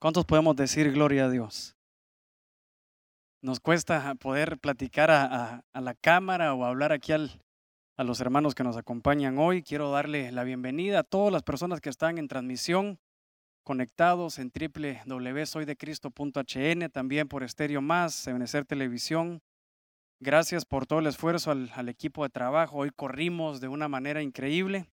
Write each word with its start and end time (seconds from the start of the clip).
¿Cuántos 0.00 0.24
podemos 0.24 0.56
decir 0.56 0.90
gloria 0.92 1.26
a 1.26 1.30
Dios? 1.30 1.76
Nos 3.42 3.60
cuesta 3.60 4.14
poder 4.14 4.58
platicar 4.58 5.10
a, 5.10 5.62
la 5.74 5.94
cámara 5.94 6.54
o 6.54 6.64
hablar 6.64 6.90
aquí 6.90 7.12
a 7.12 7.28
los 8.02 8.20
hermanos 8.22 8.54
que 8.54 8.64
nos 8.64 8.78
acompañan 8.78 9.38
hoy. 9.38 9.62
Quiero 9.62 9.90
darle 9.90 10.32
la 10.32 10.42
bienvenida 10.42 11.00
a 11.00 11.02
todas 11.02 11.30
las 11.30 11.42
personas 11.42 11.82
que 11.82 11.90
están 11.90 12.16
en 12.16 12.28
transmisión, 12.28 12.98
conectados 13.62 14.38
en 14.38 14.50
www.soydecristo.hn, 14.50 16.90
también 16.90 17.28
por 17.28 17.42
Estéreo 17.42 17.82
Más, 17.82 18.26
Ebenecer 18.26 18.64
Televisión. 18.64 19.42
Gracias 20.18 20.64
por 20.64 20.86
todo 20.86 21.00
el 21.00 21.08
esfuerzo 21.08 21.50
al 21.50 21.88
equipo 21.90 22.22
de 22.22 22.30
trabajo. 22.30 22.78
Hoy 22.78 22.90
corrimos 22.90 23.60
de 23.60 23.68
una 23.68 23.86
manera 23.86 24.22
increíble. 24.22 24.88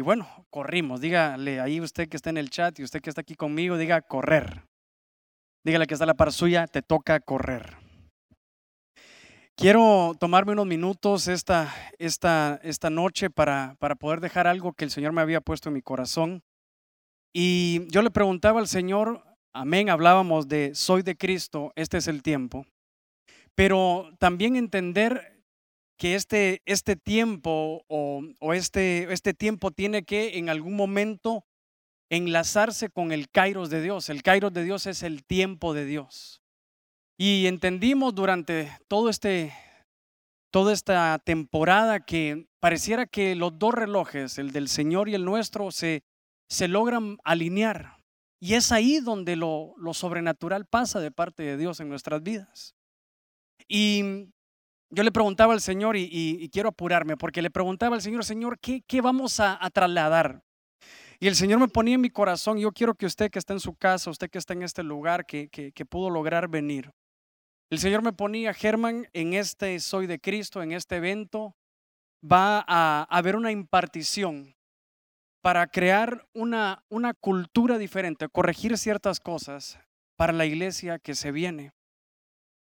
Y 0.00 0.02
bueno, 0.02 0.26
corrimos. 0.48 1.02
Dígale 1.02 1.60
ahí 1.60 1.78
usted 1.78 2.08
que 2.08 2.16
está 2.16 2.30
en 2.30 2.38
el 2.38 2.48
chat 2.48 2.78
y 2.78 2.82
usted 2.82 3.02
que 3.02 3.10
está 3.10 3.20
aquí 3.20 3.34
conmigo, 3.34 3.76
diga 3.76 4.00
correr. 4.00 4.62
Dígale 5.62 5.86
que 5.86 5.92
está 5.92 6.06
la 6.06 6.14
par 6.14 6.32
suya, 6.32 6.66
te 6.66 6.80
toca 6.80 7.20
correr. 7.20 7.76
Quiero 9.54 10.14
tomarme 10.18 10.52
unos 10.52 10.64
minutos 10.64 11.28
esta, 11.28 11.70
esta, 11.98 12.58
esta 12.62 12.88
noche 12.88 13.28
para, 13.28 13.76
para 13.78 13.94
poder 13.94 14.20
dejar 14.20 14.46
algo 14.46 14.72
que 14.72 14.86
el 14.86 14.90
Señor 14.90 15.12
me 15.12 15.20
había 15.20 15.42
puesto 15.42 15.68
en 15.68 15.74
mi 15.74 15.82
corazón. 15.82 16.42
Y 17.34 17.86
yo 17.90 18.00
le 18.00 18.10
preguntaba 18.10 18.58
al 18.58 18.68
Señor, 18.68 19.22
amén, 19.52 19.90
hablábamos 19.90 20.48
de 20.48 20.74
soy 20.74 21.02
de 21.02 21.14
Cristo, 21.14 21.74
este 21.76 21.98
es 21.98 22.08
el 22.08 22.22
tiempo, 22.22 22.64
pero 23.54 24.08
también 24.18 24.56
entender 24.56 25.39
que 26.00 26.14
este, 26.14 26.62
este 26.64 26.96
tiempo 26.96 27.84
o, 27.86 28.54
este, 28.54 29.12
este 29.12 29.34
tiempo 29.34 29.70
tiene 29.70 30.02
que 30.02 30.38
en 30.38 30.48
algún 30.48 30.74
momento 30.74 31.44
enlazarse 32.08 32.88
con 32.88 33.12
el 33.12 33.28
kairos 33.28 33.68
de 33.68 33.82
Dios. 33.82 34.08
El 34.08 34.22
kairos 34.22 34.50
de 34.54 34.64
Dios 34.64 34.86
es 34.86 35.02
el 35.02 35.22
tiempo 35.22 35.74
de 35.74 35.84
Dios. 35.84 36.40
Y 37.18 37.46
entendimos 37.46 38.14
durante 38.14 38.72
todo 38.88 39.10
este, 39.10 39.52
toda 40.50 40.72
esta 40.72 41.18
temporada 41.18 42.00
que 42.00 42.46
pareciera 42.60 43.04
que 43.04 43.34
los 43.34 43.58
dos 43.58 43.74
relojes, 43.74 44.38
el 44.38 44.52
del 44.52 44.68
Señor 44.68 45.10
y 45.10 45.14
el 45.14 45.26
nuestro, 45.26 45.70
se, 45.70 46.02
se 46.48 46.66
logran 46.66 47.18
alinear. 47.24 47.98
Y 48.40 48.54
es 48.54 48.72
ahí 48.72 49.00
donde 49.00 49.36
lo, 49.36 49.74
lo 49.76 49.92
sobrenatural 49.92 50.64
pasa 50.64 50.98
de 50.98 51.10
parte 51.10 51.42
de 51.42 51.58
Dios 51.58 51.78
en 51.78 51.90
nuestras 51.90 52.22
vidas. 52.22 52.74
Y 53.68 54.30
yo 54.90 55.02
le 55.04 55.12
preguntaba 55.12 55.52
al 55.52 55.60
Señor 55.60 55.96
y, 55.96 56.48
quiero 56.52 56.70
apurarme 56.70 57.16
porque 57.16 57.42
le 57.42 57.50
preguntaba 57.50 57.94
al 57.94 58.02
Señor, 58.02 58.24
Señor, 58.24 58.58
¿qué, 58.58 58.82
qué 58.86 59.00
vamos 59.00 59.38
a, 59.40 59.58
trasladar? 59.72 60.42
Y 61.20 61.28
el 61.28 61.36
Señor 61.36 61.60
me 61.60 61.68
ponía 61.68 61.94
en 61.94 62.00
mi 62.00 62.10
corazón, 62.10 62.58
yo 62.58 62.72
quiero 62.72 62.94
que 62.94 63.06
usted 63.06 63.30
que 63.30 63.38
está 63.38 63.52
en 63.52 63.60
su 63.60 63.74
casa, 63.74 64.10
usted 64.10 64.30
que 64.30 64.38
está 64.38 64.54
en 64.54 64.62
este 64.62 64.82
lugar, 64.82 65.26
que, 65.26 65.48
que, 65.48 65.84
pudo 65.84 66.10
lograr 66.10 66.48
venir. 66.48 66.90
El 67.70 67.78
Señor 67.78 68.02
me 68.02 68.12
ponía, 68.12 68.52
Germán, 68.52 69.06
en 69.12 69.34
este 69.34 69.78
Soy 69.80 70.06
de 70.06 70.18
Cristo, 70.18 70.62
en 70.62 70.72
este 70.72 70.96
evento, 70.96 71.54
va 72.24 72.64
a 72.66 73.06
haber 73.10 73.36
una 73.36 73.52
impartición 73.52 74.56
para 75.42 75.66
crear 75.68 76.26
una, 76.34 76.84
una 76.88 77.14
cultura 77.14 77.78
diferente, 77.78 78.28
corregir 78.28 78.76
ciertas 78.76 79.20
cosas 79.20 79.78
para 80.16 80.32
la 80.32 80.46
iglesia 80.46 80.98
que 80.98 81.14
se 81.14 81.32
viene. 81.32 81.72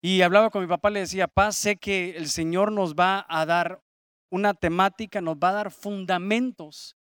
Y 0.04 0.20
hablaba 0.20 0.50
con 0.50 0.60
mi 0.60 0.68
papá, 0.68 0.90
le 0.90 1.00
decía, 1.00 1.28
paz, 1.28 1.56
sé 1.56 1.76
que 1.76 2.10
el 2.18 2.28
Señor 2.28 2.70
nos 2.70 2.94
va 2.94 3.24
a 3.26 3.46
dar 3.46 3.82
una 4.30 4.52
temática, 4.52 5.22
nos 5.22 5.36
va 5.36 5.48
a 5.48 5.52
dar 5.54 5.70
fundamentos 5.70 6.94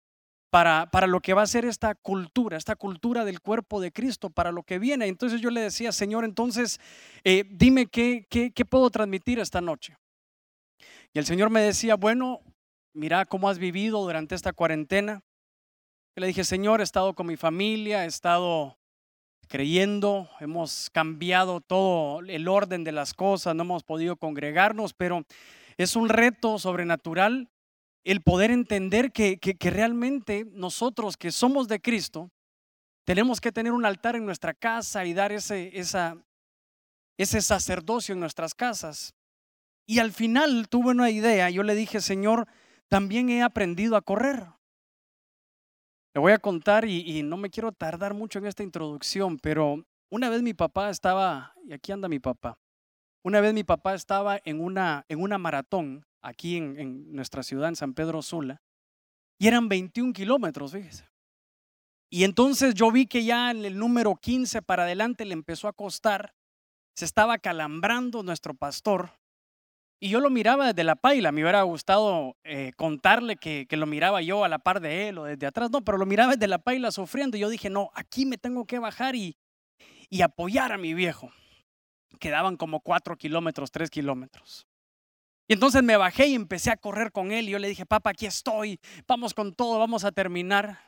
para, 0.50 0.88
para 0.88 1.08
lo 1.08 1.18
que 1.18 1.34
va 1.34 1.42
a 1.42 1.48
ser 1.48 1.64
esta 1.64 1.96
cultura, 1.96 2.56
esta 2.56 2.76
cultura 2.76 3.24
del 3.24 3.40
cuerpo 3.40 3.80
de 3.80 3.90
Cristo, 3.90 4.30
para 4.30 4.52
lo 4.52 4.62
que 4.62 4.78
viene. 4.78 5.08
Entonces 5.08 5.40
yo 5.40 5.50
le 5.50 5.62
decía, 5.62 5.90
Señor, 5.90 6.24
entonces 6.24 6.78
eh, 7.24 7.42
dime 7.50 7.86
qué, 7.86 8.28
qué, 8.30 8.64
puedo 8.64 8.88
transmitir 8.88 9.40
esta 9.40 9.60
noche. 9.60 9.96
Y 11.12 11.18
el 11.18 11.26
Señor 11.26 11.50
me 11.50 11.60
decía, 11.60 11.96
bueno, 11.96 12.38
mira 12.94 13.24
cómo 13.24 13.48
has 13.48 13.58
vivido 13.58 14.00
durante 14.00 14.36
esta 14.36 14.52
cuarentena. 14.52 15.24
Le 16.14 16.28
dije, 16.28 16.44
Señor, 16.44 16.78
he 16.78 16.84
estado 16.84 17.14
con 17.16 17.26
mi 17.26 17.36
familia, 17.36 18.04
he 18.04 18.06
estado 18.06 18.78
creyendo, 19.52 20.30
hemos 20.40 20.88
cambiado 20.94 21.60
todo 21.60 22.20
el 22.20 22.48
orden 22.48 22.84
de 22.84 22.92
las 22.92 23.12
cosas, 23.12 23.54
no 23.54 23.64
hemos 23.64 23.82
podido 23.82 24.16
congregarnos, 24.16 24.94
pero 24.94 25.26
es 25.76 25.94
un 25.94 26.08
reto 26.08 26.58
sobrenatural 26.58 27.50
el 28.02 28.22
poder 28.22 28.50
entender 28.50 29.12
que, 29.12 29.38
que, 29.38 29.70
realmente 29.70 30.46
nosotros 30.52 31.18
que 31.18 31.30
somos 31.30 31.68
de 31.68 31.82
Cristo, 31.82 32.30
tenemos 33.04 33.42
que 33.42 33.52
tener 33.52 33.72
un 33.72 33.84
altar 33.84 34.16
en 34.16 34.24
nuestra 34.24 34.54
casa 34.54 35.04
y 35.04 35.12
dar 35.12 35.32
ese, 35.32 35.78
esa, 35.78 36.16
ese 37.18 37.42
sacerdocio 37.42 38.14
en 38.14 38.20
nuestras 38.20 38.54
casas. 38.54 39.12
Y 39.86 39.98
al 39.98 40.12
final 40.12 40.66
tuve 40.70 40.92
una 40.92 41.10
idea, 41.10 41.50
yo 41.50 41.62
le 41.62 41.74
dije, 41.74 42.00
Señor, 42.00 42.48
también 42.88 43.28
he 43.28 43.42
aprendido 43.42 43.96
a 43.96 44.02
correr. 44.02 44.46
Le 46.14 46.20
voy 46.20 46.32
a 46.32 46.38
contar 46.38 46.84
y, 46.84 47.22
no 47.22 47.36
me 47.38 47.48
quiero 47.48 47.72
tardar 47.72 48.12
mucho 48.12 48.38
en 48.38 48.46
esta 48.46 48.62
introducción, 48.62 49.38
pero 49.38 49.84
una 50.10 50.28
vez 50.28 50.42
mi 50.42 50.52
papá 50.52 50.90
estaba, 50.90 51.54
y 51.64 51.72
aquí 51.72 51.90
anda 51.90 52.08
mi 52.08 52.18
papá, 52.18 52.58
una 53.24 53.40
vez 53.40 53.54
mi 53.54 53.64
papá 53.64 53.94
estaba 53.94 54.38
en 54.44 54.60
una, 54.60 55.06
en 55.08 55.22
una 55.22 55.38
maratón 55.38 56.04
aquí 56.20 56.58
en, 56.58 57.12
nuestra 57.12 57.42
ciudad, 57.42 57.70
en 57.70 57.76
San 57.76 57.94
Pedro 57.94 58.20
Sula, 58.20 58.60
y 59.38 59.48
eran 59.48 59.68
21 59.68 60.12
kilómetros, 60.12 60.72
fíjese. 60.72 61.08
Y 62.10 62.24
entonces 62.24 62.74
yo 62.74 62.92
vi 62.92 63.06
que 63.06 63.24
ya 63.24 63.50
en 63.50 63.64
el 63.64 63.78
número 63.78 64.14
15 64.16 64.60
para 64.60 64.82
adelante 64.82 65.24
le 65.24 65.32
empezó 65.32 65.66
a 65.66 65.72
costar, 65.72 66.34
se 66.94 67.06
estaba 67.06 67.38
calambrando 67.38 68.22
nuestro 68.22 68.52
pastor, 68.52 69.12
y 70.02 70.08
yo 70.08 70.18
lo 70.18 70.30
miraba 70.30 70.66
desde 70.66 70.82
la 70.82 70.96
paila, 70.96 71.30
me 71.30 71.42
hubiera 71.42 71.62
gustado 71.62 72.36
eh, 72.42 72.72
contarle 72.74 73.36
que, 73.36 73.68
lo 73.70 73.86
miraba 73.86 74.20
yo 74.20 74.42
a 74.42 74.48
la 74.48 74.58
par 74.58 74.80
de 74.80 75.08
él 75.08 75.18
o 75.18 75.24
desde 75.24 75.46
atrás, 75.46 75.70
no, 75.70 75.84
pero 75.84 75.96
lo 75.96 76.06
miraba 76.06 76.32
desde 76.32 76.48
la 76.48 76.58
paila 76.58 76.90
sufriendo 76.90 77.36
y 77.36 77.40
yo 77.40 77.48
dije, 77.48 77.70
no, 77.70 77.88
aquí 77.94 78.26
me 78.26 78.36
tengo 78.36 78.66
que 78.66 78.80
bajar 78.80 79.14
y, 79.14 79.36
y 80.10 80.22
apoyar 80.22 80.72
a 80.72 80.76
mi 80.76 80.92
viejo. 80.92 81.30
Quedaban 82.18 82.56
como 82.56 82.80
cuatro 82.80 83.16
kilómetros, 83.16 83.70
tres 83.70 83.90
kilómetros. 83.90 84.66
Y 85.46 85.52
entonces 85.52 85.84
me 85.84 85.96
bajé 85.96 86.26
y 86.26 86.34
empecé 86.34 86.72
a 86.72 86.76
correr 86.76 87.12
con 87.12 87.30
él 87.30 87.48
y 87.48 87.52
yo 87.52 87.60
le 87.60 87.68
dije, 87.68 87.86
papá, 87.86 88.10
aquí 88.10 88.26
estoy, 88.26 88.80
vamos 89.06 89.34
con 89.34 89.54
todo, 89.54 89.78
vamos 89.78 90.02
a 90.04 90.10
terminar. 90.10 90.80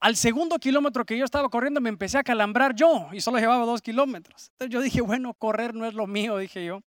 Al 0.00 0.16
segundo 0.16 0.58
kilómetro 0.58 1.06
que 1.06 1.16
yo 1.16 1.24
estaba 1.24 1.48
corriendo 1.48 1.80
me 1.80 1.88
empecé 1.88 2.18
a 2.18 2.24
calambrar 2.24 2.74
yo 2.74 3.08
y 3.10 3.22
solo 3.22 3.38
llevaba 3.38 3.64
dos 3.64 3.80
kilómetros. 3.80 4.50
Entonces 4.50 4.70
yo 4.74 4.82
dije, 4.82 5.00
bueno, 5.00 5.32
correr 5.32 5.74
no 5.74 5.86
es 5.86 5.94
lo 5.94 6.06
mío, 6.06 6.36
dije 6.36 6.62
yo. 6.66 6.82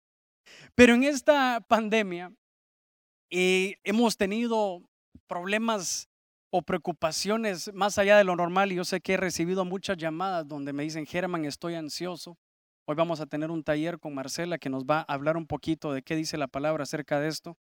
Pero 0.75 0.95
en 0.95 1.05
esta 1.05 1.61
pandemia 1.69 2.33
eh, 3.31 3.77
hemos 3.85 4.17
tenido 4.17 4.83
problemas 5.27 6.09
o 6.51 6.63
preocupaciones 6.63 7.73
más 7.73 7.97
allá 7.99 8.17
de 8.17 8.25
lo 8.25 8.35
normal 8.35 8.73
y 8.73 8.77
yo 8.77 8.85
sé 8.85 9.01
que 9.01 9.15
he 9.15 9.17
recibido 9.17 9.65
muchas 9.65 9.97
llamadas 9.97 10.47
donde 10.49 10.73
me 10.73 10.83
dicen, 10.83 11.07
Germán, 11.07 11.45
estoy 11.45 11.75
ansioso. 11.75 12.37
Hoy 12.87 12.97
vamos 12.97 13.21
a 13.21 13.27
tener 13.27 13.53
un 13.53 13.63
taller 13.63 14.01
con 14.01 14.15
Marcela 14.15 14.59
que 14.59 14.69
nos 14.69 14.85
va 14.85 15.01
a 15.07 15.15
hablar 15.15 15.37
un 15.37 15.47
poquito 15.47 15.93
de 15.93 16.03
qué 16.03 16.17
dice 16.17 16.37
la 16.37 16.49
palabra 16.49 16.83
acerca 16.83 17.21
de 17.21 17.29
esto. 17.29 17.57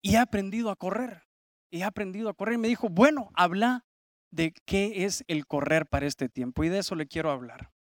Y 0.00 0.14
he 0.14 0.18
aprendido 0.18 0.70
a 0.70 0.76
correr. 0.76 1.24
Y 1.68 1.80
he 1.80 1.84
aprendido 1.84 2.28
a 2.28 2.34
correr. 2.34 2.54
Y 2.54 2.58
me 2.58 2.68
dijo, 2.68 2.88
bueno, 2.88 3.30
habla 3.34 3.84
de 4.30 4.52
qué 4.64 5.04
es 5.04 5.24
el 5.26 5.48
correr 5.48 5.86
para 5.86 6.06
este 6.06 6.28
tiempo. 6.28 6.62
Y 6.62 6.68
de 6.68 6.78
eso 6.78 6.94
le 6.94 7.08
quiero 7.08 7.32
hablar. 7.32 7.72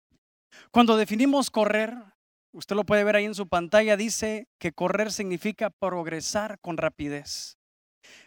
Cuando 0.71 0.97
definimos 0.97 1.51
correr, 1.51 1.99
Usted 2.55 2.77
lo 2.77 2.85
puede 2.85 3.03
ver 3.03 3.17
ahí 3.17 3.25
en 3.25 3.35
su 3.35 3.49
pantalla, 3.49 3.97
dice 3.97 4.47
que 4.59 4.71
correr 4.71 5.11
significa 5.11 5.71
progresar 5.71 6.61
con 6.61 6.77
rapidez. 6.77 7.59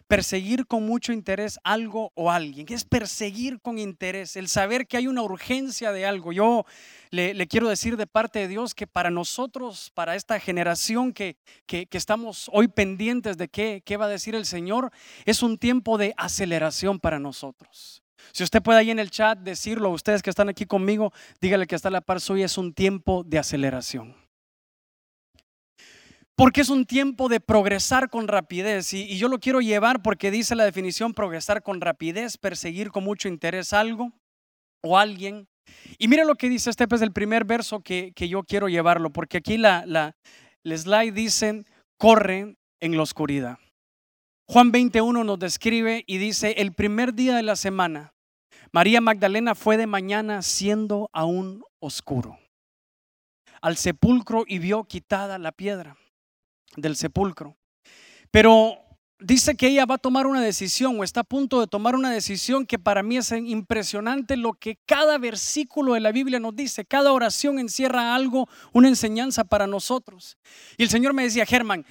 Perseguir 0.05 0.67
con 0.67 0.85
mucho 0.85 1.13
interés 1.13 1.59
algo 1.63 2.11
o 2.13 2.29
alguien. 2.29 2.65
¿Qué 2.65 2.73
es 2.73 2.83
perseguir 2.83 3.61
con 3.61 3.79
interés? 3.79 4.35
El 4.35 4.49
saber 4.49 4.85
que 4.85 4.97
hay 4.97 5.07
una 5.07 5.21
urgencia 5.21 5.93
de 5.93 6.05
algo. 6.05 6.33
Yo 6.33 6.65
le, 7.09 7.47
quiero 7.47 7.69
decir 7.69 7.95
de 7.95 8.05
parte 8.05 8.39
de 8.39 8.49
Dios 8.49 8.75
que 8.75 8.85
para 8.85 9.09
nosotros, 9.09 9.91
para 9.93 10.15
esta 10.15 10.41
generación 10.41 11.13
que, 11.13 11.37
que, 11.65 11.87
estamos 11.91 12.49
hoy 12.51 12.67
pendientes 12.67 13.37
de 13.37 13.47
qué, 13.47 13.81
qué 13.85 13.95
va 13.95 14.05
a 14.05 14.09
decir 14.09 14.35
el 14.35 14.45
Señor, 14.45 14.91
es 15.23 15.41
un 15.41 15.57
tiempo 15.57 15.97
de 15.97 16.13
aceleración 16.17 16.99
para 16.99 17.17
nosotros. 17.17 18.03
Si 18.33 18.43
usted 18.43 18.61
puede 18.61 18.79
ahí 18.79 18.91
en 18.91 18.99
el 18.99 19.09
chat 19.09 19.39
decirlo, 19.39 19.89
ustedes 19.89 20.21
que 20.21 20.29
están 20.29 20.49
aquí 20.49 20.65
conmigo, 20.65 21.13
dígale 21.39 21.67
que 21.67 21.75
está 21.75 21.87
a 21.87 21.91
la 21.91 22.01
par 22.01 22.19
suya, 22.19 22.45
es 22.45 22.57
un 22.57 22.73
tiempo 22.73 23.23
de 23.23 23.39
aceleración. 23.39 24.26
Porque 26.37 26.61
es 26.61 26.69
un 26.69 26.85
tiempo 26.85 27.29
de 27.29 27.39
progresar 27.39 28.11
con 28.11 28.27
rapidez. 28.27 28.93
Y, 28.93 29.17
yo 29.17 29.27
lo 29.27 29.39
quiero 29.39 29.59
llevar 29.59 30.03
porque 30.03 30.29
dice 30.29 30.53
la 30.53 30.65
definición 30.65 31.15
progresar 31.15 31.63
con 31.63 31.81
rapidez, 31.81 32.37
perseguir 32.37 32.91
con 32.91 33.03
mucho 33.03 33.27
interés 33.27 33.73
algo 33.73 34.13
o 34.83 34.99
alguien. 34.99 35.47
Y 35.97 36.07
mira 36.07 36.25
lo 36.25 36.35
que 36.35 36.47
dice 36.47 36.69
este, 36.69 36.83
es 36.83 36.89
pues, 36.89 37.01
el 37.01 37.11
primer 37.11 37.43
verso 37.43 37.81
que, 37.81 38.13
yo 38.15 38.43
quiero 38.43 38.69
llevarlo, 38.69 39.11
porque 39.11 39.37
aquí 39.37 39.57
la, 39.57 39.83
la, 39.87 40.15
slide 40.63 41.11
dice, 41.11 41.65
corre 41.97 42.55
en 42.79 42.95
la 42.95 43.01
oscuridad. 43.01 43.57
Juan 44.47 44.71
21 44.71 45.23
nos 45.23 45.39
describe 45.39 46.03
y 46.05 46.19
dice, 46.19 46.51
el 46.59 46.71
primer 46.71 47.15
día 47.15 47.35
de 47.35 47.41
la 47.43 47.55
semana, 47.55 48.13
María 48.71 49.01
Magdalena 49.01 49.55
fue 49.55 49.75
de 49.75 49.87
mañana 49.87 50.43
siendo 50.43 51.09
aún 51.13 51.63
oscuro 51.79 52.37
al 53.59 53.75
sepulcro 53.75 54.43
y 54.47 54.59
vio 54.59 54.83
quitada 54.83 55.39
la 55.39 55.51
piedra 55.51 55.97
del 56.75 56.95
sepulcro. 56.95 57.57
Pero 58.31 58.77
dice 59.19 59.55
que 59.55 59.67
ella 59.67 59.85
va 59.85 59.95
a 59.95 59.99
tomar 59.99 60.27
una 60.27 60.41
decisión 60.41 60.99
o 60.99 61.03
está 61.03 61.21
a 61.21 61.23
punto 61.23 61.59
de 61.59 61.67
tomar 61.67 61.95
una 61.95 62.11
decisión 62.11 62.65
que 62.65 62.77
para 62.77 63.03
mí 63.03 63.17
es 63.17 63.31
impresionante 63.31 64.37
lo 64.37 64.53
que 64.53 64.77
cada 64.85 65.17
versículo 65.17 65.93
de 65.93 66.01
la 66.01 66.11
Biblia 66.11 66.39
nos 66.39 66.55
dice. 66.55 66.85
Cada 66.85 67.11
oración 67.11 67.59
encierra 67.59 68.15
algo, 68.15 68.47
una 68.73 68.87
enseñanza 68.87 69.43
para 69.43 69.67
nosotros. 69.67 70.37
Y 70.77 70.83
el 70.83 70.89
Señor 70.89 71.13
me 71.13 71.23
decía, 71.23 71.45
Germán, 71.45 71.85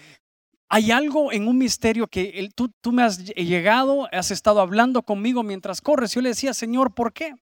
hay 0.69 0.91
algo 0.91 1.33
en 1.33 1.47
un 1.49 1.59
misterio 1.59 2.09
que 2.09 2.49
tú, 2.55 2.73
tú 2.81 2.93
me 2.93 3.03
has 3.03 3.25
llegado, 3.25 4.09
has 4.13 4.31
estado 4.31 4.61
hablando 4.61 5.03
conmigo 5.03 5.43
mientras 5.43 5.81
corres. 5.81 6.13
Yo 6.13 6.21
le 6.21 6.31
decía, 6.31 6.55
Señor, 6.55 6.95
¿por 6.95 7.13
qué? 7.13 7.35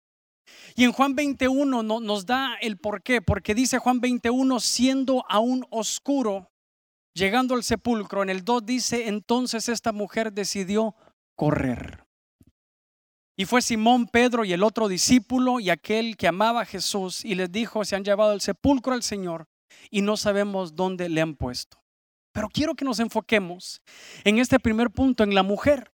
Y 0.77 0.85
en 0.85 0.93
Juan 0.93 1.15
21 1.15 1.83
no, 1.83 2.01
nos 2.01 2.27
da 2.27 2.57
el 2.61 2.77
por 2.77 3.03
qué, 3.03 3.23
porque 3.23 3.55
dice 3.55 3.79
Juan 3.79 4.01
21, 4.01 4.61
siendo 4.61 5.25
aún 5.29 5.67
oscuro, 5.71 6.51
llegando 7.15 7.55
al 7.55 7.63
sepulcro, 7.63 8.23
en 8.23 8.31
el 8.31 8.45
2 8.45 8.67
dice, 8.67 9.09
entonces 9.09 9.69
esta 9.69 9.93
mujer 9.93 10.33
decidió 10.33 10.95
correr. 11.37 12.05
Y 13.37 13.47
fue 13.47 13.63
Simón, 13.63 14.07
Pedro 14.07 14.45
y 14.45 14.53
el 14.53 14.63
otro 14.63 14.87
discípulo 14.87 15.59
y 15.59 15.71
aquel 15.71 16.17
que 16.17 16.29
amaba 16.29 16.63
a 16.63 16.67
Jesús 16.67 17.25
y 17.25 17.35
les 17.35 17.51
dijo, 17.51 17.85
se 17.85 17.97
han 17.97 18.05
llevado 18.05 18.31
al 18.31 18.41
sepulcro 18.41 18.95
al 18.95 19.03
Señor 19.03 19.49
y 19.91 20.03
no 20.03 20.17
sabemos 20.17 20.77
dónde 20.77 21.09
le 21.09 21.21
han 21.21 21.35
puesto. 21.35 21.83
Pero 22.33 22.49
quiero 22.49 22.75
que 22.75 22.85
nos 22.85 23.01
enfoquemos 23.01 23.83
en 24.25 24.39
este 24.39 24.61
primer 24.61 24.91
punto, 24.91 25.25
en 25.25 25.35
la 25.35 25.43
mujer. 25.43 25.93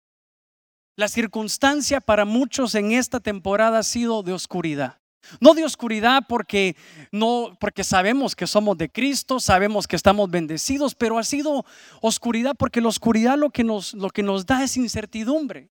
La 0.96 1.08
circunstancia 1.08 2.00
para 2.00 2.26
muchos 2.26 2.74
en 2.74 2.92
esta 2.92 3.20
temporada 3.20 3.78
ha 3.78 3.82
sido 3.82 4.22
de 4.22 4.34
oscuridad. 4.34 4.99
No 5.40 5.54
de 5.54 5.64
oscuridad 5.64 6.24
porque 6.28 6.76
no 7.12 7.56
porque 7.60 7.84
sabemos 7.84 8.34
que 8.34 8.46
somos 8.46 8.76
de 8.78 8.88
Cristo, 8.88 9.40
sabemos 9.40 9.86
que 9.86 9.96
estamos 9.96 10.30
bendecidos, 10.30 10.94
pero 10.94 11.18
ha 11.18 11.24
sido 11.24 11.64
oscuridad 12.00 12.54
porque 12.58 12.80
la 12.80 12.88
oscuridad 12.88 13.38
lo 13.38 13.50
que 13.50 13.64
nos, 13.64 13.94
lo 13.94 14.10
que 14.10 14.22
nos 14.22 14.46
da 14.46 14.62
es 14.64 14.76
incertidumbre. 14.76 15.70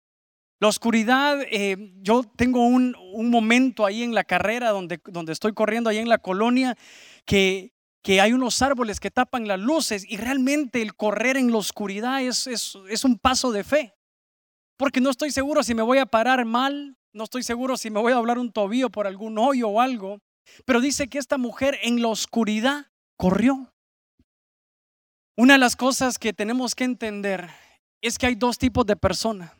La 0.60 0.68
oscuridad, 0.68 1.38
eh, 1.50 1.94
yo 2.02 2.22
tengo 2.36 2.66
un, 2.66 2.94
un, 3.14 3.30
momento 3.30 3.86
ahí 3.86 4.02
en 4.02 4.14
la 4.14 4.24
carrera 4.24 4.70
donde, 4.70 5.00
donde 5.06 5.32
estoy 5.32 5.54
corriendo 5.54 5.88
ahí 5.88 5.96
en 5.96 6.08
la 6.10 6.18
colonia 6.18 6.76
que, 7.24 7.72
que 8.02 8.20
hay 8.20 8.34
unos 8.34 8.60
árboles 8.60 9.00
que 9.00 9.10
tapan 9.10 9.48
las 9.48 9.58
luces 9.58 10.04
y 10.06 10.18
realmente 10.18 10.82
el 10.82 10.94
correr 10.94 11.38
en 11.38 11.50
la 11.50 11.56
oscuridad 11.56 12.20
es, 12.20 12.46
es, 12.46 12.76
es 12.90 13.04
un 13.06 13.18
paso 13.18 13.52
de 13.52 13.64
fe 13.64 13.94
porque 14.80 15.02
no 15.02 15.10
estoy 15.10 15.30
seguro 15.30 15.62
si 15.62 15.74
me 15.74 15.82
voy 15.82 15.98
a 15.98 16.06
parar 16.06 16.46
mal, 16.46 16.96
no 17.12 17.24
estoy 17.24 17.42
seguro 17.42 17.76
si 17.76 17.90
me 17.90 18.00
voy 18.00 18.12
a 18.12 18.16
doblar 18.16 18.38
un 18.38 18.52
tobillo 18.52 18.90
por 18.90 19.06
algún 19.06 19.38
hoyo 19.38 19.68
o 19.68 19.80
algo, 19.80 20.20
pero 20.64 20.80
dice 20.80 21.08
que 21.08 21.18
esta 21.18 21.38
mujer 21.38 21.78
en 21.82 22.02
la 22.02 22.08
oscuridad 22.08 22.86
corrió. 23.16 23.72
Una 25.36 25.54
de 25.54 25.58
las 25.58 25.76
cosas 25.76 26.18
que 26.18 26.32
tenemos 26.32 26.74
que 26.74 26.84
entender 26.84 27.48
es 28.02 28.18
que 28.18 28.26
hay 28.26 28.34
dos 28.34 28.58
tipos 28.58 28.84
de 28.86 28.96
personas. 28.96 29.52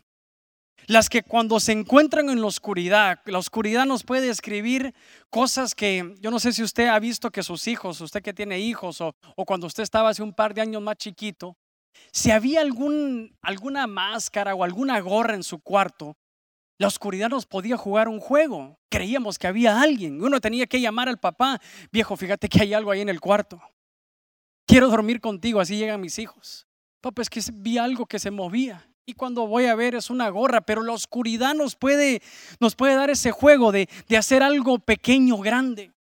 Las 0.87 1.09
que 1.09 1.23
cuando 1.23 1.61
se 1.61 1.73
encuentran 1.73 2.31
en 2.31 2.41
la 2.41 2.47
oscuridad, 2.47 3.21
la 3.27 3.39
oscuridad 3.39 3.87
nos 3.87 4.03
puede 4.03 4.27
describir 4.27 4.95
cosas 5.29 5.75
que 5.75 6.17
yo 6.21 6.31
no 6.31 6.41
sé 6.41 6.53
si 6.53 6.63
usted 6.63 6.89
ha 6.89 6.99
visto 6.99 7.31
que 7.31 7.43
sus 7.43 7.69
hijos, 7.69 8.01
usted 8.01 8.23
que 8.23 8.33
tiene 8.33 8.59
hijos 8.59 9.01
o, 9.01 9.15
o 9.37 9.45
cuando 9.45 9.67
usted 9.67 9.83
estaba 9.83 10.09
hace 10.09 10.23
un 10.23 10.33
par 10.33 10.55
de 10.55 10.63
años 10.63 10.83
más 10.83 10.97
chiquito, 10.97 11.57
si 12.13 12.31
había 12.31 12.61
algún, 12.61 13.37
alguna 13.43 13.87
máscara 13.87 14.55
o 14.55 14.65
alguna 14.65 14.99
gorra 15.01 15.35
en 15.35 15.45
su 15.45 15.61
cuarto, 15.61 16.17
la 16.81 16.87
oscuridad 16.87 17.29
nos 17.29 17.45
podía 17.45 17.77
jugar 17.77 18.09
un 18.09 18.21
juego. 18.21 18.79
Creíamos 18.89 19.39
que 19.39 19.47
había 19.47 19.83
alguien. 19.83 20.23
Uno 20.25 20.41
tenía 20.41 20.67
que 20.67 20.81
llamar 20.81 21.11
al 21.11 21.19
papá, 21.19 21.61
viejo, 21.93 22.17
fíjate 22.17 22.49
que 22.49 22.63
hay 22.63 22.73
algo 22.73 22.91
ahí 22.91 23.03
en 23.03 23.11
el 23.11 23.21
cuarto. 23.21 23.61
Quiero 24.67 24.89
dormir 24.89 25.21
contigo, 25.21 25.61
así 25.61 25.77
llegan 25.77 26.01
mis 26.01 26.19
hijos. 26.19 26.67
Papá, 27.03 27.21
es 27.21 27.29
que 27.29 27.43
vi 27.53 27.77
algo 27.77 28.07
que 28.07 28.19
se 28.19 28.31
movía. 28.31 28.89
Y 29.05 29.13
cuando 29.13 29.47
voy 29.47 29.67
a 29.67 29.75
ver 29.75 29.95
es 29.95 30.09
una 30.09 30.31
gorra, 30.31 30.63
pero 30.63 30.83
la 30.83 30.95
oscuridad 30.95 31.53
nos 31.53 31.77
puede, 31.77 32.23
nos 32.61 32.75
puede 32.75 32.95
dar 32.95 33.11
ese 33.11 33.31
juego 33.31 33.73
de, 33.73 33.87
de 34.09 34.17
hacer 34.17 34.43
algo 34.43 34.79
pequeño, 34.79 35.37
grande. 35.37 35.93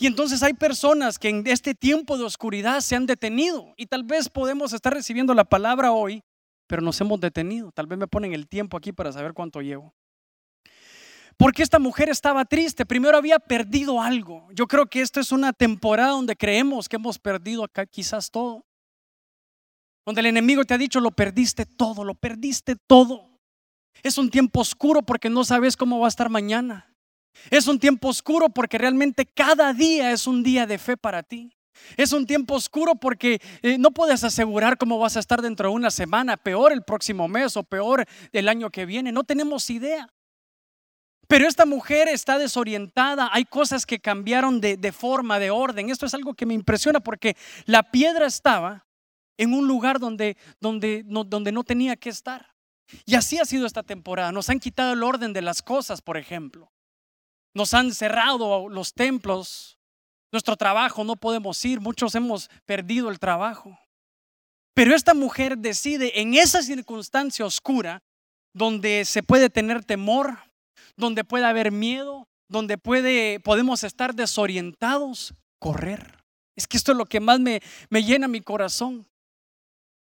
Y 0.00 0.08
entonces 0.08 0.42
hay 0.42 0.54
personas 0.54 1.16
que 1.16 1.28
en 1.28 1.46
este 1.46 1.76
tiempo 1.76 2.18
de 2.18 2.24
oscuridad 2.24 2.80
se 2.80 2.96
han 2.96 3.06
detenido 3.06 3.72
y 3.76 3.86
tal 3.86 4.02
vez 4.02 4.28
podemos 4.28 4.72
estar 4.72 4.92
recibiendo 4.92 5.32
la 5.32 5.44
palabra 5.44 5.92
hoy, 5.92 6.24
pero 6.72 6.80
nos 6.80 6.98
hemos 7.02 7.20
detenido. 7.20 7.70
Tal 7.70 7.86
vez 7.86 7.98
me 7.98 8.06
ponen 8.06 8.32
el 8.32 8.48
tiempo 8.48 8.78
aquí 8.78 8.92
para 8.92 9.12
saber 9.12 9.34
cuánto 9.34 9.60
llevo. 9.60 9.92
Porque 11.36 11.62
esta 11.62 11.78
mujer 11.78 12.08
estaba 12.08 12.46
triste, 12.46 12.86
primero 12.86 13.18
había 13.18 13.38
perdido 13.38 14.00
algo. 14.00 14.48
Yo 14.54 14.66
creo 14.66 14.86
que 14.86 15.02
esta 15.02 15.20
es 15.20 15.32
una 15.32 15.52
temporada 15.52 16.12
donde 16.12 16.34
creemos 16.34 16.88
que 16.88 16.96
hemos 16.96 17.18
perdido 17.18 17.62
acá 17.62 17.84
quizás 17.84 18.30
todo. 18.30 18.64
Donde 20.06 20.22
el 20.22 20.28
enemigo 20.28 20.64
te 20.64 20.72
ha 20.72 20.78
dicho, 20.78 20.98
lo 20.98 21.10
perdiste 21.10 21.66
todo, 21.66 22.04
lo 22.04 22.14
perdiste 22.14 22.74
todo. 22.74 23.38
Es 24.02 24.16
un 24.16 24.30
tiempo 24.30 24.60
oscuro 24.60 25.02
porque 25.02 25.28
no 25.28 25.44
sabes 25.44 25.76
cómo 25.76 26.00
va 26.00 26.06
a 26.06 26.08
estar 26.08 26.30
mañana. 26.30 26.96
Es 27.50 27.66
un 27.66 27.78
tiempo 27.78 28.08
oscuro 28.08 28.48
porque 28.48 28.78
realmente 28.78 29.26
cada 29.26 29.74
día 29.74 30.10
es 30.10 30.26
un 30.26 30.42
día 30.42 30.66
de 30.66 30.78
fe 30.78 30.96
para 30.96 31.22
ti. 31.22 31.54
Es 31.96 32.12
un 32.12 32.26
tiempo 32.26 32.54
oscuro 32.54 32.94
porque 32.94 33.40
eh, 33.62 33.78
no 33.78 33.90
puedes 33.90 34.24
asegurar 34.24 34.78
cómo 34.78 34.98
vas 34.98 35.16
a 35.16 35.20
estar 35.20 35.42
dentro 35.42 35.68
de 35.68 35.74
una 35.74 35.90
semana, 35.90 36.36
peor 36.36 36.72
el 36.72 36.82
próximo 36.82 37.28
mes 37.28 37.56
o 37.56 37.62
peor 37.62 38.06
el 38.32 38.48
año 38.48 38.70
que 38.70 38.86
viene. 38.86 39.12
No 39.12 39.24
tenemos 39.24 39.68
idea. 39.70 40.08
Pero 41.28 41.46
esta 41.46 41.64
mujer 41.64 42.08
está 42.08 42.36
desorientada, 42.36 43.30
hay 43.32 43.46
cosas 43.46 43.86
que 43.86 44.00
cambiaron 44.00 44.60
de, 44.60 44.92
forma, 44.92 45.38
de 45.38 45.50
orden. 45.50 45.88
Esto 45.88 46.04
es 46.04 46.12
algo 46.12 46.34
que 46.34 46.44
me 46.44 46.52
impresiona 46.52 47.00
porque 47.00 47.36
la 47.64 47.90
piedra 47.90 48.26
estaba 48.26 48.86
en 49.38 49.54
un 49.54 49.66
lugar 49.66 49.98
donde, 49.98 50.36
donde, 50.60 51.02
donde 51.04 51.52
no 51.52 51.64
tenía 51.64 51.96
que 51.96 52.10
estar. 52.10 52.54
Y 53.06 53.14
así 53.14 53.38
ha 53.38 53.46
sido 53.46 53.66
esta 53.66 53.82
temporada. 53.82 54.30
Nos 54.32 54.50
han 54.50 54.60
quitado 54.60 54.92
el 54.92 55.02
orden 55.02 55.32
de 55.32 55.40
las 55.40 55.62
cosas, 55.62 56.02
por 56.02 56.18
ejemplo. 56.18 56.70
Nos 57.54 57.72
han 57.72 57.94
cerrado 57.94 58.68
los 58.68 58.92
templos, 58.92 59.78
nuestro 60.32 60.56
trabajo 60.56 61.04
no 61.04 61.14
podemos 61.16 61.62
ir, 61.64 61.80
muchos 61.80 62.14
hemos 62.14 62.50
perdido 62.64 63.10
el 63.10 63.20
trabajo. 63.20 63.78
Pero 64.74 64.94
esta 64.94 65.12
mujer 65.12 65.58
decide 65.58 66.20
en 66.20 66.34
esa 66.34 66.62
circunstancia 66.62 67.44
oscura, 67.44 68.02
donde 68.54 69.04
se 69.04 69.22
puede 69.22 69.50
tener 69.50 69.84
temor, 69.84 70.38
donde 70.96 71.24
puede 71.24 71.44
haber 71.44 71.70
miedo, 71.70 72.28
donde 72.48 72.78
puede, 72.78 73.40
podemos 73.40 73.84
estar 73.84 74.14
desorientados, 74.14 75.34
correr. 75.58 76.18
Es 76.56 76.66
que 76.66 76.76
esto 76.76 76.92
es 76.92 76.98
lo 76.98 77.06
que 77.06 77.20
más 77.20 77.40
me, 77.40 77.62
me 77.90 78.02
llena 78.02 78.28
mi 78.28 78.40
corazón. 78.40 79.06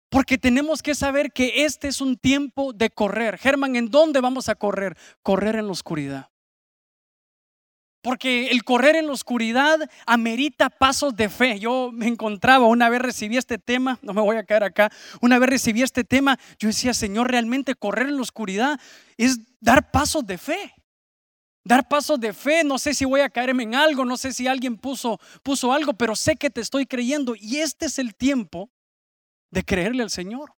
Porque 0.09 0.39
tenemos 0.39 0.81
que 0.81 0.95
saber 0.95 1.31
que 1.31 1.65
este 1.65 1.87
es 1.87 2.01
un 2.01 2.17
tiempo 2.17 2.73
de 2.73 2.89
correr. 2.89 3.37
Germán, 3.37 3.75
¿en 3.75 3.89
dónde 3.89 4.21
vamos 4.21 4.49
a 4.49 4.55
correr? 4.55 4.97
Correr 5.21 5.55
en 5.55 5.67
la 5.67 5.71
oscuridad. 5.71 6.29
Porque 8.01 8.49
el 8.51 8.63
correr 8.63 8.95
en 8.95 9.07
la 9.07 9.13
oscuridad 9.13 9.77
amerita 10.05 10.69
pasos 10.69 11.15
de 11.15 11.27
fe. 11.27 11.59
Yo 11.59 11.91
me 11.91 12.07
encontraba, 12.07 12.65
una 12.65 12.87
vez 12.89 13.01
recibí 13.01 13.35
este 13.35 13.57
tema, 13.57 13.99
no 14.01 14.13
me 14.13 14.21
voy 14.21 14.37
a 14.37 14.45
caer 14.45 14.63
acá, 14.63 14.89
una 15.21 15.37
vez 15.37 15.49
recibí 15.49 15.81
este 15.81 16.05
tema, 16.05 16.39
yo 16.57 16.67
decía, 16.67 16.93
Señor, 16.93 17.29
realmente 17.29 17.75
correr 17.75 18.07
en 18.07 18.15
la 18.15 18.21
oscuridad 18.21 18.79
es 19.17 19.39
dar 19.59 19.91
pasos 19.91 20.25
de 20.25 20.37
fe. 20.37 20.73
Dar 21.65 21.87
pasos 21.89 22.19
de 22.19 22.31
fe, 22.33 22.63
no 22.63 22.79
sé 22.79 22.93
si 22.93 23.03
voy 23.03 23.19
a 23.19 23.29
caerme 23.29 23.63
en 23.63 23.75
algo, 23.75 24.05
no 24.05 24.15
sé 24.15 24.31
si 24.31 24.47
alguien 24.47 24.77
puso, 24.77 25.19
puso 25.43 25.73
algo, 25.73 25.93
pero 25.93 26.15
sé 26.15 26.37
que 26.37 26.49
te 26.49 26.61
estoy 26.61 26.85
creyendo 26.85 27.35
y 27.35 27.57
este 27.57 27.87
es 27.87 27.99
el 27.99 28.15
tiempo 28.15 28.71
de 29.51 29.63
creerle 29.63 30.03
al 30.03 30.09
Señor. 30.09 30.53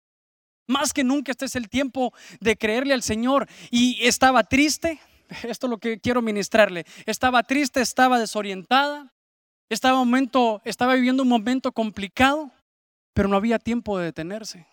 Más 0.68 0.94
que 0.94 1.04
nunca 1.04 1.32
este 1.32 1.46
es 1.46 1.56
el 1.56 1.70
tiempo 1.70 2.14
de 2.40 2.56
creerle 2.56 2.94
al 2.94 3.04
Señor. 3.04 3.48
Y 3.72 3.98
estaba 4.06 4.44
triste, 4.44 5.00
esto 5.44 5.68
es 5.68 5.72
lo 5.72 5.78
que 5.78 6.00
quiero 6.00 6.22
ministrarle. 6.22 6.86
Estaba 7.06 7.44
triste, 7.44 7.82
estaba 7.82 8.20
desorientada, 8.20 9.12
estaba, 9.70 9.98
momento, 9.98 10.62
estaba 10.66 10.96
viviendo 10.96 11.24
un 11.24 11.30
momento 11.30 11.72
complicado, 11.72 12.52
pero 13.14 13.30
no 13.30 13.38
había 13.38 13.60
tiempo 13.60 13.98
de 13.98 14.06
detenerse. 14.06 14.68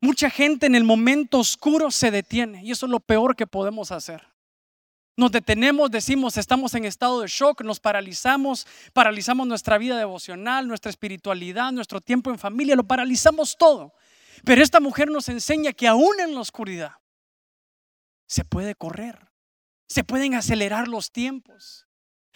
Mucha 0.00 0.30
gente 0.30 0.66
en 0.66 0.74
el 0.74 0.84
momento 0.84 1.38
oscuro 1.38 1.90
se 1.90 2.10
detiene 2.10 2.62
y 2.64 2.70
eso 2.70 2.86
es 2.86 2.92
lo 2.92 3.00
peor 3.00 3.34
que 3.34 3.46
podemos 3.46 3.90
hacer. 3.92 4.22
Nos 5.18 5.32
detenemos, 5.32 5.90
decimos, 5.90 6.36
estamos 6.36 6.74
en 6.74 6.84
estado 6.84 7.22
de 7.22 7.28
shock, 7.28 7.62
nos 7.62 7.80
paralizamos, 7.80 8.66
paralizamos 8.92 9.46
nuestra 9.46 9.78
vida 9.78 9.96
devocional, 9.96 10.68
nuestra 10.68 10.90
espiritualidad, 10.90 11.72
nuestro 11.72 12.02
tiempo 12.02 12.30
en 12.30 12.38
familia, 12.38 12.76
lo 12.76 12.84
paralizamos 12.84 13.56
todo. 13.58 13.94
Pero 14.44 14.62
esta 14.62 14.78
mujer 14.78 15.10
nos 15.10 15.30
enseña 15.30 15.72
que 15.72 15.88
aún 15.88 16.20
en 16.20 16.34
la 16.34 16.40
oscuridad, 16.40 16.92
se 18.26 18.44
puede 18.44 18.74
correr, 18.74 19.28
se 19.88 20.04
pueden 20.04 20.34
acelerar 20.34 20.88
los 20.88 21.10
tiempos. 21.12 21.86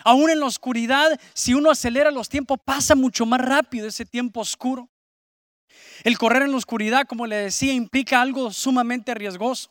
Aún 0.03 0.31
en 0.31 0.41
la 0.41 0.47
oscuridad, 0.47 1.21
si 1.35 1.55
uno 1.55 1.71
acelera 1.71 2.11
los 2.11 2.29
tiempos, 2.29 2.59
pasa 2.65 2.95
mucho 2.95 3.27
más 3.27 3.41
rápido 3.41 3.87
ese 3.87 4.07
tiempo 4.07 4.41
oscuro. 4.41 4.89
El 6.05 6.19
correr 6.19 6.43
en 6.43 6.53
la 6.53 6.57
oscuridad, 6.57 7.07
como 7.07 7.27
le 7.27 7.37
decía, 7.37 7.73
implica 7.73 8.21
algo 8.21 8.51
sumamente 8.51 9.15
riesgoso. 9.15 9.71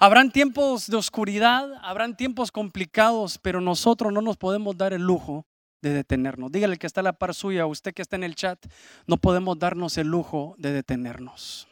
Habrán 0.00 0.32
tiempos 0.32 0.88
de 0.88 0.96
oscuridad, 0.96 1.72
habrán 1.82 2.16
tiempos 2.16 2.50
complicados, 2.50 3.38
pero 3.38 3.60
nosotros 3.60 4.12
no 4.12 4.20
nos 4.20 4.36
podemos 4.36 4.76
dar 4.76 4.92
el 4.92 5.02
lujo 5.02 5.46
de 5.82 5.92
detenernos. 5.92 6.50
Dígale 6.50 6.76
que 6.76 6.86
está 6.86 7.00
a 7.00 7.04
la 7.04 7.12
par 7.12 7.34
suya, 7.34 7.66
usted 7.66 7.94
que 7.94 8.02
está 8.02 8.16
en 8.16 8.24
el 8.24 8.34
chat, 8.34 8.64
no 9.06 9.16
podemos 9.16 9.58
darnos 9.58 9.96
el 9.98 10.08
lujo 10.08 10.54
de 10.58 10.72
detenernos. 10.72 11.67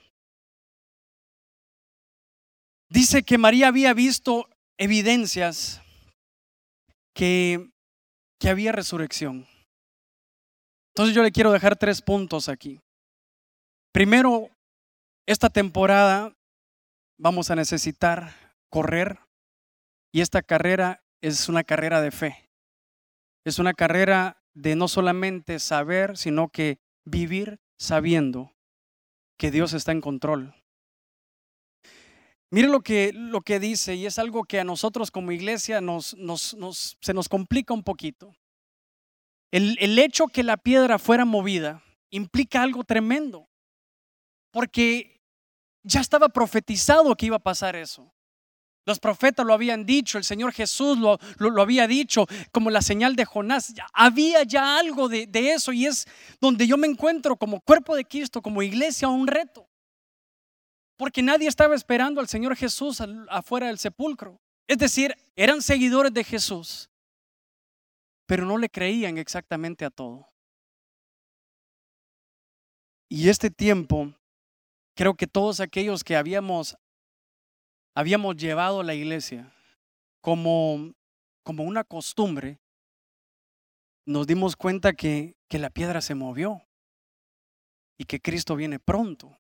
Dice 2.89 3.23
que 3.23 3.39
María 3.39 3.69
había 3.69 3.93
visto 3.95 4.49
evidencias 4.79 5.83
que, 7.15 7.71
que 8.39 8.49
había 8.49 8.73
resurrección. 8.73 9.47
Entonces 10.95 11.15
yo 11.15 11.23
le 11.23 11.33
quiero 11.33 11.53
dejar 11.53 11.77
tres 11.77 12.01
puntos 12.01 12.49
aquí. 12.49 12.81
Primero, 13.93 14.51
esta 15.27 15.51
temporada 15.51 16.37
vamos 17.19 17.51
a 17.51 17.57
necesitar 17.57 18.35
correr 18.71 19.19
y 20.13 20.21
esta 20.21 20.43
carrera 20.43 21.03
es 21.21 21.49
una 21.49 21.65
carrera 21.65 22.01
de 22.01 22.11
fe. 22.11 22.49
Es 23.45 23.59
una 23.59 23.75
carrera 23.75 24.43
de 24.55 24.77
no 24.77 24.89
solamente 24.89 25.59
saber, 25.59 26.17
sino 26.17 26.49
que 26.49 26.79
vivir 27.05 27.61
sabiendo 27.79 28.53
que 29.39 29.51
Dios 29.51 29.73
está 29.73 29.93
en 29.93 30.01
control. 30.01 30.55
Mire 32.51 32.69
lo 32.69 32.81
que, 32.81 33.13
lo 33.13 33.41
que 33.41 33.59
dice 33.59 33.95
y 33.97 34.07
es 34.07 34.19
algo 34.19 34.45
que 34.45 34.61
a 34.61 34.65
nosotros 34.65 35.11
como 35.11 35.33
iglesia 35.33 35.81
nos, 35.81 36.17
se 37.01 37.15
nos 37.15 37.29
complica 37.29 37.75
un 37.75 37.83
poquito. 37.83 38.35
El, 39.51 39.77
el 39.81 39.99
hecho 39.99 40.27
que 40.29 40.43
la 40.43 40.57
piedra 40.57 40.99
fuera 40.99 41.25
movida 41.25 41.83
implica 42.11 42.63
algo 42.63 42.85
tremendo, 42.85 43.49
porque 44.53 45.21
ya 45.83 46.01
estaba 46.01 46.29
profetizado 46.29 47.17
que 47.17 47.27
iba 47.27 47.37
a 47.37 47.41
pasar 47.41 47.77
eso. 47.77 48.13
Los 48.85 49.01
profetas 49.01 49.45
lo 49.45 49.53
habían 49.53 49.85
dicho, 49.85 50.17
el 50.17 50.23
Señor 50.23 50.53
Jesús 50.53 50.97
lo, 50.99 51.19
lo, 51.39 51.61
había 51.61 51.89
dicho, 51.89 52.27
como 52.53 52.71
la 52.71 52.83
señal 52.83 53.17
de 53.17 53.25
Jonás. 53.25 53.75
había 53.93 54.45
ya 54.45 54.79
algo 54.79 55.09
de, 55.09 55.27
de, 55.27 55.53
eso 55.53 55.73
y 55.73 55.87
es 55.87 56.07
donde 56.41 56.69
yo 56.69 56.77
me 56.77 56.87
encuentro 56.87 57.37
como 57.37 57.61
cuerpo 57.61 57.97
de 57.97 58.05
Cristo, 58.05 58.41
como 58.41 58.63
iglesia, 58.63 59.09
un 59.09 59.27
reto. 59.27 59.69
Porque 60.97 61.23
nadie 61.23 61.49
estaba 61.49 61.75
esperando 61.75 62.21
al 62.21 62.29
Señor 62.29 62.57
Jesús 62.57 63.03
afuera 63.29 63.67
del 63.67 63.79
sepulcro. 63.79 64.41
Es 64.67 64.79
decir, 64.79 65.15
eran 65.37 65.63
seguidores 65.63 66.13
de 66.13 66.25
Jesús, 66.25 66.91
pero 68.27 68.45
no 68.45 68.59
le 68.59 68.69
creían 68.69 69.19
exactamente 69.19 69.85
a 69.85 69.91
todo. 69.91 70.27
Y 73.09 73.29
este 73.29 73.51
tiempo 73.51 74.13
Creo 74.97 75.15
que 75.15 75.27
todos 75.27 75.61
aquellos 75.61 76.03
que 76.03 76.17
habíamos, 76.17 76.79
habíamos 77.95 78.35
llevado 78.37 78.83
la 78.83 78.95
iglesia 78.95 79.53
como, 80.23 80.95
como 81.45 81.65
una 81.65 81.85
costumbre, 81.85 82.59
nos 84.07 84.27
dimos 84.27 84.57
cuenta 84.57 84.95
que, 84.95 85.37
que 85.49 85.59
la 85.59 85.69
piedra 85.69 86.01
se 86.01 86.15
movió 86.15 86.63
y 87.99 88.05
que 88.05 88.23
Cristo 88.23 88.57
viene 88.57 88.79
pronto. 88.79 89.39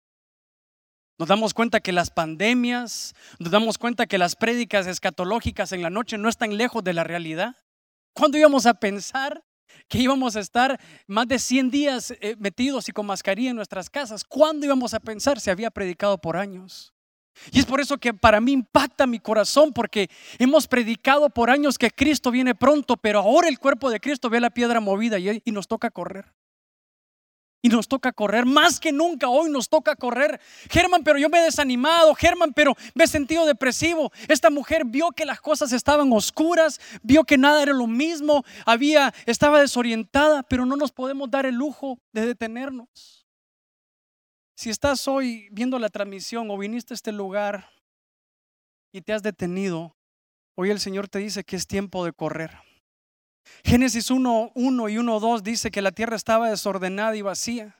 Nos 1.18 1.28
damos 1.28 1.54
cuenta 1.54 1.80
que 1.80 1.92
las 1.92 2.10
pandemias, 2.10 3.14
nos 3.38 3.50
damos 3.50 3.78
cuenta 3.78 4.06
que 4.06 4.18
las 4.18 4.36
prédicas 4.36 4.86
escatológicas 4.86 5.72
en 5.72 5.82
la 5.82 5.90
noche 5.90 6.18
no 6.18 6.28
están 6.28 6.56
lejos 6.56 6.84
de 6.84 6.92
la 6.92 7.04
realidad. 7.04 7.56
¿Cuándo 8.12 8.36
íbamos 8.36 8.66
a 8.66 8.74
pensar 8.74 9.42
que 9.88 9.98
íbamos 9.98 10.36
a 10.36 10.40
estar 10.40 10.80
más 11.06 11.28
de 11.28 11.38
100 11.38 11.70
días 11.70 12.10
eh, 12.20 12.36
metidos 12.38 12.88
y 12.88 12.92
con 12.92 13.06
mascarilla 13.06 13.50
en 13.50 13.56
nuestras 13.56 13.90
casas. 13.90 14.24
¿Cuándo 14.24 14.66
íbamos 14.66 14.94
a 14.94 15.00
pensar? 15.00 15.40
Se 15.40 15.50
había 15.50 15.70
predicado 15.70 16.18
por 16.18 16.36
años. 16.36 16.92
Y 17.52 17.58
es 17.58 17.66
por 17.66 17.80
eso 17.80 17.98
que 17.98 18.14
para 18.14 18.40
mí 18.40 18.52
impacta 18.52 19.06
mi 19.06 19.18
corazón, 19.18 19.72
porque 19.72 20.08
hemos 20.38 20.66
predicado 20.66 21.28
por 21.28 21.50
años 21.50 21.76
que 21.76 21.90
Cristo 21.90 22.30
viene 22.30 22.54
pronto, 22.54 22.96
pero 22.96 23.20
ahora 23.20 23.48
el 23.48 23.58
cuerpo 23.58 23.90
de 23.90 24.00
Cristo 24.00 24.30
ve 24.30 24.40
la 24.40 24.50
piedra 24.50 24.80
movida 24.80 25.18
y, 25.18 25.42
y 25.44 25.52
nos 25.52 25.68
toca 25.68 25.90
correr. 25.90 26.32
Y 27.66 27.68
nos 27.68 27.88
toca 27.88 28.12
correr, 28.12 28.46
más 28.46 28.78
que 28.78 28.92
nunca 28.92 29.28
hoy 29.28 29.50
nos 29.50 29.68
toca 29.68 29.96
correr. 29.96 30.40
Germán, 30.70 31.02
pero 31.02 31.18
yo 31.18 31.28
me 31.28 31.40
he 31.40 31.42
desanimado, 31.42 32.14
Germán, 32.14 32.52
pero 32.54 32.76
me 32.94 33.02
he 33.02 33.08
sentido 33.08 33.44
depresivo. 33.44 34.12
Esta 34.28 34.50
mujer 34.50 34.84
vio 34.84 35.10
que 35.10 35.24
las 35.24 35.40
cosas 35.40 35.72
estaban 35.72 36.12
oscuras, 36.12 36.80
vio 37.02 37.24
que 37.24 37.36
nada 37.36 37.60
era 37.60 37.72
lo 37.72 37.88
mismo, 37.88 38.44
había 38.64 39.12
estaba 39.26 39.60
desorientada, 39.60 40.44
pero 40.44 40.64
no 40.64 40.76
nos 40.76 40.92
podemos 40.92 41.28
dar 41.28 41.44
el 41.44 41.56
lujo 41.56 41.98
de 42.12 42.26
detenernos. 42.26 43.26
Si 44.54 44.70
estás 44.70 45.08
hoy 45.08 45.48
viendo 45.50 45.80
la 45.80 45.88
transmisión 45.88 46.48
o 46.52 46.58
viniste 46.58 46.94
a 46.94 46.94
este 46.94 47.10
lugar 47.10 47.68
y 48.92 49.00
te 49.00 49.12
has 49.12 49.24
detenido, 49.24 49.96
hoy 50.54 50.70
el 50.70 50.78
Señor 50.78 51.08
te 51.08 51.18
dice 51.18 51.42
que 51.42 51.56
es 51.56 51.66
tiempo 51.66 52.04
de 52.04 52.12
correr. 52.12 52.52
Génesis 53.64 54.10
1, 54.10 54.52
1 54.54 54.88
y 54.88 54.98
1, 54.98 55.20
2 55.20 55.42
dice 55.42 55.70
que 55.70 55.82
la 55.82 55.92
tierra 55.92 56.16
estaba 56.16 56.50
desordenada 56.50 57.16
y 57.16 57.22
vacía. 57.22 57.76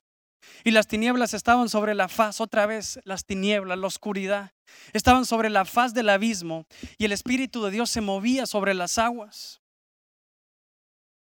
Y 0.64 0.70
las 0.70 0.86
tinieblas 0.86 1.34
estaban 1.34 1.68
sobre 1.68 1.94
la 1.94 2.08
faz, 2.08 2.40
otra 2.40 2.66
vez 2.66 3.00
las 3.04 3.24
tinieblas, 3.24 3.78
la 3.78 3.86
oscuridad, 3.86 4.52
estaban 4.92 5.24
sobre 5.24 5.50
la 5.50 5.64
faz 5.64 5.94
del 5.94 6.08
abismo 6.08 6.66
y 6.98 7.04
el 7.04 7.12
Espíritu 7.12 7.64
de 7.64 7.70
Dios 7.70 7.90
se 7.90 8.00
movía 8.00 8.46
sobre 8.46 8.74
las 8.74 8.98
aguas. 8.98 9.60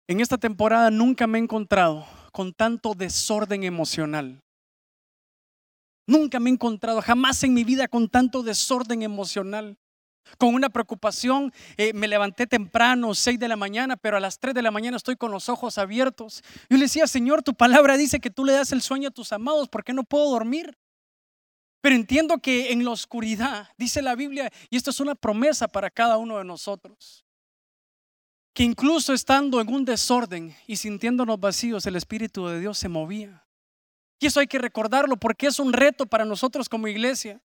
En 0.07 0.19
esta 0.19 0.37
temporada 0.37 0.91
nunca 0.91 1.27
me 1.27 1.37
he 1.37 1.41
encontrado 1.41 2.05
con 2.31 2.53
tanto 2.53 2.93
desorden 2.93 3.63
emocional. 3.63 4.41
Nunca 6.07 6.39
me 6.39 6.49
he 6.49 6.53
encontrado 6.53 7.01
jamás 7.01 7.43
en 7.43 7.53
mi 7.53 7.63
vida 7.63 7.87
con 7.87 8.09
tanto 8.09 8.43
desorden 8.43 9.03
emocional 9.03 9.77
con 10.37 10.53
una 10.53 10.69
preocupación. 10.69 11.53
Eh, 11.77 11.93
me 11.93 12.07
levanté 12.07 12.47
temprano, 12.47 13.13
6 13.13 13.39
de 13.39 13.47
la 13.47 13.55
mañana, 13.55 13.97
pero 13.97 14.17
a 14.17 14.19
las 14.19 14.39
3 14.39 14.53
de 14.53 14.61
la 14.61 14.71
mañana 14.71 14.97
estoy 14.97 15.15
con 15.15 15.31
los 15.31 15.49
ojos 15.49 15.77
abiertos. 15.77 16.43
Yo 16.69 16.77
le 16.77 16.83
decía, 16.83 17.07
Señor, 17.07 17.43
tu 17.43 17.53
palabra 17.53 17.97
dice 17.97 18.19
que 18.19 18.29
tú 18.29 18.45
le 18.45 18.53
das 18.53 18.71
el 18.71 18.81
sueño 18.81 19.09
a 19.09 19.11
tus 19.11 19.31
amados, 19.31 19.69
¿por 19.69 19.83
qué 19.83 19.93
no 19.93 20.03
puedo 20.03 20.29
dormir? 20.29 20.77
Pero 21.81 21.95
entiendo 21.95 22.37
que 22.37 22.71
en 22.71 22.85
la 22.85 22.91
oscuridad, 22.91 23.69
dice 23.77 24.01
la 24.01 24.15
Biblia, 24.15 24.51
y 24.69 24.77
esto 24.77 24.91
es 24.91 24.99
una 24.99 25.15
promesa 25.15 25.67
para 25.67 25.89
cada 25.89 26.17
uno 26.17 26.37
de 26.37 26.43
nosotros, 26.43 27.25
que 28.53 28.63
incluso 28.63 29.13
estando 29.13 29.59
en 29.59 29.73
un 29.73 29.83
desorden 29.83 30.55
y 30.67 30.75
sintiéndonos 30.75 31.39
vacíos, 31.39 31.85
el 31.87 31.95
Espíritu 31.95 32.47
de 32.47 32.59
Dios 32.59 32.77
se 32.77 32.89
movía. 32.89 33.45
Y 34.19 34.27
eso 34.27 34.39
hay 34.39 34.47
que 34.47 34.59
recordarlo 34.59 35.17
porque 35.17 35.47
es 35.47 35.57
un 35.57 35.73
reto 35.73 36.05
para 36.05 36.25
nosotros 36.25 36.69
como 36.69 36.87
iglesia 36.87 37.41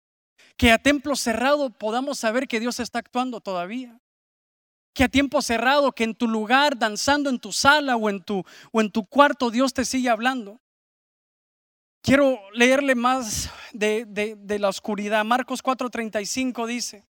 que 0.56 0.72
a 0.72 0.78
templo 0.78 1.16
cerrado 1.16 1.70
podamos 1.70 2.18
saber 2.18 2.46
que 2.48 2.60
Dios 2.60 2.80
está 2.80 2.98
actuando 3.00 3.40
todavía. 3.40 4.00
Que 4.92 5.04
a 5.04 5.08
tiempo 5.08 5.42
cerrado, 5.42 5.92
que 5.92 6.04
en 6.04 6.14
tu 6.14 6.28
lugar, 6.28 6.78
danzando 6.78 7.28
en 7.28 7.40
tu 7.40 7.52
sala 7.52 7.96
o 7.96 8.08
en 8.08 8.22
tu, 8.22 8.44
o 8.70 8.80
en 8.80 8.90
tu 8.90 9.04
cuarto, 9.04 9.50
Dios 9.50 9.74
te 9.74 9.84
sigue 9.84 10.08
hablando. 10.08 10.60
Quiero 12.00 12.38
leerle 12.52 12.94
más 12.94 13.50
de, 13.72 14.04
de 14.04 14.58
la 14.58 14.68
oscuridad. 14.68 15.24
Marcos 15.24 15.64
4:35 15.64 16.66
dice, 16.66 17.04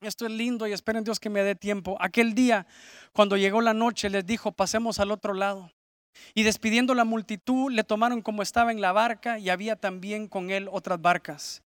esto 0.00 0.26
es 0.26 0.32
lindo 0.32 0.66
y 0.66 0.72
esperen 0.72 1.04
Dios 1.04 1.20
que 1.20 1.30
me 1.30 1.42
dé 1.42 1.54
tiempo. 1.54 1.96
Aquel 2.00 2.34
día, 2.34 2.66
cuando 3.12 3.36
llegó 3.36 3.60
la 3.60 3.74
noche, 3.74 4.10
les 4.10 4.26
dijo, 4.26 4.50
pasemos 4.50 4.98
al 4.98 5.12
otro 5.12 5.34
lado. 5.34 5.70
Y 6.34 6.42
despidiendo 6.42 6.94
la 6.94 7.04
multitud, 7.04 7.70
le 7.70 7.84
tomaron 7.84 8.20
como 8.20 8.42
estaba 8.42 8.72
en 8.72 8.80
la 8.80 8.92
barca 8.92 9.38
y 9.38 9.48
había 9.48 9.76
también 9.76 10.28
con 10.28 10.50
él 10.50 10.68
otras 10.70 11.00
barcas. 11.00 11.62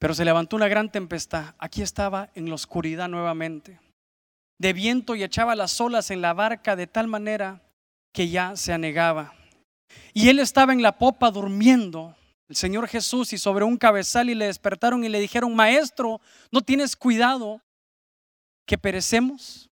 Pero 0.00 0.14
se 0.14 0.24
levantó 0.24 0.56
una 0.56 0.66
gran 0.66 0.90
tempestad. 0.90 1.54
Aquí 1.58 1.82
estaba 1.82 2.30
en 2.34 2.48
la 2.48 2.54
oscuridad 2.54 3.06
nuevamente. 3.06 3.78
De 4.58 4.72
viento 4.72 5.14
y 5.14 5.22
echaba 5.22 5.54
las 5.54 5.78
olas 5.78 6.10
en 6.10 6.22
la 6.22 6.32
barca 6.32 6.74
de 6.74 6.86
tal 6.86 7.06
manera 7.06 7.62
que 8.12 8.30
ya 8.30 8.56
se 8.56 8.72
anegaba. 8.72 9.34
Y 10.14 10.30
él 10.30 10.38
estaba 10.38 10.72
en 10.72 10.80
la 10.80 10.96
popa 10.96 11.30
durmiendo, 11.30 12.16
el 12.48 12.56
Señor 12.56 12.88
Jesús, 12.88 13.34
y 13.34 13.38
sobre 13.38 13.64
un 13.64 13.76
cabezal 13.76 14.30
y 14.30 14.34
le 14.34 14.46
despertaron 14.46 15.04
y 15.04 15.10
le 15.10 15.20
dijeron, 15.20 15.54
Maestro, 15.54 16.20
¿no 16.50 16.62
tienes 16.62 16.96
cuidado 16.96 17.60
que 18.66 18.78
perecemos? 18.78 19.68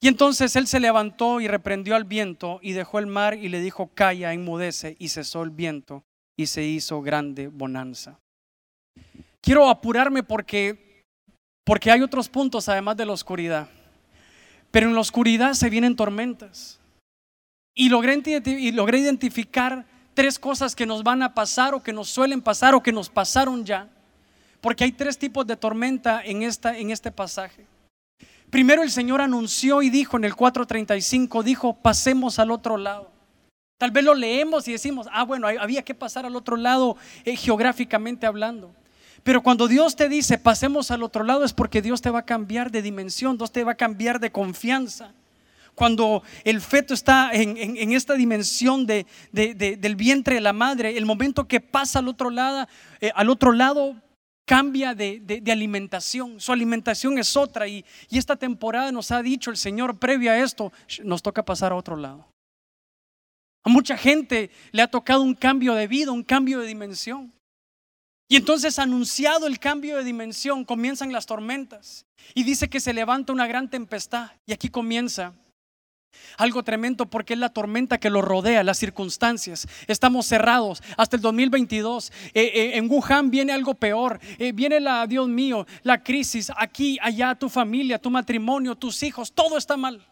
Y 0.00 0.08
entonces 0.08 0.56
él 0.56 0.66
se 0.66 0.80
levantó 0.80 1.40
y 1.40 1.46
reprendió 1.46 1.94
al 1.94 2.04
viento 2.04 2.58
y 2.62 2.72
dejó 2.72 2.98
el 2.98 3.06
mar 3.06 3.34
y 3.34 3.48
le 3.48 3.60
dijo, 3.60 3.94
Calla, 3.94 4.32
enmudece, 4.32 4.96
y 4.98 5.10
cesó 5.10 5.44
el 5.44 5.50
viento 5.50 6.04
y 6.36 6.46
se 6.46 6.64
hizo 6.64 7.00
grande 7.00 7.46
bonanza. 7.46 8.18
Quiero 9.42 9.68
apurarme 9.68 10.22
porque, 10.22 11.02
porque 11.64 11.90
hay 11.90 12.02
otros 12.02 12.28
puntos 12.28 12.68
además 12.68 12.96
de 12.96 13.06
la 13.06 13.12
oscuridad. 13.12 13.68
Pero 14.70 14.88
en 14.88 14.94
la 14.94 15.00
oscuridad 15.00 15.54
se 15.54 15.70
vienen 15.70 15.96
tormentas. 15.96 16.78
Y 17.74 17.88
logré, 17.88 18.98
identificar 18.98 19.86
tres 20.14 20.38
cosas 20.38 20.76
que 20.76 20.86
nos 20.86 21.02
van 21.02 21.22
a 21.22 21.34
pasar 21.34 21.74
o 21.74 21.82
que 21.82 21.92
nos 21.92 22.10
suelen 22.10 22.42
pasar 22.42 22.74
o 22.74 22.82
que 22.82 22.92
nos 22.92 23.08
pasaron 23.08 23.64
ya. 23.64 23.88
Porque 24.60 24.84
hay 24.84 24.92
tres 24.92 25.18
tipos 25.18 25.46
de 25.46 25.56
tormenta 25.56 26.22
en, 26.22 26.42
esta, 26.42 26.76
en 26.76 26.90
este 26.90 27.10
pasaje. 27.10 27.66
Primero 28.50 28.82
el 28.82 28.90
Señor 28.90 29.20
anunció 29.20 29.80
y 29.80 29.90
dijo 29.90 30.16
en 30.16 30.24
el 30.24 30.34
4.35, 30.34 31.42
dijo, 31.42 31.74
pasemos 31.74 32.38
al 32.38 32.50
otro 32.50 32.76
lado. 32.76 33.10
Tal 33.78 33.92
vez 33.92 34.04
lo 34.04 34.14
leemos 34.14 34.68
y 34.68 34.72
decimos, 34.72 35.06
ah, 35.10 35.24
bueno, 35.24 35.46
había 35.46 35.82
que 35.82 35.94
pasar 35.94 36.26
al 36.26 36.36
otro 36.36 36.56
lado 36.56 36.96
eh, 37.24 37.34
geográficamente 37.36 38.26
hablando. 38.26 38.74
Pero 39.22 39.42
cuando 39.42 39.68
Dios 39.68 39.96
te 39.96 40.08
dice, 40.08 40.38
pasemos 40.38 40.90
al 40.90 41.02
otro 41.02 41.24
lado, 41.24 41.44
es 41.44 41.52
porque 41.52 41.82
Dios 41.82 42.00
te 42.00 42.10
va 42.10 42.20
a 42.20 42.24
cambiar 42.26 42.70
de 42.70 42.82
dimensión, 42.82 43.36
Dios 43.36 43.52
te 43.52 43.64
va 43.64 43.72
a 43.72 43.76
cambiar 43.76 44.20
de 44.20 44.32
confianza. 44.32 45.12
Cuando 45.74 46.22
el 46.44 46.60
feto 46.60 46.94
está 46.94 47.30
en, 47.32 47.92
esta 47.92 48.14
dimensión 48.14 48.86
de, 48.86 49.06
del 49.32 49.96
vientre 49.96 50.34
de 50.34 50.40
la 50.40 50.52
madre, 50.52 50.96
el 50.96 51.06
momento 51.06 51.46
que 51.46 51.60
pasa 51.60 52.00
al 52.00 52.08
otro 52.08 52.30
lado, 52.30 52.66
eh, 53.00 53.12
al 53.14 53.30
otro 53.30 53.52
lado 53.52 53.96
cambia 54.44 54.94
de, 54.94 55.42
alimentación. 55.50 56.40
Su 56.40 56.52
alimentación 56.52 57.18
es 57.18 57.36
otra 57.36 57.68
y, 57.68 57.84
y 58.08 58.18
esta 58.18 58.36
temporada 58.36 58.90
nos 58.92 59.10
ha 59.10 59.22
dicho 59.22 59.50
el 59.50 59.56
Señor, 59.56 59.98
previo 59.98 60.32
a 60.32 60.38
esto, 60.38 60.72
nos 61.04 61.22
toca 61.22 61.44
pasar 61.44 61.72
a 61.72 61.76
otro 61.76 61.96
lado. 61.96 62.26
A 63.62 63.70
mucha 63.70 63.96
gente 63.96 64.50
le 64.72 64.82
ha 64.82 64.88
tocado 64.88 65.22
un 65.22 65.34
cambio 65.34 65.74
de 65.74 65.86
vida, 65.86 66.10
un 66.12 66.24
cambio 66.24 66.60
de 66.60 66.66
dimensión. 66.66 67.32
Y 68.30 68.36
entonces 68.36 68.78
anunciado 68.78 69.48
el 69.48 69.58
cambio 69.58 69.96
de 69.96 70.04
dimensión, 70.04 70.64
comienzan 70.64 71.12
las 71.12 71.26
tormentas. 71.26 72.06
Y 72.32 72.44
dice 72.44 72.68
que 72.70 72.78
se 72.78 72.92
levanta 72.92 73.32
una 73.32 73.48
gran 73.48 73.68
tempestad. 73.68 74.30
Y 74.46 74.52
aquí 74.52 74.68
comienza 74.68 75.34
algo 76.38 76.62
tremendo 76.62 77.06
porque 77.06 77.32
es 77.32 77.40
la 77.40 77.48
tormenta 77.48 77.98
que 77.98 78.08
lo 78.08 78.22
rodea, 78.22 78.62
las 78.62 78.78
circunstancias. 78.78 79.66
Estamos 79.88 80.26
cerrados 80.26 80.80
hasta 80.96 81.16
el 81.16 81.22
2022. 81.22 82.12
Eh, 82.32 82.52
eh, 82.54 82.70
en 82.76 82.88
Wuhan 82.88 83.32
viene 83.32 83.52
algo 83.52 83.74
peor. 83.74 84.20
Eh, 84.38 84.52
viene 84.52 84.78
la, 84.78 85.08
Dios 85.08 85.26
mío, 85.26 85.66
la 85.82 86.00
crisis. 86.04 86.52
Aquí, 86.56 86.98
allá, 87.02 87.34
tu 87.34 87.48
familia, 87.48 87.98
tu 87.98 88.10
matrimonio, 88.10 88.76
tus 88.76 89.02
hijos, 89.02 89.32
todo 89.32 89.58
está 89.58 89.76
mal. 89.76 90.06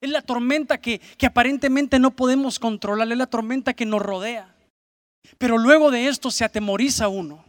Es 0.00 0.08
la 0.08 0.22
tormenta 0.22 0.78
que, 0.78 1.02
que 1.18 1.26
aparentemente 1.26 1.98
no 1.98 2.12
podemos 2.12 2.58
controlar. 2.58 3.12
Es 3.12 3.18
la 3.18 3.26
tormenta 3.26 3.74
que 3.74 3.84
nos 3.84 4.00
rodea. 4.00 4.55
Pero 5.38 5.58
luego 5.58 5.90
de 5.90 6.08
esto 6.08 6.30
se 6.30 6.44
atemoriza 6.44 7.08
uno. 7.08 7.44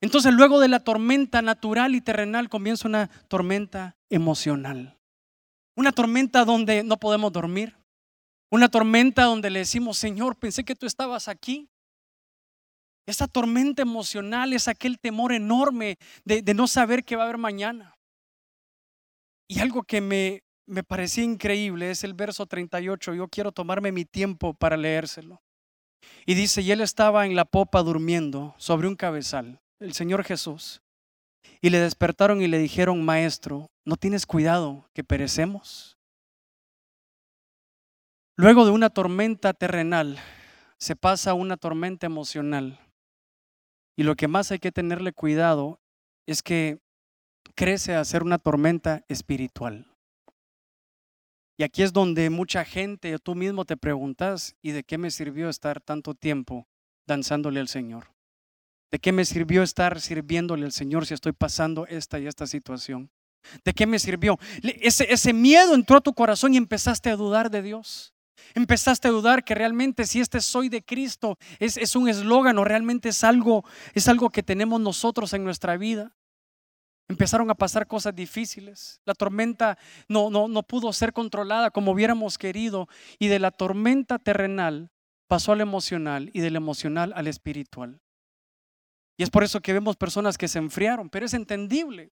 Entonces 0.00 0.32
luego 0.32 0.60
de 0.60 0.68
la 0.68 0.80
tormenta 0.80 1.42
natural 1.42 1.94
y 1.94 2.00
terrenal 2.00 2.48
comienza 2.48 2.86
una 2.86 3.08
tormenta 3.28 3.96
emocional. 4.10 4.98
Una 5.76 5.92
tormenta 5.92 6.44
donde 6.44 6.84
no 6.84 6.96
podemos 6.98 7.32
dormir. 7.32 7.76
Una 8.50 8.68
tormenta 8.68 9.24
donde 9.24 9.50
le 9.50 9.60
decimos, 9.60 9.98
Señor, 9.98 10.36
pensé 10.36 10.64
que 10.64 10.76
tú 10.76 10.86
estabas 10.86 11.28
aquí. 11.28 11.68
Esa 13.06 13.28
tormenta 13.28 13.82
emocional 13.82 14.52
es 14.52 14.68
aquel 14.68 14.98
temor 14.98 15.32
enorme 15.32 15.96
de, 16.24 16.42
no 16.54 16.66
saber 16.66 17.04
qué 17.04 17.16
va 17.16 17.22
a 17.22 17.26
haber 17.26 17.38
mañana. 17.38 17.94
Y 19.48 19.60
algo 19.60 19.84
que 19.84 20.00
me, 20.00 20.42
me 20.66 20.82
parecía 20.82 21.22
increíble 21.22 21.90
es 21.90 22.04
el 22.04 22.14
verso 22.14 22.46
38. 22.46 23.14
Yo 23.14 23.28
quiero 23.28 23.52
tomarme 23.52 23.92
mi 23.92 24.04
tiempo 24.04 24.54
para 24.54 24.76
leérselo. 24.76 25.40
Y 26.24 26.34
dice, 26.34 26.62
y 26.62 26.72
él 26.72 26.80
estaba 26.80 27.26
en 27.26 27.36
la 27.36 27.44
popa 27.44 27.82
durmiendo 27.82 28.54
sobre 28.58 28.88
un 28.88 28.96
cabezal, 28.96 29.60
el 29.80 29.92
Señor 29.92 30.24
Jesús. 30.24 30.82
Y 31.60 31.70
le 31.70 31.78
despertaron 31.78 32.42
y 32.42 32.48
le 32.48 32.58
dijeron, 32.58 33.04
maestro, 33.04 33.70
¿no 33.84 33.96
tienes 33.96 34.26
cuidado 34.26 34.88
que 34.92 35.04
perecemos? 35.04 35.96
Luego 38.36 38.64
de 38.64 38.70
una 38.70 38.90
tormenta 38.90 39.54
terrenal, 39.54 40.18
se 40.78 40.96
pasa 40.96 41.30
a 41.30 41.34
una 41.34 41.56
tormenta 41.56 42.06
emocional. 42.06 42.78
Y 43.96 44.02
lo 44.02 44.14
que 44.14 44.28
más 44.28 44.50
hay 44.50 44.58
que 44.58 44.72
tenerle 44.72 45.12
cuidado 45.12 45.80
es 46.26 46.42
que 46.42 46.80
crece 47.54 47.94
a 47.94 48.04
ser 48.04 48.22
una 48.22 48.38
tormenta 48.38 49.04
espiritual. 49.08 49.86
Y 51.58 51.62
aquí 51.62 51.82
es 51.82 51.92
donde 51.92 52.28
mucha 52.28 52.64
gente, 52.64 53.18
tú 53.18 53.34
mismo 53.34 53.64
te 53.64 53.76
preguntas, 53.76 54.54
¿y 54.60 54.72
de 54.72 54.84
qué 54.84 54.98
me 54.98 55.10
sirvió 55.10 55.48
estar 55.48 55.80
tanto 55.80 56.14
tiempo 56.14 56.68
danzándole 57.06 57.60
al 57.60 57.68
Señor? 57.68 58.12
¿De 58.90 58.98
qué 58.98 59.10
me 59.10 59.24
sirvió 59.24 59.62
estar 59.62 60.00
sirviéndole 60.00 60.66
al 60.66 60.72
Señor 60.72 61.06
si 61.06 61.14
estoy 61.14 61.32
pasando 61.32 61.86
esta 61.86 62.18
y 62.18 62.26
esta 62.26 62.46
situación? 62.46 63.10
¿De 63.64 63.72
qué 63.72 63.86
me 63.86 63.98
sirvió? 63.98 64.38
Ese, 64.62 65.32
miedo 65.32 65.74
entró 65.74 65.96
a 65.96 66.00
tu 66.00 66.12
corazón 66.12 66.54
y 66.54 66.56
empezaste 66.58 67.10
a 67.10 67.16
dudar 67.16 67.50
de 67.50 67.62
Dios. 67.62 68.12
Empezaste 68.54 69.08
a 69.08 69.10
dudar 69.10 69.44
que 69.44 69.54
realmente 69.54 70.06
si 70.06 70.20
este 70.20 70.40
soy 70.40 70.68
de 70.68 70.84
Cristo 70.84 71.38
es, 71.58 71.76
es 71.76 71.96
un 71.96 72.08
eslogan 72.08 72.58
o 72.58 72.64
realmente 72.64 73.08
es 73.08 73.24
algo, 73.24 73.64
es 73.94 74.08
algo 74.08 74.30
que 74.30 74.42
tenemos 74.42 74.80
nosotros 74.80 75.32
en 75.32 75.44
nuestra 75.44 75.76
vida. 75.76 76.14
Empezaron 77.08 77.50
a 77.50 77.54
pasar 77.54 77.86
cosas 77.86 78.14
difíciles. 78.14 79.00
La 79.04 79.14
tormenta 79.14 79.78
no, 80.08 80.28
no, 80.30 80.48
no 80.48 80.62
pudo 80.64 80.92
ser 80.92 81.12
controlada 81.12 81.70
como 81.70 81.92
hubiéramos 81.92 82.36
querido. 82.36 82.88
Y 83.18 83.28
de 83.28 83.38
la 83.38 83.50
tormenta 83.52 84.18
terrenal 84.18 84.90
pasó 85.28 85.52
al 85.52 85.60
emocional 85.60 86.30
y 86.32 86.40
del 86.40 86.56
emocional 86.56 87.12
al 87.14 87.28
espiritual. 87.28 88.00
Y 89.16 89.22
es 89.22 89.30
por 89.30 89.44
eso 89.44 89.60
que 89.60 89.72
vemos 89.72 89.96
personas 89.96 90.36
que 90.36 90.48
se 90.48 90.58
enfriaron, 90.58 91.08
pero 91.08 91.26
es 91.26 91.34
entendible. 91.34 92.12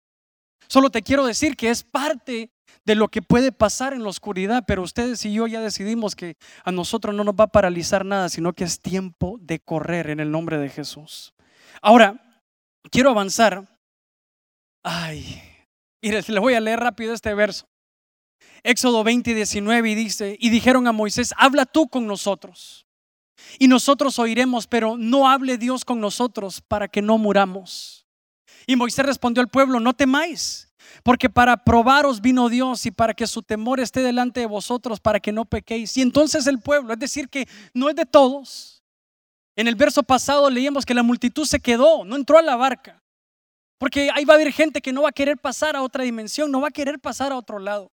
Solo 0.67 0.89
te 0.89 1.01
quiero 1.01 1.25
decir 1.25 1.57
que 1.57 1.69
es 1.69 1.83
parte 1.83 2.51
de 2.85 2.95
lo 2.95 3.09
que 3.09 3.21
puede 3.21 3.51
pasar 3.51 3.93
en 3.93 4.03
la 4.03 4.09
oscuridad, 4.09 4.63
pero 4.65 4.81
ustedes 4.81 5.25
y 5.25 5.33
yo 5.33 5.47
ya 5.47 5.59
decidimos 5.59 6.15
que 6.15 6.37
a 6.63 6.71
nosotros 6.71 7.13
no 7.13 7.23
nos 7.23 7.35
va 7.35 7.45
a 7.45 7.51
paralizar 7.51 8.05
nada, 8.05 8.29
sino 8.29 8.53
que 8.53 8.63
es 8.63 8.79
tiempo 8.79 9.37
de 9.41 9.59
correr 9.59 10.09
en 10.09 10.19
el 10.19 10.31
nombre 10.31 10.57
de 10.57 10.69
Jesús. 10.69 11.33
Ahora, 11.81 12.41
quiero 12.89 13.09
avanzar 13.09 13.72
Ay, 14.83 15.41
mire, 16.01 16.21
le 16.27 16.39
voy 16.39 16.53
a 16.53 16.59
leer 16.59 16.79
rápido 16.79 17.13
este 17.13 17.33
verso. 17.33 17.67
Éxodo 18.63 19.03
20 19.03 19.33
19 19.33 19.89
y 19.89 19.95
dice, 19.95 20.37
y 20.39 20.49
dijeron 20.49 20.87
a 20.87 20.91
Moisés, 20.91 21.33
habla 21.37 21.65
tú 21.65 21.87
con 21.87 22.05
nosotros. 22.05 22.85
Y 23.59 23.67
nosotros 23.67 24.19
oiremos, 24.19 24.67
pero 24.67 24.97
no 24.97 25.29
hable 25.29 25.57
Dios 25.57 25.85
con 25.85 25.99
nosotros 25.99 26.61
para 26.61 26.87
que 26.87 27.01
no 27.01 27.17
muramos. 27.17 28.05
Y 28.65 28.75
Moisés 28.75 29.05
respondió 29.05 29.41
al 29.41 29.49
pueblo, 29.49 29.79
no 29.79 29.93
temáis, 29.93 30.73
porque 31.03 31.29
para 31.29 31.57
probaros 31.57 32.21
vino 32.21 32.47
Dios 32.47 32.85
y 32.85 32.91
para 32.91 33.13
que 33.13 33.27
su 33.27 33.41
temor 33.41 33.79
esté 33.79 34.01
delante 34.01 34.39
de 34.39 34.45
vosotros, 34.45 34.99
para 34.99 35.19
que 35.19 35.31
no 35.31 35.45
pequéis. 35.45 35.97
Y 35.97 36.01
entonces 36.01 36.47
el 36.47 36.59
pueblo, 36.59 36.93
es 36.93 36.99
decir, 36.99 37.29
que 37.29 37.47
no 37.73 37.89
es 37.89 37.95
de 37.95 38.05
todos. 38.05 38.83
En 39.55 39.67
el 39.67 39.75
verso 39.75 40.03
pasado 40.03 40.49
leíamos 40.49 40.85
que 40.85 40.93
la 40.93 41.03
multitud 41.03 41.45
se 41.45 41.59
quedó, 41.59 42.05
no 42.05 42.15
entró 42.15 42.37
a 42.37 42.41
la 42.41 42.55
barca. 42.55 43.02
Porque 43.77 44.09
ahí 44.13 44.25
va 44.25 44.33
a 44.33 44.37
haber 44.37 44.51
gente 44.51 44.81
que 44.81 44.93
no 44.93 45.03
va 45.03 45.09
a 45.09 45.13
querer 45.13 45.37
pasar 45.37 45.75
a 45.75 45.81
otra 45.81 46.03
dimensión, 46.03 46.51
no 46.51 46.61
va 46.61 46.69
a 46.69 46.71
querer 46.71 46.99
pasar 46.99 47.31
a 47.31 47.37
otro 47.37 47.59
lado. 47.59 47.91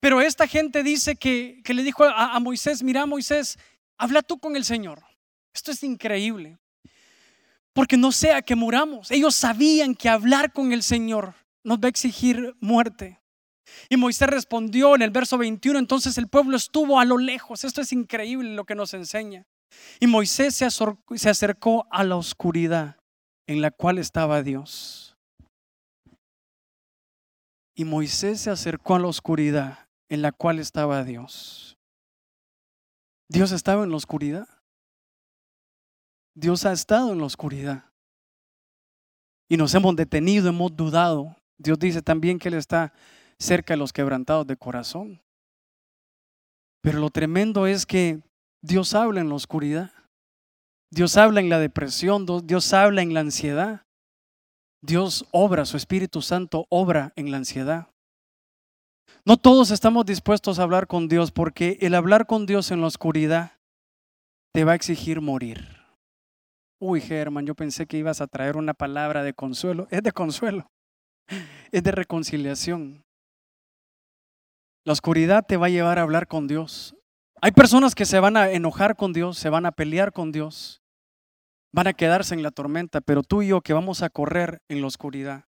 Pero 0.00 0.20
esta 0.20 0.46
gente 0.46 0.82
dice 0.82 1.16
que, 1.16 1.62
le 1.64 1.82
dijo 1.82 2.04
a, 2.04 2.34
a 2.34 2.40
Moisés, 2.40 2.82
mira 2.82 3.06
Moisés, 3.06 3.58
habla 3.98 4.22
tú 4.22 4.38
con 4.38 4.56
el 4.56 4.64
Señor. 4.64 5.02
Esto 5.54 5.70
es 5.72 5.82
increíble. 5.82 6.58
Porque 7.72 7.96
no 7.96 8.12
sea 8.12 8.42
que 8.42 8.56
muramos. 8.56 9.10
Ellos 9.10 9.34
sabían 9.34 9.94
que 9.94 10.08
hablar 10.08 10.52
con 10.52 10.72
el 10.72 10.82
Señor 10.82 11.34
nos 11.62 11.78
va 11.78 11.86
a 11.86 11.88
exigir 11.88 12.54
muerte. 12.60 13.20
Y 13.88 13.96
Moisés 13.96 14.28
respondió 14.28 14.96
en 14.96 15.02
el 15.02 15.10
verso 15.10 15.38
21, 15.38 15.78
entonces 15.78 16.18
el 16.18 16.26
pueblo 16.26 16.56
estuvo 16.56 16.98
a 16.98 17.04
lo 17.04 17.18
lejos. 17.18 17.64
Esto 17.64 17.80
es 17.80 17.92
increíble 17.92 18.54
lo 18.54 18.64
que 18.64 18.74
nos 18.74 18.94
enseña. 18.94 19.46
Y 20.00 20.08
Moisés 20.08 20.56
se 20.56 21.28
acercó 21.30 21.86
a 21.90 22.02
la 22.02 22.16
oscuridad 22.16 22.99
en 23.50 23.60
la 23.60 23.72
cual 23.72 23.98
estaba 23.98 24.44
Dios. 24.44 25.16
Y 27.74 27.84
Moisés 27.84 28.42
se 28.42 28.50
acercó 28.50 28.94
a 28.94 29.00
la 29.00 29.08
oscuridad 29.08 29.88
en 30.08 30.22
la 30.22 30.30
cual 30.30 30.60
estaba 30.60 31.02
Dios. 31.02 31.76
Dios 33.28 33.50
estaba 33.50 33.82
en 33.82 33.90
la 33.90 33.96
oscuridad. 33.96 34.46
Dios 36.32 36.64
ha 36.64 36.70
estado 36.70 37.12
en 37.12 37.18
la 37.18 37.24
oscuridad. 37.24 37.86
Y 39.48 39.56
nos 39.56 39.74
hemos 39.74 39.96
detenido, 39.96 40.48
hemos 40.48 40.76
dudado. 40.76 41.34
Dios 41.58 41.76
dice 41.76 42.02
también 42.02 42.38
que 42.38 42.46
Él 42.46 42.54
está 42.54 42.92
cerca 43.36 43.74
de 43.74 43.78
los 43.78 43.92
quebrantados 43.92 44.46
de 44.46 44.56
corazón. 44.56 45.20
Pero 46.82 47.00
lo 47.00 47.10
tremendo 47.10 47.66
es 47.66 47.84
que 47.84 48.22
Dios 48.62 48.94
habla 48.94 49.20
en 49.20 49.28
la 49.28 49.34
oscuridad. 49.34 49.90
Dios 50.92 51.16
habla 51.16 51.40
en 51.40 51.48
la 51.48 51.60
depresión, 51.60 52.26
Dios 52.44 52.72
habla 52.72 53.02
en 53.02 53.14
la 53.14 53.20
ansiedad. 53.20 53.86
Dios 54.82 55.26
obra, 55.30 55.64
su 55.64 55.76
Espíritu 55.76 56.20
Santo 56.20 56.66
obra 56.68 57.12
en 57.14 57.30
la 57.30 57.36
ansiedad. 57.36 57.90
No 59.24 59.36
todos 59.36 59.70
estamos 59.70 60.04
dispuestos 60.04 60.58
a 60.58 60.64
hablar 60.64 60.88
con 60.88 61.06
Dios 61.06 61.30
porque 61.30 61.78
el 61.80 61.94
hablar 61.94 62.26
con 62.26 62.46
Dios 62.46 62.70
en 62.72 62.80
la 62.80 62.88
oscuridad 62.88 63.52
te 64.52 64.64
va 64.64 64.72
a 64.72 64.74
exigir 64.74 65.20
morir. 65.20 65.78
Uy, 66.80 67.00
Germán, 67.00 67.46
yo 67.46 67.54
pensé 67.54 67.86
que 67.86 67.98
ibas 67.98 68.20
a 68.20 68.26
traer 68.26 68.56
una 68.56 68.74
palabra 68.74 69.22
de 69.22 69.34
consuelo. 69.34 69.86
Es 69.90 70.02
de 70.02 70.12
consuelo, 70.12 70.70
es 71.70 71.82
de 71.82 71.92
reconciliación. 71.92 73.04
La 74.84 74.94
oscuridad 74.94 75.44
te 75.46 75.58
va 75.58 75.66
a 75.66 75.70
llevar 75.70 75.98
a 75.98 76.02
hablar 76.02 76.26
con 76.26 76.48
Dios. 76.48 76.96
Hay 77.42 77.52
personas 77.52 77.94
que 77.94 78.06
se 78.06 78.18
van 78.18 78.36
a 78.36 78.50
enojar 78.50 78.96
con 78.96 79.12
Dios, 79.12 79.38
se 79.38 79.50
van 79.50 79.66
a 79.66 79.72
pelear 79.72 80.12
con 80.12 80.32
Dios 80.32 80.79
van 81.72 81.86
a 81.86 81.92
quedarse 81.92 82.34
en 82.34 82.42
la 82.42 82.50
tormenta, 82.50 83.00
pero 83.00 83.22
tú 83.22 83.42
y 83.42 83.48
yo 83.48 83.60
que 83.60 83.72
vamos 83.72 84.02
a 84.02 84.10
correr 84.10 84.62
en 84.68 84.80
la 84.80 84.86
oscuridad, 84.86 85.44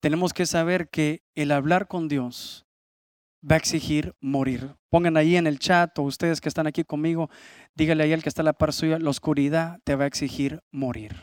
tenemos 0.00 0.32
que 0.32 0.46
saber 0.46 0.88
que 0.88 1.22
el 1.34 1.50
hablar 1.50 1.88
con 1.88 2.08
Dios 2.08 2.66
va 3.48 3.56
a 3.56 3.58
exigir 3.58 4.14
morir. 4.20 4.74
Pongan 4.90 5.16
ahí 5.16 5.36
en 5.36 5.46
el 5.46 5.58
chat 5.58 5.96
o 5.98 6.02
ustedes 6.02 6.40
que 6.40 6.48
están 6.48 6.66
aquí 6.66 6.84
conmigo, 6.84 7.30
dígale 7.74 8.04
ahí 8.04 8.12
al 8.12 8.22
que 8.22 8.28
está 8.28 8.42
a 8.42 8.44
la 8.44 8.52
par 8.52 8.72
suya, 8.72 8.98
la 8.98 9.10
oscuridad 9.10 9.80
te 9.84 9.94
va 9.96 10.04
a 10.04 10.06
exigir 10.08 10.60
morir. 10.72 11.14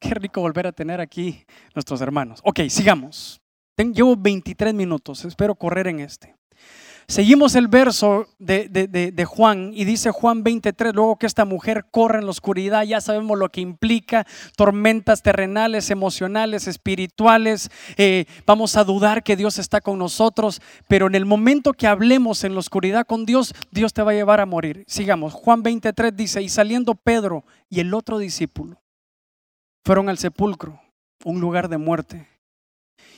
Qué 0.00 0.14
rico 0.14 0.40
volver 0.40 0.66
a 0.66 0.72
tener 0.72 1.00
aquí 1.00 1.44
nuestros 1.74 2.00
hermanos. 2.00 2.40
Ok, 2.44 2.60
sigamos. 2.68 3.40
llevo 3.76 4.16
23 4.16 4.74
minutos, 4.74 5.24
espero 5.24 5.54
correr 5.54 5.86
en 5.86 6.00
este. 6.00 6.34
Seguimos 7.06 7.54
el 7.54 7.68
verso 7.68 8.26
de, 8.38 9.26
Juan 9.28 9.72
y 9.74 9.84
dice 9.84 10.10
Juan 10.10 10.42
23, 10.42 10.94
luego 10.94 11.16
que 11.16 11.26
esta 11.26 11.44
mujer 11.44 11.86
corre 11.90 12.18
en 12.18 12.24
la 12.24 12.30
oscuridad, 12.30 12.84
ya 12.84 13.00
sabemos 13.00 13.38
lo 13.38 13.48
que 13.48 13.60
implica, 13.60 14.26
tormentas 14.56 15.22
terrenales, 15.22 15.90
emocionales, 15.90 16.66
espirituales, 16.66 17.70
eh, 17.96 18.26
vamos 18.46 18.76
a 18.76 18.84
dudar 18.84 19.22
que 19.22 19.36
Dios 19.36 19.58
está 19.58 19.80
con 19.80 19.98
nosotros, 19.98 20.60
pero 20.88 21.06
en 21.06 21.14
el 21.14 21.26
momento 21.26 21.72
que 21.72 21.86
hablemos 21.86 22.44
en 22.44 22.54
la 22.54 22.60
oscuridad 22.60 23.06
con 23.06 23.26
Dios, 23.26 23.54
Dios 23.70 23.92
te 23.92 24.02
va 24.02 24.12
a 24.12 24.14
llevar 24.14 24.40
a 24.40 24.46
morir. 24.46 24.84
Sigamos, 24.86 25.34
Juan 25.34 25.62
23 25.62 26.16
dice, 26.16 26.42
y 26.42 26.48
saliendo 26.48 26.94
Pedro 26.94 27.44
y 27.68 27.80
el 27.80 27.94
otro 27.94 28.18
discípulo 28.18 28.82
fueron 29.84 30.08
al 30.08 30.18
sepulcro, 30.18 30.80
un 31.24 31.40
lugar 31.40 31.68
de 31.68 31.78
muerte. 31.78 32.31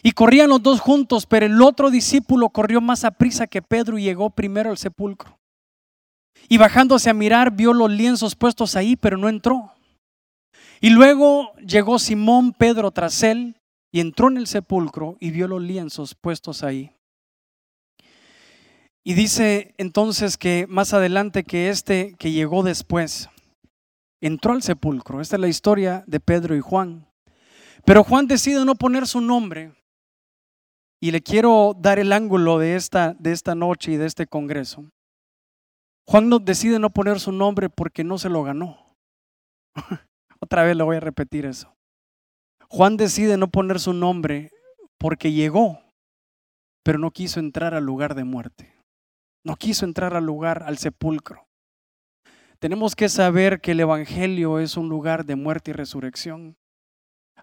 Y 0.06 0.12
corrían 0.12 0.50
los 0.50 0.62
dos 0.62 0.80
juntos, 0.80 1.24
pero 1.24 1.46
el 1.46 1.62
otro 1.62 1.90
discípulo 1.90 2.50
corrió 2.50 2.82
más 2.82 3.04
a 3.04 3.12
prisa 3.12 3.46
que 3.46 3.62
Pedro 3.62 3.96
y 3.96 4.02
llegó 4.02 4.28
primero 4.28 4.68
al 4.68 4.76
sepulcro. 4.76 5.38
Y 6.46 6.58
bajándose 6.58 7.08
a 7.08 7.14
mirar, 7.14 7.52
vio 7.52 7.72
los 7.72 7.90
lienzos 7.90 8.36
puestos 8.36 8.76
ahí, 8.76 8.96
pero 8.96 9.16
no 9.16 9.30
entró. 9.30 9.72
Y 10.82 10.90
luego 10.90 11.54
llegó 11.56 11.98
Simón 11.98 12.52
Pedro 12.52 12.90
tras 12.90 13.22
él 13.22 13.56
y 13.90 14.00
entró 14.00 14.28
en 14.28 14.36
el 14.36 14.46
sepulcro 14.46 15.16
y 15.20 15.30
vio 15.30 15.48
los 15.48 15.62
lienzos 15.62 16.14
puestos 16.14 16.62
ahí. 16.62 16.92
Y 19.02 19.14
dice 19.14 19.74
entonces 19.78 20.36
que 20.36 20.66
más 20.68 20.92
adelante 20.92 21.44
que 21.44 21.70
este 21.70 22.14
que 22.18 22.30
llegó 22.30 22.62
después 22.62 23.30
entró 24.20 24.52
al 24.52 24.62
sepulcro. 24.62 25.22
Esta 25.22 25.36
es 25.36 25.40
la 25.40 25.48
historia 25.48 26.04
de 26.06 26.20
Pedro 26.20 26.54
y 26.54 26.60
Juan. 26.60 27.06
Pero 27.86 28.04
Juan 28.04 28.26
decide 28.26 28.66
no 28.66 28.74
poner 28.74 29.06
su 29.06 29.22
nombre 29.22 29.72
y 31.04 31.10
le 31.10 31.20
quiero 31.20 31.76
dar 31.78 31.98
el 31.98 32.14
ángulo 32.14 32.58
de 32.58 32.76
esta, 32.76 33.12
de 33.18 33.32
esta 33.32 33.54
noche 33.54 33.92
y 33.92 33.98
de 33.98 34.06
este 34.06 34.26
congreso. 34.26 34.90
Juan 36.08 36.30
decide 36.46 36.78
no 36.78 36.88
poner 36.88 37.20
su 37.20 37.30
nombre 37.30 37.68
porque 37.68 38.04
no 38.04 38.16
se 38.16 38.30
lo 38.30 38.42
ganó. 38.42 38.96
Otra 40.40 40.62
vez 40.62 40.74
le 40.74 40.82
voy 40.82 40.96
a 40.96 41.00
repetir 41.00 41.44
eso. 41.44 41.74
Juan 42.70 42.96
decide 42.96 43.36
no 43.36 43.48
poner 43.48 43.80
su 43.80 43.92
nombre 43.92 44.50
porque 44.96 45.30
llegó, 45.30 45.78
pero 46.82 46.98
no 46.98 47.10
quiso 47.10 47.38
entrar 47.38 47.74
al 47.74 47.84
lugar 47.84 48.14
de 48.14 48.24
muerte. 48.24 48.74
No 49.44 49.56
quiso 49.56 49.84
entrar 49.84 50.16
al 50.16 50.24
lugar, 50.24 50.62
al 50.62 50.78
sepulcro. 50.78 51.46
Tenemos 52.60 52.96
que 52.96 53.10
saber 53.10 53.60
que 53.60 53.72
el 53.72 53.80
Evangelio 53.80 54.58
es 54.58 54.78
un 54.78 54.88
lugar 54.88 55.26
de 55.26 55.36
muerte 55.36 55.72
y 55.72 55.74
resurrección 55.74 56.56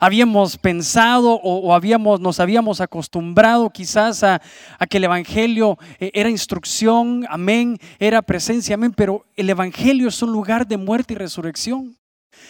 habíamos 0.01 0.57
pensado 0.57 1.39
o, 1.43 1.73
habíamos, 1.75 2.19
nos 2.19 2.39
habíamos 2.39 2.81
acostumbrado 2.81 3.69
quizás 3.69 4.23
a, 4.23 4.41
que 4.89 4.97
el 4.97 5.03
Evangelio 5.03 5.77
eh, 5.99 6.09
era 6.15 6.27
instrucción, 6.27 7.23
amén, 7.29 7.77
era 7.99 8.23
presencia, 8.23 8.73
amén, 8.73 8.93
pero 8.97 9.25
el 9.35 9.49
Evangelio 9.51 10.07
es 10.07 10.21
un 10.23 10.31
lugar 10.31 10.67
de 10.67 10.77
muerte 10.77 11.13
y 11.13 11.17
resurrección. 11.17 11.95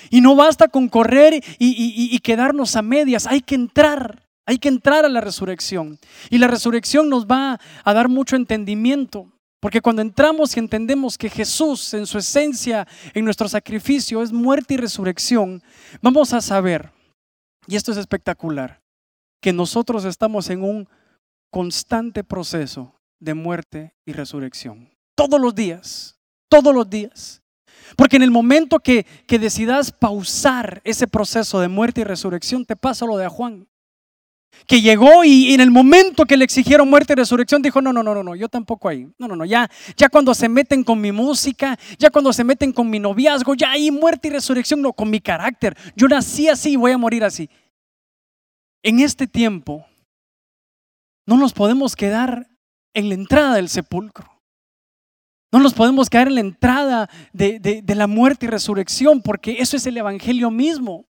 Y 0.10 0.22
no 0.22 0.34
basta 0.36 0.70
con 0.70 0.88
correr 0.88 1.44
y, 1.60 2.20
quedarnos 2.20 2.78
a 2.78 2.82
medias, 2.82 3.28
hay 3.28 3.42
que 3.42 3.56
entrar, 3.56 4.26
hay 4.46 4.58
que 4.58 4.70
entrar 4.70 5.04
a 5.04 5.10
la 5.10 5.20
resurrección. 5.20 6.00
Y 6.30 6.38
la 6.38 6.48
resurrección 6.48 7.10
nos 7.10 7.26
va 7.26 7.60
a 7.84 7.94
dar 7.94 8.08
mucho 8.08 8.38
entendimiento. 8.38 9.28
Porque 9.60 9.82
cuando 9.82 10.02
entramos 10.02 10.56
y 10.56 10.60
entendemos 10.60 11.18
que 11.18 11.30
Jesús 11.30 11.94
en 11.94 12.08
su 12.08 12.18
esencia, 12.18 12.88
en 13.14 13.26
nuestro 13.26 13.50
sacrificio, 13.50 14.24
es 14.24 14.32
muerte 14.32 14.76
y 14.76 14.78
resurrección, 14.78 15.62
vamos 16.02 16.34
a 16.34 16.42
saber 16.42 16.90
y 17.67 17.76
esto 17.76 17.91
es 17.91 17.97
espectacular, 17.97 18.82
que 19.41 19.54
nosotros 19.54 20.06
estamos 20.06 20.50
en 20.50 20.63
un 20.63 20.88
constante 21.52 22.24
proceso 22.24 22.95
de 23.19 23.34
muerte 23.34 23.93
y 24.06 24.13
resurrección. 24.13 24.89
Todos 25.15 25.39
los 25.39 25.54
días, 25.54 26.19
todos 26.50 26.74
los 26.74 26.89
días. 26.89 27.41
Porque 27.95 28.15
en 28.15 28.24
el 28.24 28.32
momento 28.32 28.80
que, 28.80 29.06
que 29.28 29.39
decidas 29.39 29.91
pausar 29.91 30.82
ese 30.84 31.08
proceso 31.08 31.60
de 31.60 31.67
muerte 31.67 32.02
y 32.02 32.04
resurrección, 32.04 32.65
te 32.65 32.76
pasa 32.76 33.06
lo 33.06 33.17
de 33.17 33.28
Juan. 33.28 33.67
Que 34.68 34.82
llegó 34.82 35.24
y, 35.24 35.54
en 35.54 35.62
el 35.62 35.72
momento 35.72 36.26
que 36.26 36.38
le 36.38 36.46
exigieron 36.46 36.90
muerte 36.90 37.14
y 37.14 37.16
resurrección 37.16 37.62
dijo, 37.62 37.82
no, 37.82 37.92
no, 37.92 38.04
no, 38.04 38.14
no, 38.14 38.24
no, 38.24 38.36
yo 38.36 38.48
tampoco 38.48 38.90
ahí. 38.90 39.08
No, 39.18 39.28
no, 39.28 39.36
no, 39.36 39.46
ya, 39.46 39.70
ya 39.98 40.10
cuando 40.10 40.34
se 40.34 40.50
meten 40.50 40.84
con 40.84 41.00
mi 41.02 41.12
música, 41.12 41.78
ya 41.98 42.10
cuando 42.10 42.32
se 42.34 42.44
meten 42.44 42.72
con 42.72 42.90
mi 42.90 43.00
noviazgo, 43.00 43.56
ya 43.56 43.72
ahí 43.72 43.92
muerte 43.92 44.28
y 44.28 44.32
resurrección, 44.32 44.82
no, 44.82 44.94
con 44.94 45.10
mi 45.10 45.20
carácter. 45.20 45.76
Yo 45.96 46.08
nací 46.08 46.48
así 46.48 46.74
y 46.74 46.76
voy 46.76 46.92
a 46.92 46.98
morir 46.98 47.24
así. 47.24 47.50
En 48.84 49.00
este 49.00 49.28
tiempo, 49.28 49.86
no 51.26 51.38
nos 51.38 51.54
podemos 51.54 51.96
quedar 51.96 52.48
en 52.94 53.10
la 53.10 53.16
entrada 53.16 53.56
del 53.56 53.70
sepulcro. 53.70 54.42
No 55.52 55.60
nos 55.60 55.74
podemos 55.74 56.10
quedar 56.10 56.28
en 56.28 56.36
la 56.36 56.42
entrada 56.42 57.10
de, 57.34 57.60
de, 57.60 57.96
la 57.96 58.08
muerte 58.08 58.46
y 58.46 58.50
resurrección, 58.50 59.22
porque 59.22 59.58
eso 59.60 59.76
es 59.76 59.86
el 59.86 59.98
Evangelio 59.98 60.50
mismo. 60.50 61.06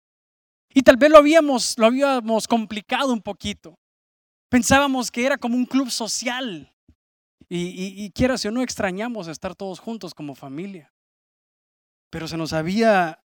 Y 0.76 0.82
tal 0.82 0.98
vez 0.98 1.10
lo 1.10 1.16
habíamos, 1.16 1.78
lo 1.78 1.86
habíamos 1.86 2.46
complicado 2.46 3.10
un 3.10 3.22
poquito. 3.22 3.78
Pensábamos 4.50 5.10
que 5.10 5.24
era 5.24 5.38
como 5.38 5.56
un 5.56 5.64
club 5.64 5.90
social. 5.90 6.70
Y, 7.48 7.68
y, 7.68 8.04
y 8.04 8.10
quiera 8.10 8.34
o 8.34 8.50
no, 8.50 8.60
extrañamos 8.60 9.26
estar 9.26 9.54
todos 9.54 9.80
juntos 9.80 10.12
como 10.12 10.34
familia. 10.34 10.92
Pero 12.10 12.28
se 12.28 12.36
nos 12.36 12.52
había 12.52 13.24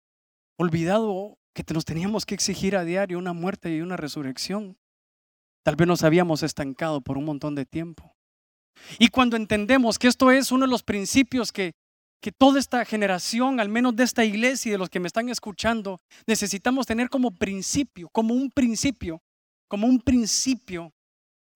olvidado 0.59 1.39
que 1.55 1.65
nos 1.73 1.87
teníamos 1.87 2.27
que 2.27 2.35
exigir 2.35 2.77
a 2.77 2.85
diario 2.85 3.19
una 3.19 3.33
muerte 3.33 3.75
y 3.75 3.81
una 3.81 3.97
resurrección. 3.97 4.77
Tal 5.65 5.75
vez 5.75 5.89
nos 5.89 6.05
habíamos 6.05 6.43
estancado 6.43 7.01
por 7.01 7.17
un 7.17 7.25
montón 7.25 7.55
de 7.55 7.65
tiempo. 7.65 8.15
Y 8.99 9.09
cuando 9.09 9.39
entendemos 9.39 9.99
que 9.99 10.09
esto 10.09 10.31
es 10.31 10.53
uno 10.53 10.67
de 10.67 10.71
los 10.71 10.83
principios 10.83 11.51
que, 11.51 11.73
que 12.21 12.33
toda 12.33 12.59
esta 12.59 12.85
generación, 12.85 13.61
al 13.61 13.69
menos 13.69 13.95
de 13.95 14.05
esta 14.05 14.25
iglesia 14.25 14.71
y 14.71 14.73
de 14.73 14.79
los 14.79 14.91
que 14.91 15.01
me 15.01 15.07
están 15.07 15.29
escuchando, 15.29 16.01
necesitamos 16.27 16.87
tener 16.87 17.09
como 17.09 17.31
principio, 17.31 18.09
como 18.11 18.35
un 18.35 18.51
principio, 18.51 19.23
como 19.69 19.87
un 19.87 20.01
principio, 20.01 20.93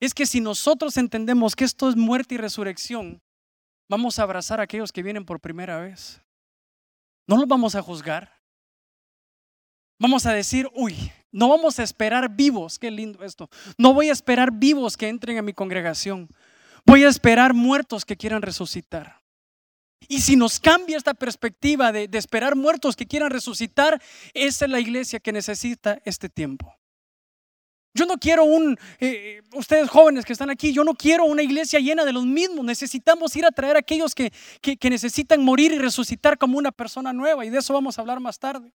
es 0.00 0.14
que 0.14 0.26
si 0.26 0.40
nosotros 0.40 0.96
entendemos 0.96 1.54
que 1.54 1.64
esto 1.64 1.88
es 1.88 1.96
muerte 1.96 2.34
y 2.34 2.38
resurrección, 2.38 3.22
vamos 3.88 4.18
a 4.18 4.24
abrazar 4.24 4.58
a 4.58 4.64
aquellos 4.64 4.92
que 4.92 5.02
vienen 5.02 5.24
por 5.24 5.40
primera 5.40 5.80
vez. 5.80 6.20
No 7.28 7.36
los 7.36 7.46
vamos 7.46 7.74
a 7.76 7.82
juzgar. 7.82 8.40
Vamos 10.00 10.26
a 10.26 10.32
decir, 10.32 10.68
uy, 10.74 11.12
no 11.30 11.48
vamos 11.48 11.78
a 11.78 11.84
esperar 11.84 12.28
vivos, 12.28 12.80
qué 12.80 12.90
lindo 12.90 13.22
esto. 13.22 13.48
No 13.78 13.94
voy 13.94 14.08
a 14.08 14.12
esperar 14.12 14.50
vivos 14.52 14.96
que 14.96 15.08
entren 15.08 15.38
a 15.38 15.42
mi 15.42 15.52
congregación. 15.52 16.28
Voy 16.84 17.04
a 17.04 17.08
esperar 17.08 17.54
muertos 17.54 18.04
que 18.04 18.16
quieran 18.16 18.42
resucitar. 18.42 19.21
Y 20.08 20.20
si 20.20 20.36
nos 20.36 20.60
cambia 20.60 20.96
esta 20.96 21.14
perspectiva 21.14 21.92
de, 21.92 22.08
esperar 22.12 22.56
muertos 22.56 22.96
que 22.96 23.06
quieran 23.06 23.30
resucitar, 23.30 24.00
esa 24.34 24.64
es 24.64 24.70
la 24.70 24.80
iglesia 24.80 25.20
que 25.20 25.32
necesita 25.32 26.00
este 26.04 26.28
tiempo. 26.28 26.74
Yo 27.94 28.06
no 28.06 28.16
quiero 28.16 28.44
un, 28.44 28.78
eh, 29.00 29.42
ustedes 29.54 29.90
jóvenes 29.90 30.24
que 30.24 30.32
están 30.32 30.48
aquí, 30.48 30.72
yo 30.72 30.82
no 30.82 30.94
quiero 30.94 31.26
una 31.26 31.42
iglesia 31.42 31.78
llena 31.78 32.04
de 32.04 32.12
los 32.12 32.24
mismos. 32.24 32.64
Necesitamos 32.64 33.36
ir 33.36 33.44
a 33.44 33.50
traer 33.50 33.76
a 33.76 33.80
aquellos 33.80 34.14
que, 34.14 34.32
que 34.62 34.90
necesitan 34.90 35.44
morir 35.44 35.72
y 35.72 35.78
resucitar 35.78 36.38
como 36.38 36.56
una 36.56 36.72
persona 36.72 37.12
nueva. 37.12 37.44
Y 37.44 37.50
de 37.50 37.58
eso 37.58 37.74
vamos 37.74 37.98
a 37.98 38.00
hablar 38.00 38.18
más 38.18 38.38
tarde. 38.38 38.72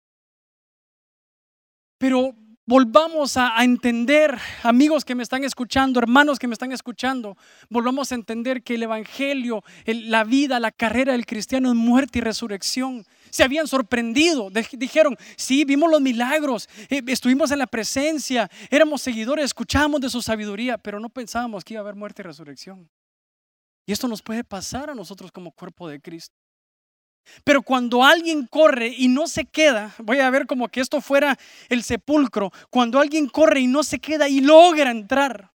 Pero 2.04 2.36
volvamos 2.66 3.36
a, 3.38 3.64
entender, 3.64 4.38
amigos 4.64 5.04
que 5.04 5.16
me 5.16 5.24
están 5.24 5.44
escuchando, 5.44 6.00
hermanos 6.00 6.40
que 6.40 6.48
me 6.48 6.54
están 6.54 6.72
escuchando, 6.72 7.38
volvamos 7.70 8.12
a 8.12 8.16
entender 8.16 8.64
que 8.64 8.76
el 8.76 8.84
Evangelio, 8.84 9.64
la 9.86 10.24
vida, 10.24 10.60
la 10.60 10.72
carrera 10.72 11.12
del 11.12 11.26
cristiano 11.26 11.70
es 11.70 11.76
muerte 11.76 12.20
y 12.20 12.22
resurrección. 12.22 13.06
Se 13.30 13.44
habían 13.44 13.68
sorprendido, 13.68 14.50
dijeron, 14.74 15.18
sí, 15.36 15.66
vimos 15.66 15.90
los 15.90 16.02
milagros, 16.02 16.70
eh, 16.90 17.02
estuvimos 17.08 17.52
en 17.52 17.60
la 17.60 17.68
presencia, 17.68 18.50
éramos 18.70 19.02
seguidores, 19.02 19.46
escuchábamos 19.46 20.02
de 20.02 20.10
su 20.10 20.22
sabiduría, 20.22 20.78
pero 20.78 21.00
no 21.00 21.10
pensábamos 21.10 21.64
que 21.64 21.74
iba 21.74 21.82
a 21.82 21.84
haber 21.84 21.96
muerte 21.96 22.22
y 22.22 22.26
resurrección. 22.26 22.90
Y 23.86 23.92
esto 23.92 24.08
nos 24.08 24.22
puede 24.22 24.44
pasar 24.44 24.90
a 24.90 24.96
nosotros 24.96 25.32
como 25.32 25.52
cuerpo 25.52 25.90
de 25.90 26.00
Cristo. 26.00 26.43
Pero 27.44 27.62
cuando 27.62 28.04
alguien 28.04 28.48
corre 28.48 28.94
y 28.96 29.08
no 29.08 29.28
se 29.28 29.46
queda, 29.46 29.94
voy 30.00 30.20
a 30.20 30.30
ver 30.30 30.46
como 30.46 30.68
que 30.68 30.82
esto 30.82 31.02
fuera 31.02 31.38
el 31.70 31.84
sepulcro, 31.84 32.52
cuando 32.70 33.00
alguien 33.00 33.28
corre 33.28 33.62
y 33.62 33.68
no 33.68 33.84
se 33.84 34.00
queda 34.00 34.28
y 34.28 34.42
logra 34.42 34.92
entrar, 34.92 35.52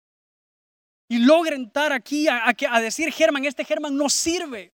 y 1.09 1.19
logra 1.19 1.55
entrar 1.55 1.93
aquí 1.93 2.27
a, 2.27 2.79
decir, 2.81 3.11
Germán, 3.11 3.45
este 3.45 3.63
Germán 3.63 3.95
no 3.95 4.09
sirve, 4.09 4.73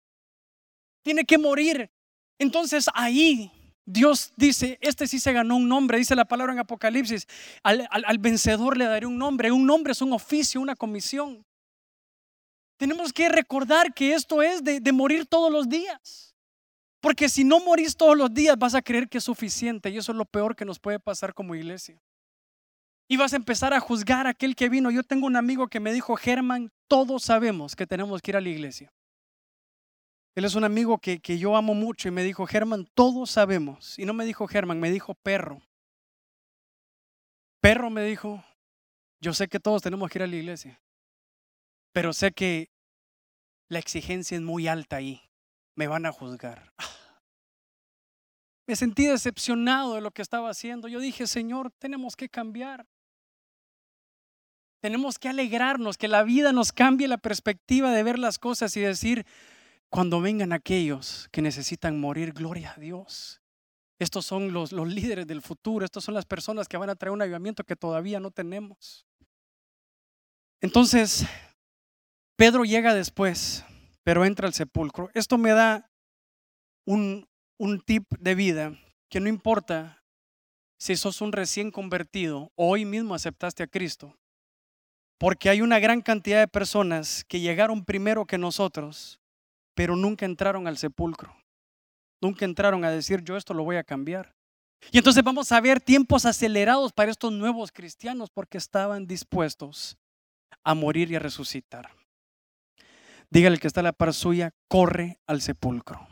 tiene 1.02 1.24
que 1.24 1.38
morir. 1.38 1.90
Entonces 2.38 2.86
ahí 2.94 3.50
Dios 3.84 4.32
dice, 4.36 4.78
este 4.80 5.06
sí 5.06 5.18
se 5.18 5.32
ganó 5.32 5.56
un 5.56 5.68
nombre, 5.68 5.98
dice 5.98 6.14
la 6.14 6.24
palabra 6.24 6.52
en 6.52 6.60
Apocalipsis, 6.60 7.26
al, 7.62 8.18
vencedor 8.18 8.76
le 8.76 8.86
daré 8.86 9.06
un 9.06 9.18
nombre, 9.18 9.50
un 9.50 9.66
nombre 9.66 9.92
es 9.92 10.00
un 10.00 10.12
oficio, 10.12 10.60
una 10.60 10.76
comisión. 10.76 11.44
Tenemos 12.78 13.12
que 13.12 13.28
recordar 13.28 13.92
que 13.94 14.14
esto 14.14 14.42
es 14.42 14.64
de 14.64 14.92
morir 14.92 15.26
todos 15.26 15.52
los 15.52 15.68
días. 15.68 16.31
Porque 17.02 17.28
si 17.28 17.42
no 17.42 17.58
morís 17.58 17.96
todos 17.96 18.16
los 18.16 18.32
días 18.32 18.56
vas 18.56 18.76
a 18.76 18.80
creer 18.80 19.08
que 19.08 19.18
es 19.18 19.24
suficiente 19.24 19.90
y 19.90 19.98
eso 19.98 20.12
es 20.12 20.18
lo 20.18 20.24
peor 20.24 20.54
que 20.54 20.64
nos 20.64 20.78
puede 20.78 21.00
pasar 21.00 21.34
como 21.34 21.56
iglesia. 21.56 22.00
Y 23.08 23.16
vas 23.16 23.32
a 23.32 23.36
empezar 23.36 23.74
a 23.74 23.80
juzgar 23.80 24.28
a 24.28 24.30
aquel 24.30 24.54
que 24.54 24.68
vino. 24.68 24.88
Yo 24.88 25.02
tengo 25.02 25.26
un 25.26 25.34
amigo 25.34 25.66
que 25.66 25.80
me 25.80 25.92
dijo, 25.92 26.14
Germán, 26.14 26.70
todos 26.86 27.24
sabemos 27.24 27.74
que 27.74 27.88
tenemos 27.88 28.22
que 28.22 28.30
ir 28.30 28.36
a 28.36 28.40
la 28.40 28.48
iglesia. 28.48 28.92
Él 30.36 30.44
es 30.44 30.54
un 30.54 30.62
amigo 30.62 30.98
que, 30.98 31.18
que 31.18 31.38
yo 31.38 31.56
amo 31.56 31.74
mucho 31.74 32.06
y 32.06 32.12
me 32.12 32.22
dijo, 32.22 32.46
Germán, 32.46 32.86
todos 32.94 33.32
sabemos. 33.32 33.98
Y 33.98 34.04
no 34.04 34.14
me 34.14 34.24
dijo 34.24 34.46
Germán, 34.46 34.78
me 34.78 34.92
dijo 34.92 35.14
perro. 35.14 35.60
Perro 37.60 37.90
me 37.90 38.04
dijo, 38.04 38.44
yo 39.20 39.34
sé 39.34 39.48
que 39.48 39.58
todos 39.58 39.82
tenemos 39.82 40.08
que 40.08 40.18
ir 40.18 40.22
a 40.22 40.28
la 40.28 40.36
iglesia, 40.36 40.80
pero 41.92 42.12
sé 42.12 42.30
que 42.30 42.70
la 43.68 43.80
exigencia 43.80 44.36
es 44.36 44.42
muy 44.42 44.68
alta 44.68 44.96
ahí. 44.96 45.20
Me 45.74 45.86
van 45.86 46.06
a 46.06 46.12
juzgar. 46.12 46.72
Me 48.66 48.76
sentí 48.76 49.06
decepcionado 49.06 49.94
de 49.94 50.00
lo 50.00 50.10
que 50.10 50.22
estaba 50.22 50.50
haciendo. 50.50 50.88
Yo 50.88 51.00
dije, 51.00 51.26
Señor, 51.26 51.70
tenemos 51.78 52.16
que 52.16 52.28
cambiar. 52.28 52.86
Tenemos 54.80 55.18
que 55.18 55.28
alegrarnos, 55.28 55.96
que 55.96 56.08
la 56.08 56.22
vida 56.22 56.52
nos 56.52 56.72
cambie 56.72 57.06
la 57.06 57.18
perspectiva 57.18 57.92
de 57.92 58.02
ver 58.02 58.18
las 58.18 58.38
cosas 58.38 58.76
y 58.76 58.80
decir, 58.80 59.24
cuando 59.88 60.20
vengan 60.20 60.52
aquellos 60.52 61.28
que 61.30 61.42
necesitan 61.42 62.00
morir, 62.00 62.32
gloria 62.32 62.72
a 62.76 62.80
Dios. 62.80 63.40
Estos 63.98 64.26
son 64.26 64.52
los, 64.52 64.72
los 64.72 64.88
líderes 64.88 65.26
del 65.26 65.42
futuro, 65.42 65.84
estas 65.84 66.02
son 66.02 66.14
las 66.14 66.26
personas 66.26 66.66
que 66.66 66.76
van 66.76 66.90
a 66.90 66.96
traer 66.96 67.12
un 67.12 67.22
avivamiento 67.22 67.62
que 67.62 67.76
todavía 67.76 68.18
no 68.18 68.30
tenemos. 68.30 69.06
Entonces, 70.60 71.26
Pedro 72.36 72.64
llega 72.64 72.94
después, 72.94 73.64
pero 74.04 74.24
entra 74.24 74.46
al 74.46 74.54
sepulcro. 74.54 75.10
Esto 75.14 75.38
me 75.38 75.50
da 75.50 75.90
un, 76.86 77.28
un 77.58 77.80
tip 77.80 78.06
de 78.18 78.34
vida 78.34 78.78
que 79.08 79.20
no 79.20 79.28
importa 79.28 80.02
si 80.78 80.96
sos 80.96 81.20
un 81.20 81.32
recién 81.32 81.70
convertido 81.70 82.50
o 82.56 82.70
hoy 82.70 82.84
mismo 82.84 83.14
aceptaste 83.14 83.62
a 83.62 83.68
Cristo, 83.68 84.16
porque 85.18 85.48
hay 85.48 85.60
una 85.60 85.78
gran 85.78 86.00
cantidad 86.00 86.40
de 86.40 86.48
personas 86.48 87.24
que 87.28 87.38
llegaron 87.38 87.84
primero 87.84 88.26
que 88.26 88.38
nosotros, 88.38 89.20
pero 89.74 89.94
nunca 89.94 90.26
entraron 90.26 90.66
al 90.66 90.78
sepulcro. 90.78 91.36
Nunca 92.20 92.44
entraron 92.44 92.84
a 92.84 92.90
decir, 92.90 93.22
yo 93.22 93.36
esto 93.36 93.54
lo 93.54 93.64
voy 93.64 93.76
a 93.76 93.84
cambiar. 93.84 94.34
Y 94.90 94.98
entonces 94.98 95.22
vamos 95.22 95.52
a 95.52 95.60
ver 95.60 95.80
tiempos 95.80 96.26
acelerados 96.26 96.92
para 96.92 97.10
estos 97.10 97.32
nuevos 97.32 97.70
cristianos 97.70 98.30
porque 98.30 98.58
estaban 98.58 99.06
dispuestos 99.06 99.96
a 100.64 100.74
morir 100.74 101.10
y 101.10 101.16
a 101.16 101.20
resucitar. 101.20 101.90
Dígale 103.32 103.56
que 103.56 103.66
está 103.66 103.80
a 103.80 103.82
la 103.82 103.94
par 103.94 104.12
suya, 104.12 104.50
corre 104.68 105.18
al 105.26 105.40
sepulcro. 105.40 106.06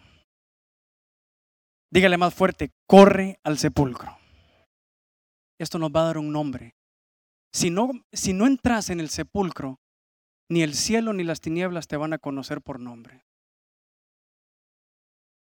Dígale 1.92 2.16
más 2.16 2.33
fuerte, 2.33 2.70
corre 2.87 3.38
al 3.44 3.59
sepulcro. 3.59 4.16
Esto 5.59 5.78
nos 5.78 5.90
va 5.90 6.00
a 6.00 6.04
dar 6.04 6.16
un 6.16 6.33
nombre. 6.33 6.76
Si 7.52 7.68
no, 7.68 7.90
si 8.11 8.33
no 8.33 8.46
entras 8.46 8.88
en 8.88 9.00
el 9.00 9.11
sepulcro, 9.11 9.80
ni 10.48 10.62
el 10.62 10.72
cielo 10.72 11.12
ni 11.12 11.22
las 11.22 11.42
tinieblas 11.42 11.88
te 11.88 11.98
van 11.98 12.14
a 12.14 12.18
conocer 12.18 12.62
por 12.62 12.80
nombre. 12.80 13.26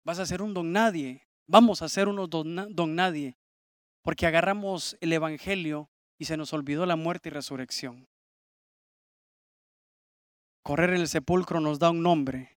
Vas 0.04 0.20
a 0.20 0.26
ser 0.26 0.42
un 0.42 0.54
don 0.54 0.70
nadie. 0.70 1.26
Vamos 1.48 1.82
a 1.82 1.88
ser 1.88 2.06
unos 2.06 2.30
don, 2.30 2.72
don 2.72 2.94
nadie. 2.94 3.36
Porque 4.02 4.28
agarramos 4.28 4.96
el 5.00 5.12
Evangelio 5.12 5.90
y 6.20 6.26
se 6.26 6.36
nos 6.36 6.52
olvidó 6.52 6.86
la 6.86 6.94
muerte 6.94 7.30
y 7.30 7.32
resurrección. 7.32 8.06
Correr 10.64 10.90
en 10.90 11.02
el 11.02 11.08
sepulcro 11.08 11.60
nos 11.60 11.78
da 11.78 11.90
un 11.90 12.02
nombre. 12.02 12.56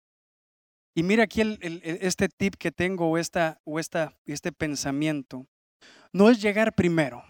Y 0.95 1.03
mira 1.03 1.25
aquí 1.25 1.41
este 1.61 2.29
tip 2.29 2.55
que 2.55 2.71
tengo 2.71 3.09
o, 3.09 3.17
esta, 3.17 3.59
o 3.65 3.79
esta, 3.79 4.17
este 4.25 4.51
pensamiento. 4.51 5.45
No 6.13 6.29
es 6.29 6.41
llegar 6.41 6.73
primero. 6.73 7.23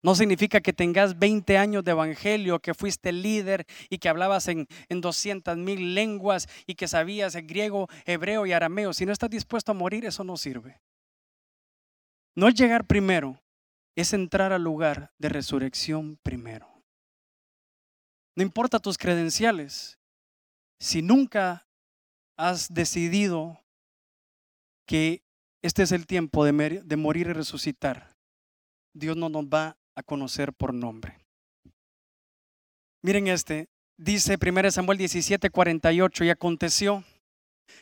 No 0.00 0.14
significa 0.14 0.60
que 0.60 0.72
tengas 0.72 1.18
20 1.18 1.58
años 1.58 1.84
de 1.84 1.90
evangelio, 1.90 2.60
que 2.60 2.72
fuiste 2.72 3.12
líder 3.12 3.66
y 3.90 3.98
que 3.98 4.08
hablabas 4.08 4.46
en, 4.46 4.66
en 4.88 5.00
200 5.00 5.56
mil 5.56 5.94
lenguas 5.94 6.48
y 6.66 6.76
que 6.76 6.88
sabías 6.88 7.34
griego, 7.34 7.88
hebreo 8.06 8.46
y 8.46 8.52
arameo. 8.52 8.92
Si 8.92 9.04
no 9.04 9.12
estás 9.12 9.28
dispuesto 9.28 9.72
a 9.72 9.74
morir, 9.74 10.04
eso 10.04 10.22
no 10.22 10.36
sirve. 10.36 10.80
No 12.36 12.48
es 12.48 12.54
llegar 12.54 12.86
primero, 12.86 13.40
es 13.96 14.12
entrar 14.12 14.52
al 14.52 14.62
lugar 14.62 15.12
de 15.18 15.28
resurrección 15.28 16.16
primero. 16.22 16.68
No 18.34 18.42
importa 18.42 18.78
tus 18.78 18.96
credenciales, 18.96 19.98
si 20.82 21.00
nunca 21.00 21.68
has 22.36 22.74
decidido 22.74 23.60
que 24.84 25.22
este 25.62 25.84
es 25.84 25.92
el 25.92 26.08
tiempo 26.08 26.44
de, 26.44 26.96
morir 26.96 27.28
y 27.28 27.32
resucitar, 27.32 28.16
Dios 28.92 29.16
no 29.16 29.28
nos 29.28 29.44
va 29.44 29.76
a 29.94 30.02
conocer 30.02 30.52
por 30.52 30.74
nombre. 30.74 31.20
Miren 33.00 33.28
este, 33.28 33.68
dice 33.96 34.36
1 34.42 34.72
Samuel 34.72 34.98
17, 34.98 35.50
48, 35.50 36.24
y 36.24 36.30
aconteció 36.30 37.04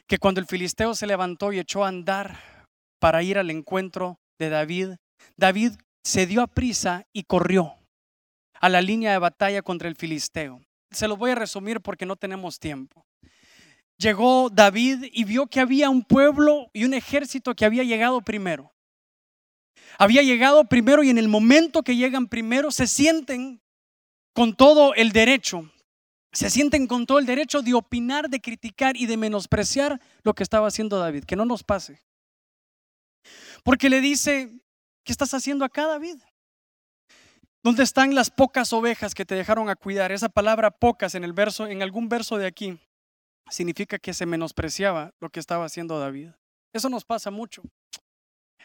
que 0.06 0.18
cuando 0.18 0.42
el 0.42 0.46
filisteo 0.46 0.94
se 0.94 1.06
levantó 1.06 1.54
y 1.54 1.58
echó 1.58 1.84
a 1.84 1.88
andar 1.88 2.66
para 3.00 3.22
ir 3.22 3.38
al 3.38 3.50
encuentro 3.50 4.20
de 4.38 4.50
David, 4.50 4.96
David 5.38 5.72
se 6.04 6.26
dio 6.26 6.42
a 6.42 6.48
prisa 6.48 7.06
y 7.14 7.22
corrió 7.22 7.78
a 8.60 8.68
la 8.68 8.82
línea 8.82 9.12
de 9.12 9.18
batalla 9.18 9.62
contra 9.62 9.88
el 9.88 9.96
filisteo. 9.96 10.60
Se 10.90 11.08
lo 11.08 11.16
voy 11.16 11.30
a 11.30 11.34
resumir 11.34 11.80
porque 11.80 12.06
no 12.06 12.16
tenemos 12.16 12.58
tiempo. 12.58 13.04
Llegó 13.96 14.48
David 14.50 15.04
y 15.12 15.24
vio 15.24 15.46
que 15.46 15.60
había 15.60 15.90
un 15.90 16.02
pueblo 16.02 16.70
y 16.72 16.84
un 16.84 16.94
ejército 16.94 17.54
que 17.54 17.64
había 17.64 17.84
llegado 17.84 18.20
primero 18.22 18.72
había 19.98 20.22
llegado 20.22 20.64
primero 20.64 21.02
y 21.02 21.10
en 21.10 21.18
el 21.18 21.28
momento 21.28 21.82
que 21.82 21.96
llegan 21.96 22.26
primero 22.26 22.70
se 22.70 22.86
sienten 22.86 23.60
con 24.32 24.56
todo 24.56 24.94
el 24.94 25.12
derecho, 25.12 25.70
se 26.32 26.48
sienten 26.48 26.86
con 26.86 27.04
todo 27.04 27.18
el 27.18 27.26
derecho 27.26 27.62
de 27.62 27.74
opinar, 27.74 28.30
de 28.30 28.40
criticar 28.40 28.96
y 28.96 29.04
de 29.04 29.16
menospreciar 29.16 30.00
lo 30.22 30.34
que 30.34 30.42
estaba 30.42 30.68
haciendo 30.68 30.98
David. 30.98 31.24
Que 31.24 31.36
no 31.36 31.44
nos 31.44 31.62
pase. 31.62 32.00
Porque 33.62 33.90
le 33.90 34.00
dice, 34.00 34.50
¿qué 35.04 35.12
estás 35.12 35.34
haciendo 35.34 35.64
acá, 35.66 35.86
David? 35.86 36.16
¿Dónde 37.62 37.82
están 37.82 38.14
las 38.14 38.30
pocas 38.30 38.72
ovejas 38.72 39.14
que 39.14 39.26
te 39.26 39.34
dejaron 39.34 39.68
a 39.68 39.76
cuidar? 39.76 40.12
Esa 40.12 40.30
palabra 40.30 40.70
pocas 40.70 41.14
en 41.14 41.24
el 41.24 41.34
verso, 41.34 41.66
en 41.66 41.82
algún 41.82 42.08
verso 42.08 42.38
de 42.38 42.46
aquí, 42.46 42.78
significa 43.50 43.98
que 43.98 44.14
se 44.14 44.24
menospreciaba 44.24 45.12
lo 45.20 45.28
que 45.28 45.40
estaba 45.40 45.66
haciendo 45.66 45.98
David. 45.98 46.30
Eso 46.72 46.88
nos 46.88 47.04
pasa 47.04 47.30
mucho. 47.30 47.62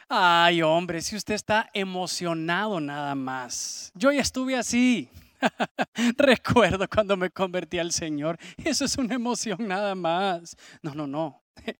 Ay, 0.07 0.61
hombre, 0.61 1.01
si 1.01 1.17
usted 1.17 1.33
está 1.33 1.69
emocionado 1.73 2.79
nada 2.79 3.15
más. 3.15 3.91
Yo 3.95 4.13
ya 4.13 4.21
estuve 4.21 4.55
así. 4.55 5.09
Recuerdo 6.17 6.87
cuando 6.87 7.17
me 7.17 7.29
convertí 7.31 7.79
al 7.79 7.91
Señor. 7.91 8.37
Eso 8.63 8.85
es 8.85 8.97
una 8.97 9.15
emoción 9.15 9.67
nada 9.67 9.93
más. 9.95 10.55
No, 10.81 10.93
no, 10.93 11.05
no. 11.05 11.43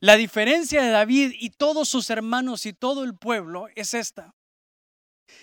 La 0.00 0.16
diferencia 0.16 0.82
de 0.82 0.90
David 0.90 1.32
y 1.38 1.50
todos 1.50 1.88
sus 1.88 2.10
hermanos 2.10 2.66
y 2.66 2.74
todo 2.74 3.02
el 3.04 3.16
pueblo 3.16 3.68
es 3.76 3.94
esta. 3.94 4.34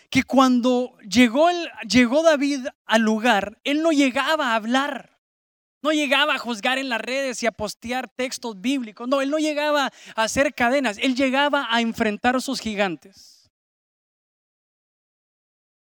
Que 0.09 0.23
cuando 0.23 0.97
llegó, 0.99 1.49
llegó 1.87 2.23
David 2.23 2.67
al 2.85 3.01
lugar, 3.01 3.59
él 3.63 3.81
no 3.81 3.91
llegaba 3.91 4.51
a 4.51 4.55
hablar. 4.55 5.17
No 5.81 5.91
llegaba 5.91 6.35
a 6.35 6.39
juzgar 6.39 6.77
en 6.77 6.89
las 6.89 6.99
redes 6.99 7.41
y 7.41 7.45
a 7.45 7.51
postear 7.51 8.09
textos 8.09 8.59
bíblicos. 8.59 9.07
No, 9.07 9.21
él 9.21 9.29
no 9.29 9.37
llegaba 9.37 9.91
a 10.15 10.23
hacer 10.23 10.53
cadenas. 10.53 10.97
Él 10.97 11.15
llegaba 11.15 11.67
a 11.69 11.79
enfrentar 11.79 12.35
a 12.35 12.41
sus 12.41 12.59
gigantes. 12.59 13.49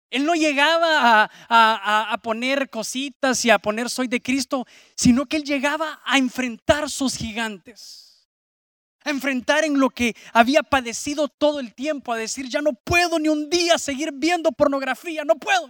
Él 0.10 0.26
no 0.26 0.36
llegaba 0.36 1.28
a, 1.50 2.14
a, 2.14 2.18
poner 2.20 2.70
cositas 2.70 3.44
y 3.46 3.50
a 3.50 3.58
poner 3.58 3.90
soy 3.90 4.08
de 4.08 4.22
Cristo, 4.22 4.66
sino 4.96 5.26
que 5.26 5.38
él 5.38 5.44
llegaba 5.44 6.02
a 6.06 6.20
enfrentar 6.20 6.88
sus 6.88 7.18
gigantes. 7.18 8.13
A 9.06 9.10
enfrentar 9.10 9.64
en 9.64 9.80
lo 9.80 9.90
que 9.90 10.16
había 10.34 10.64
padecido 10.64 11.28
todo 11.28 11.60
el 11.60 11.74
tiempo, 11.74 12.14
a 12.14 12.18
decir, 12.18 12.48
ya 12.48 12.62
no 12.62 12.74
puedo 12.74 13.20
ni 13.20 13.30
un 13.30 13.50
día 13.50 13.78
seguir 13.78 14.12
viendo 14.14 14.52
pornografía, 14.52 15.24
no 15.26 15.36
puedo. 15.36 15.70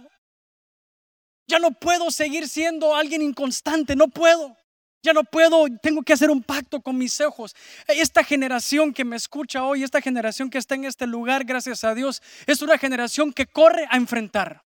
Ya 1.46 1.58
no 1.58 1.72
puedo 1.72 2.10
seguir 2.10 2.48
siendo 2.48 2.94
alguien 2.94 3.22
inconstante, 3.22 3.96
no 3.96 4.08
puedo. 4.08 4.56
Ya 5.02 5.12
no 5.12 5.22
puedo, 5.22 5.66
tengo 5.82 6.02
que 6.02 6.14
hacer 6.14 6.30
un 6.30 6.42
pacto 6.42 6.80
con 6.80 6.96
mis 6.96 7.20
ojos. 7.20 7.54
Esta 7.88 8.24
generación 8.24 8.94
que 8.94 9.04
me 9.04 9.16
escucha 9.16 9.62
hoy, 9.62 9.82
esta 9.82 10.00
generación 10.00 10.48
que 10.48 10.56
está 10.56 10.76
en 10.76 10.86
este 10.86 11.06
lugar, 11.06 11.44
gracias 11.44 11.84
a 11.84 11.94
Dios, 11.94 12.22
es 12.46 12.62
una 12.62 12.78
generación 12.78 13.30
que 13.30 13.44
corre 13.44 13.86
a 13.90 13.98
enfrentar. 13.98 14.64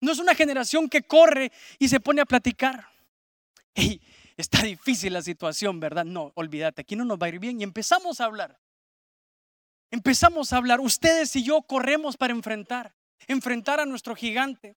No 0.00 0.12
es 0.12 0.20
una 0.20 0.36
generación 0.36 0.88
que 0.88 1.02
corre 1.02 1.50
y 1.80 1.88
se 1.88 1.98
pone 1.98 2.20
a 2.20 2.26
platicar. 2.26 2.86
Está 4.36 4.62
difícil 4.62 5.12
la 5.12 5.22
situación, 5.22 5.80
¿verdad? 5.80 6.04
No, 6.04 6.32
olvídate, 6.34 6.82
aquí 6.82 6.96
no 6.96 7.04
nos 7.04 7.18
va 7.18 7.26
a 7.26 7.28
ir 7.30 7.38
bien. 7.38 7.60
Y 7.60 7.64
empezamos 7.64 8.20
a 8.20 8.24
hablar. 8.24 8.58
Empezamos 9.90 10.52
a 10.52 10.56
hablar. 10.56 10.80
Ustedes 10.80 11.34
y 11.36 11.44
yo 11.44 11.62
corremos 11.62 12.16
para 12.16 12.32
enfrentar, 12.32 12.94
enfrentar 13.26 13.80
a 13.80 13.86
nuestro 13.86 14.14
gigante. 14.14 14.76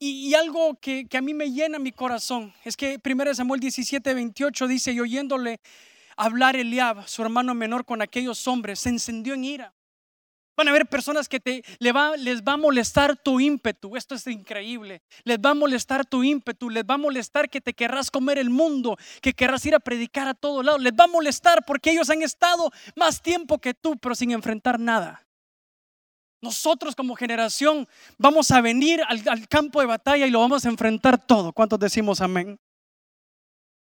Y, 0.00 0.32
algo 0.34 0.76
que, 0.80 1.08
a 1.12 1.20
mí 1.20 1.34
me 1.34 1.50
llena 1.50 1.80
mi 1.80 1.90
corazón 1.90 2.54
es 2.64 2.76
que 2.76 3.00
1 3.04 3.34
Samuel 3.34 3.60
17, 3.60 4.14
28 4.14 4.68
dice, 4.68 4.92
y 4.92 5.00
oyéndole 5.00 5.60
hablar 6.16 6.54
Eliab, 6.54 7.08
su 7.08 7.22
hermano 7.22 7.52
menor, 7.54 7.84
con 7.84 8.00
aquellos 8.00 8.46
hombres, 8.46 8.78
se 8.78 8.90
encendió 8.90 9.34
en 9.34 9.44
ira. 9.44 9.74
Van 10.58 10.66
a 10.66 10.72
haber 10.72 10.86
personas 10.86 11.28
que 11.28 11.38
te, 11.38 11.62
les 11.78 11.94
va 11.94 12.52
a 12.52 12.56
molestar 12.56 13.16
tu 13.16 13.38
ímpetu. 13.38 13.96
Esto 13.96 14.16
es 14.16 14.26
increíble. 14.26 15.02
Les 15.22 15.38
va 15.38 15.50
a 15.50 15.54
molestar 15.54 16.04
tu 16.04 16.24
ímpetu. 16.24 16.68
Les 16.68 16.82
va 16.82 16.94
a 16.94 16.98
molestar 16.98 17.48
que 17.48 17.60
te 17.60 17.74
querrás 17.74 18.10
comer 18.10 18.38
el 18.38 18.50
mundo, 18.50 18.98
que 19.22 19.34
querrás 19.34 19.64
ir 19.66 19.76
a 19.76 19.78
predicar 19.78 20.26
a 20.26 20.34
todos 20.34 20.64
lados. 20.64 20.82
Les 20.82 20.92
va 20.92 21.04
a 21.04 21.06
molestar 21.06 21.64
porque 21.64 21.92
ellos 21.92 22.10
han 22.10 22.22
estado 22.22 22.72
más 22.96 23.22
tiempo 23.22 23.60
que 23.60 23.72
tú, 23.72 23.96
pero 23.98 24.16
sin 24.16 24.32
enfrentar 24.32 24.80
nada. 24.80 25.24
Nosotros 26.42 26.96
como 26.96 27.14
generación 27.14 27.86
vamos 28.16 28.50
a 28.50 28.60
venir 28.60 29.00
al, 29.06 29.22
al 29.28 29.46
campo 29.46 29.78
de 29.78 29.86
batalla 29.86 30.26
y 30.26 30.30
lo 30.32 30.40
vamos 30.40 30.64
a 30.64 30.70
enfrentar 30.70 31.24
todo. 31.24 31.52
¿Cuántos 31.52 31.78
decimos 31.78 32.20
amén? 32.20 32.58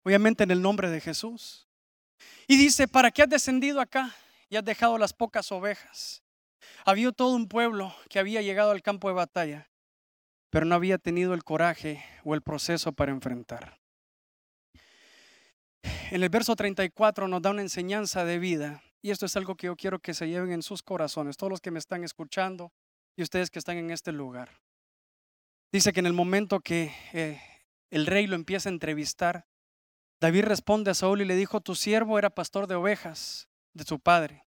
Obviamente 0.04 0.44
en 0.44 0.52
el 0.52 0.62
nombre 0.62 0.92
de 0.92 1.02
Jesús. 1.02 1.68
Y 2.48 2.56
dice, 2.56 2.88
¿para 2.88 3.10
qué 3.10 3.24
has 3.24 3.30
descendido 3.30 3.82
acá 3.82 4.13
y 4.48 4.58
has 4.58 4.63
dejado 4.63 5.00
las 5.00 5.12
pocas 5.12 5.52
ovejas? 5.52 6.22
Había 6.86 7.12
todo 7.12 7.36
un 7.36 7.48
pueblo 7.48 7.93
que 8.10 8.20
había 8.20 8.41
llegado 8.41 8.72
al 8.72 8.82
campo 8.82 9.08
de 9.08 9.13
batalla, 9.13 9.70
pero 10.50 10.65
no 10.65 10.76
había 10.76 10.98
tenido 10.98 11.34
el 11.34 11.43
coraje 11.43 12.04
o 12.24 12.34
el 12.34 12.41
proceso 12.41 12.91
para 12.93 13.12
enfrentar. 13.12 13.80
En 16.12 16.24
el 16.24 16.30
verso 16.30 16.56
34 16.56 17.28
nos 17.28 17.41
da 17.41 17.50
una 17.50 17.62
enseñanza 17.62 18.24
de 18.26 18.39
vida 18.39 18.82
y 19.02 19.12
esto 19.12 19.26
es 19.26 19.36
algo 19.36 19.56
que 19.56 19.67
yo 19.67 19.76
quiero 19.76 20.00
que 20.00 20.13
se 20.13 20.28
lleven 20.28 20.52
en 20.52 20.63
sus 20.63 20.82
corazones, 20.82 21.38
todos 21.38 21.52
los 21.52 21.62
que 21.62 21.72
me 21.72 21.80
están 21.80 22.04
escuchando 22.04 22.72
y 23.15 23.24
ustedes 23.24 23.50
que 23.50 23.60
están 23.60 23.78
en 23.78 23.91
este 23.91 24.12
lugar. 24.12 24.62
Dice 25.72 25.91
que 25.91 26.00
en 26.00 26.06
el 26.06 26.13
momento 26.13 26.62
que 26.62 26.93
eh, 27.13 27.41
el 27.91 28.06
rey 28.06 28.26
lo 28.26 28.36
empieza 28.36 28.70
a 28.70 28.72
entrevistar, 28.72 29.46
David 30.20 30.46
responde 30.46 30.91
a 30.91 30.93
Saúl 30.96 31.22
y 31.22 31.26
le 31.26 31.36
dijo, 31.36 31.62
tu 31.62 31.76
siervo 31.76 32.17
era 32.17 32.30
pastor 32.30 32.67
de 32.67 32.76
ovejas 32.76 33.50
de 33.74 33.84
su 33.84 34.00
padre. 34.00 34.47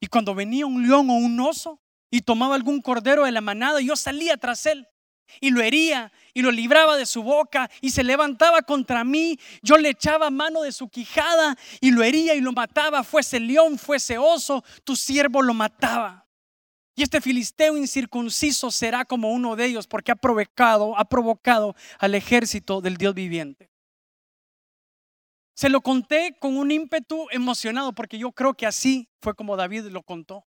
Y 0.00 0.06
cuando 0.06 0.34
venía 0.34 0.66
un 0.66 0.86
león 0.86 1.10
o 1.10 1.14
un 1.14 1.38
oso 1.40 1.80
y 2.10 2.20
tomaba 2.20 2.54
algún 2.54 2.80
cordero 2.80 3.24
de 3.24 3.32
la 3.32 3.40
manada, 3.40 3.80
yo 3.80 3.96
salía 3.96 4.36
tras 4.36 4.66
él 4.66 4.86
y 5.40 5.50
lo 5.50 5.62
hería 5.62 6.12
y 6.34 6.42
lo 6.42 6.50
libraba 6.50 6.96
de 6.96 7.06
su 7.06 7.22
boca 7.22 7.70
y 7.80 7.90
se 7.90 8.04
levantaba 8.04 8.62
contra 8.62 9.04
mí. 9.04 9.38
Yo 9.62 9.76
le 9.76 9.90
echaba 9.90 10.30
mano 10.30 10.62
de 10.62 10.72
su 10.72 10.88
quijada 10.88 11.56
y 11.80 11.90
lo 11.90 12.02
hería 12.02 12.34
y 12.34 12.40
lo 12.40 12.52
mataba, 12.52 13.02
fuese 13.02 13.40
león, 13.40 13.78
fuese 13.78 14.18
oso, 14.18 14.64
tu 14.84 14.96
siervo 14.96 15.42
lo 15.42 15.54
mataba. 15.54 16.26
Y 16.94 17.02
este 17.02 17.20
filisteo 17.20 17.76
incircunciso 17.76 18.70
será 18.70 19.04
como 19.04 19.32
uno 19.32 19.56
de 19.56 19.64
ellos 19.64 19.86
porque 19.86 20.12
ha 20.12 20.16
provocado, 20.16 20.96
ha 20.98 21.04
provocado 21.06 21.74
al 21.98 22.14
ejército 22.14 22.80
del 22.82 22.98
Dios 22.98 23.14
viviente. 23.14 23.71
Se 25.62 25.68
lo 25.68 25.80
conté 25.80 26.34
con 26.40 26.56
un 26.56 26.72
ímpetu 26.72 27.28
emocionado 27.30 27.92
porque 27.92 28.18
yo 28.18 28.32
creo 28.32 28.52
que 28.52 28.66
así 28.66 29.08
fue 29.20 29.36
como 29.36 29.56
David 29.56 29.84
lo 29.90 30.02
contó. 30.02 30.44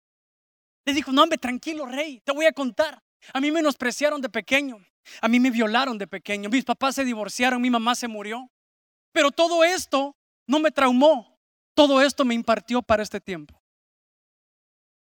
Le 0.86 0.93
dijo, 0.93 1.12
no 1.12 1.24
hombre, 1.24 1.39
tranquilo 1.39 1.88
rey, 1.88 2.22
te 2.24 2.32
voy 2.32 2.45
a 2.45 2.52
contar. 2.52 3.02
A 3.34 3.41
mí 3.41 3.48
me 3.48 3.56
menospreciaron 3.56 4.22
de 4.22 4.30
pequeño, 4.30 4.78
a 5.19 5.28
mí 5.28 5.39
me 5.39 5.50
violaron 5.50 5.98
de 5.98 6.06
pequeño, 6.06 6.48
mis 6.52 6.63
papás 6.63 6.93
se 6.93 7.06
divorciaron, 7.06 7.60
mi 7.60 7.72
mamá 7.72 7.95
se 7.95 8.08
murió. 8.08 8.52
Pero 9.12 9.32
todo 9.32 9.63
esto 9.63 10.15
no 10.45 10.60
me 10.60 10.69
traumó, 10.69 11.39
todo 11.74 12.04
esto 12.04 12.24
me 12.24 12.36
impartió 12.36 12.84
para 12.84 13.02
este 13.02 13.19
tiempo. 13.19 13.60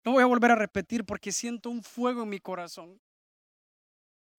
No 0.03 0.11
voy 0.11 0.21
a 0.21 0.27
volver 0.27 0.51
a 0.51 0.55
repetir 0.55 1.03
porque 1.03 1.31
siento 1.31 1.71
un 1.71 1.81
fuego 1.81 2.21
en 2.21 2.29
mi 2.29 2.39
corazón. 2.39 3.01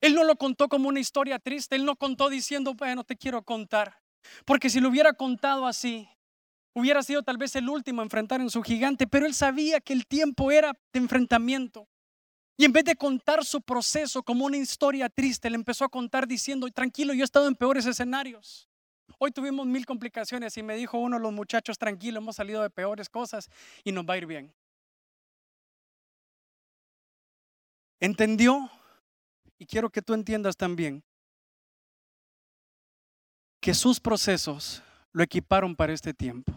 Él 0.00 0.14
no 0.14 0.22
lo 0.22 0.36
contó 0.36 0.68
como 0.68 0.88
una 0.88 1.00
historia 1.00 1.40
triste, 1.40 1.74
él 1.74 1.84
no 1.84 1.96
contó 1.96 2.28
diciendo, 2.28 2.74
bueno, 2.74 3.02
te 3.02 3.16
quiero 3.16 3.42
contar. 3.42 4.05
Porque 4.44 4.70
si 4.70 4.80
lo 4.80 4.88
hubiera 4.88 5.12
contado 5.12 5.66
así, 5.66 6.08
hubiera 6.74 7.02
sido 7.02 7.22
tal 7.22 7.38
vez 7.38 7.56
el 7.56 7.68
último 7.68 8.00
a 8.00 8.04
enfrentar 8.04 8.40
en 8.40 8.50
su 8.50 8.62
gigante, 8.62 9.06
pero 9.06 9.26
él 9.26 9.34
sabía 9.34 9.80
que 9.80 9.92
el 9.92 10.06
tiempo 10.06 10.50
era 10.50 10.72
de 10.92 10.98
enfrentamiento. 10.98 11.88
Y 12.58 12.64
en 12.64 12.72
vez 12.72 12.84
de 12.84 12.96
contar 12.96 13.44
su 13.44 13.60
proceso 13.60 14.22
como 14.22 14.46
una 14.46 14.56
historia 14.56 15.08
triste, 15.08 15.50
le 15.50 15.56
empezó 15.56 15.84
a 15.84 15.88
contar 15.88 16.26
diciendo, 16.26 16.66
tranquilo, 16.70 17.12
yo 17.12 17.22
he 17.22 17.24
estado 17.24 17.48
en 17.48 17.54
peores 17.54 17.84
escenarios. 17.86 18.68
Hoy 19.18 19.30
tuvimos 19.30 19.66
mil 19.66 19.86
complicaciones 19.86 20.56
y 20.56 20.62
me 20.62 20.76
dijo 20.76 20.98
uno 20.98 21.16
de 21.16 21.22
los 21.22 21.32
muchachos, 21.32 21.78
tranquilo, 21.78 22.18
hemos 22.18 22.36
salido 22.36 22.62
de 22.62 22.70
peores 22.70 23.08
cosas 23.08 23.48
y 23.84 23.92
nos 23.92 24.04
va 24.04 24.14
a 24.14 24.18
ir 24.18 24.26
bien. 24.26 24.54
Entendió, 28.00 28.70
y 29.58 29.66
quiero 29.66 29.88
que 29.90 30.02
tú 30.02 30.12
entiendas 30.12 30.56
también, 30.56 31.02
que 33.66 33.74
sus 33.74 33.98
procesos 33.98 34.80
lo 35.12 35.24
equiparon 35.24 35.74
para 35.74 35.92
este 35.92 36.14
tiempo. 36.14 36.52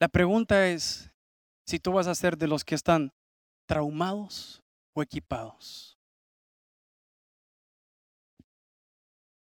La 0.00 0.08
pregunta 0.08 0.68
es 0.68 1.10
si 1.66 1.78
tú 1.78 1.92
vas 1.92 2.06
a 2.06 2.14
ser 2.14 2.38
de 2.38 2.48
los 2.48 2.64
que 2.64 2.74
están 2.74 3.12
traumados 3.68 4.62
o 4.94 5.02
equipados. 5.02 5.98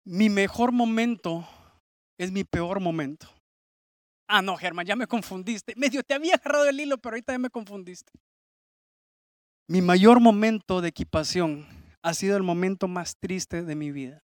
Mi 0.05 0.29
mejor 0.29 0.73
momento 0.73 1.49
es 2.19 2.33
mi 2.33 2.43
peor 2.43 2.81
momento. 2.81 3.29
Ah, 4.27 4.43
no, 4.43 4.57
Germán, 4.57 4.85
ya 4.85 4.97
me 4.97 5.07
confundiste. 5.07 5.75
Medio 5.77 6.03
te 6.03 6.15
había 6.15 6.35
agarrado 6.35 6.69
el 6.69 6.81
hilo, 6.81 6.99
pero 6.99 7.15
ahorita 7.15 7.35
ya 7.35 7.39
me 7.39 7.51
confundiste. 7.51 8.11
Mi 9.69 9.81
mayor 9.81 10.19
momento 10.19 10.81
de 10.81 10.89
equipación 10.89 11.69
ha 12.03 12.15
sido 12.15 12.37
el 12.37 12.43
momento 12.43 12.89
más 12.89 13.15
triste 13.17 13.62
de 13.62 13.77
mi 13.77 13.93
vida. 13.93 14.26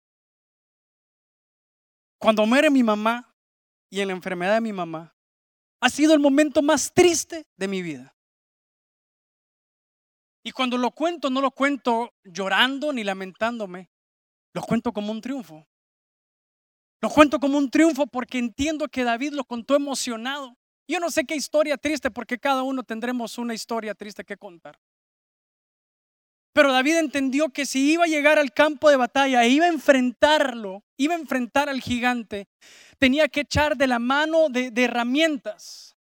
Cuando 2.19 2.45
muere 2.45 2.69
mi 2.69 2.83
mamá 2.83 3.33
y 3.89 4.01
en 4.01 4.07
la 4.07 4.13
enfermedad 4.13 4.55
de 4.55 4.61
mi 4.61 4.73
mamá, 4.73 5.15
ha 5.79 5.89
sido 5.89 6.13
el 6.13 6.19
momento 6.19 6.61
más 6.61 6.93
triste 6.93 7.45
de 7.55 7.67
mi 7.67 7.81
vida. 7.81 8.15
Y 10.43 10.51
cuando 10.51 10.77
lo 10.77 10.91
cuento, 10.91 11.29
no 11.29 11.41
lo 11.41 11.51
cuento 11.51 12.13
llorando 12.23 12.93
ni 12.93 13.03
lamentándome, 13.03 13.89
lo 14.53 14.61
cuento 14.61 14.93
como 14.93 15.11
un 15.11 15.21
triunfo. 15.21 15.67
Lo 17.01 17.09
cuento 17.09 17.39
como 17.39 17.57
un 17.57 17.69
triunfo 17.69 18.07
porque 18.07 18.39
entiendo 18.39 18.87
que 18.87 19.03
David 19.03 19.33
lo 19.33 19.43
contó 19.43 19.75
emocionado. 19.75 20.57
Yo 20.87 20.99
no 20.99 21.11
sé 21.11 21.25
qué 21.25 21.35
historia 21.35 21.77
triste 21.77 22.09
porque 22.09 22.39
cada 22.39 22.63
uno 22.63 22.83
tendremos 22.83 23.37
una 23.37 23.53
historia 23.53 23.93
triste 23.93 24.23
que 24.23 24.37
contar. 24.37 24.79
Pero 26.57 26.73
David 26.73 26.97
entendió 26.97 27.49
que 27.49 27.67
si 27.67 27.91
iba 27.91 28.05
a 28.05 28.07
llegar 28.07 28.39
al 28.39 28.51
campo 28.51 28.89
de 28.89 28.95
batalla 28.95 29.43
e 29.43 29.49
iba 29.49 29.65
a 29.65 29.69
enfrentarlo, 29.69 30.83
iba 30.97 31.13
a 31.13 31.19
enfrentar 31.19 31.69
al 31.69 31.81
gigante, 31.81 32.47
tenía 32.97 33.27
que 33.27 33.41
echar 33.41 33.77
de 33.77 33.85
la 33.85 33.99
mano 33.99 34.49
de, 34.49 34.71
herramientas. 34.75 35.95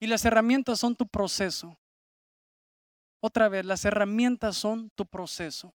Y 0.00 0.06
las 0.06 0.24
herramientas 0.24 0.80
son 0.80 0.96
tu 0.96 1.06
proceso. 1.06 1.78
Otra 3.22 3.50
vez, 3.50 3.66
las 3.66 3.84
herramientas 3.84 4.56
son 4.56 4.88
tu 4.94 5.04
proceso. 5.04 5.74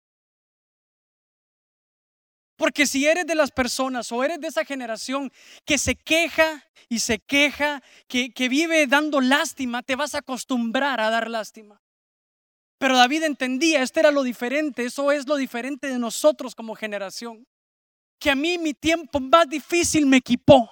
Porque 2.56 2.88
si 2.88 3.06
eres 3.06 3.28
de 3.28 3.36
las 3.36 3.52
personas 3.52 4.10
o 4.14 4.24
eres 4.24 4.40
de 4.40 4.48
esa 4.48 4.64
generación 4.64 5.30
que 5.66 5.78
se 5.78 5.96
queja 5.98 6.64
y 6.88 7.00
se 7.00 7.20
queja, 7.20 7.84
que, 8.08 8.34
que, 8.34 8.48
vive 8.48 8.88
dando 8.88 9.20
lástima, 9.20 9.84
te 9.84 9.98
vas 9.98 10.16
a 10.16 10.20
acostumbrar 10.20 11.02
a 11.02 11.10
dar 11.10 11.30
lástima. 11.30 11.84
Pero 12.78 12.98
David 12.98 13.24
entendía, 13.24 13.82
este 13.82 14.00
era 14.02 14.12
lo 14.12 14.24
diferente, 14.24 14.84
eso 14.84 15.12
es 15.12 15.28
lo 15.28 15.36
diferente 15.36 15.88
de 15.88 16.00
nosotros 16.00 16.56
como 16.56 16.76
generación. 16.76 17.48
Que 18.20 18.30
a 18.30 18.36
mí 18.36 18.58
mi 18.58 18.74
tiempo 18.74 19.20
más 19.20 19.48
difícil 19.48 20.06
me 20.06 20.18
equipó. 20.18 20.70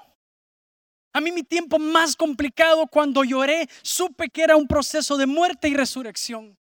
A 1.14 1.20
mí 1.20 1.32
mi 1.32 1.44
tiempo 1.44 1.78
más 1.78 2.16
complicado 2.16 2.88
cuando 2.88 3.24
lloré, 3.24 3.68
supe 3.82 4.30
que 4.30 4.44
era 4.44 4.56
un 4.56 4.68
proceso 4.68 5.18
de 5.18 5.26
muerte 5.26 5.68
y 5.68 5.74
resurrección. 5.74 6.58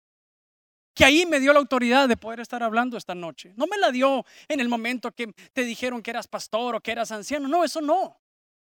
Que 0.95 1.05
ahí 1.05 1.27
me 1.27 1.39
dio 1.39 1.53
la 1.53 1.61
autoridad 1.61 2.09
de 2.09 2.17
poder 2.17 2.41
estar 2.41 2.63
hablando 2.63 2.97
esta 2.97 3.15
noche. 3.15 3.53
No 3.57 3.67
me 3.67 3.79
la 3.79 3.91
dio 3.91 4.25
en 4.49 4.61
el 4.61 4.69
momento 4.69 5.13
que 5.13 5.33
te 5.53 5.65
dijeron 5.65 6.03
que 6.03 6.11
eras 6.11 6.27
pastor 6.27 6.75
o 6.75 6.81
que 6.81 6.91
eras 6.91 7.13
anciano. 7.13 7.47
No, 7.47 7.63
eso 7.63 7.81
no. 7.81 8.21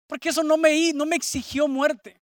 Porque 0.07 0.29
eso 0.29 0.43
no 0.43 0.57
me, 0.57 0.91
no 0.93 1.05
me 1.05 1.15
exigió 1.15 1.67
muerte. 1.67 2.19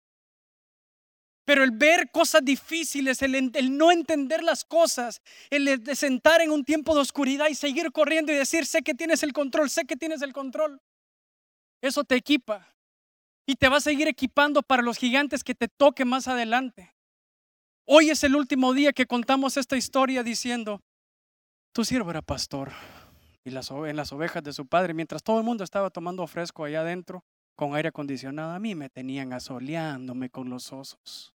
Pero 1.48 1.64
el 1.64 1.70
ver 1.70 2.10
cosas 2.10 2.44
difíciles, 2.44 3.22
el, 3.22 3.78
no 3.78 3.90
entender 3.90 4.42
las 4.42 4.66
cosas, 4.66 5.22
el 5.48 5.82
de 5.82 5.96
sentar 5.96 6.42
en 6.42 6.50
un 6.50 6.62
tiempo 6.62 6.94
de 6.94 7.00
oscuridad 7.00 7.48
y 7.48 7.54
seguir 7.54 7.90
corriendo 7.90 8.30
y 8.30 8.36
decir, 8.36 8.66
sé 8.66 8.82
que 8.82 8.92
tienes 8.92 9.22
el 9.22 9.32
control, 9.32 9.70
sé 9.70 9.86
que 9.86 9.96
tienes 9.96 10.20
el 10.20 10.34
control. 10.34 10.78
Eso 11.80 12.04
te 12.04 12.16
equipa. 12.16 12.68
Y 13.46 13.56
te 13.56 13.70
va 13.70 13.78
a 13.78 13.80
seguir 13.80 14.08
equipando 14.08 14.62
para 14.62 14.82
los 14.82 14.98
gigantes 14.98 15.42
que 15.42 15.54
te 15.54 15.68
toque 15.68 16.04
más 16.04 16.28
adelante. 16.28 16.92
Hoy 17.86 18.10
es 18.10 18.22
el 18.24 18.36
último 18.36 18.74
día 18.74 18.92
que 18.92 19.06
contamos 19.06 19.56
esta 19.56 19.78
historia 19.78 20.22
diciendo, 20.22 20.82
tu 21.72 21.82
siervo 21.82 22.10
era 22.10 22.20
pastor 22.20 22.72
y 23.42 23.48
las, 23.48 23.70
en 23.70 23.96
las 23.96 24.12
ovejas 24.12 24.42
de 24.42 24.52
su 24.52 24.66
padre, 24.66 24.92
mientras 24.92 25.22
todo 25.22 25.38
el 25.38 25.44
mundo 25.44 25.64
estaba 25.64 25.88
tomando 25.88 26.26
fresco 26.26 26.66
allá 26.66 26.82
adentro 26.82 27.24
con 27.56 27.74
aire 27.74 27.88
acondicionado, 27.88 28.52
a 28.52 28.58
mí 28.58 28.74
me 28.74 28.90
tenían 28.90 29.32
asoleándome 29.32 30.28
con 30.28 30.50
los 30.50 30.74
osos. 30.74 31.32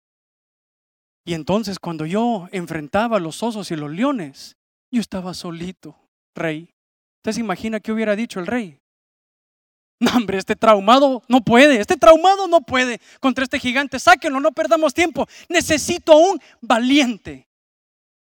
Y 1.25 1.33
entonces 1.33 1.79
cuando 1.79 2.05
yo 2.05 2.47
enfrentaba 2.51 3.17
a 3.17 3.19
los 3.19 3.43
osos 3.43 3.71
y 3.71 3.75
los 3.75 3.91
leones, 3.91 4.57
yo 4.91 5.01
estaba 5.01 5.33
solito, 5.33 5.97
rey. 6.35 6.73
¿Usted 7.19 7.33
se 7.33 7.39
imagina 7.39 7.79
qué 7.79 7.91
hubiera 7.91 8.15
dicho 8.15 8.39
el 8.39 8.47
rey? 8.47 8.79
No, 9.99 10.11
hombre, 10.17 10.37
este 10.37 10.57
traumado 10.57 11.23
no 11.29 11.41
puede, 11.41 11.79
este 11.79 11.95
traumado 11.95 12.47
no 12.49 12.61
puede 12.61 12.99
contra 13.21 13.45
este 13.45 13.57
gigante. 13.57 13.99
Sáquenlo, 13.99 14.41
no 14.41 14.51
perdamos 14.51 14.93
tiempo. 14.93 15.27
Necesito 15.47 16.17
un 16.17 16.39
valiente 16.59 17.47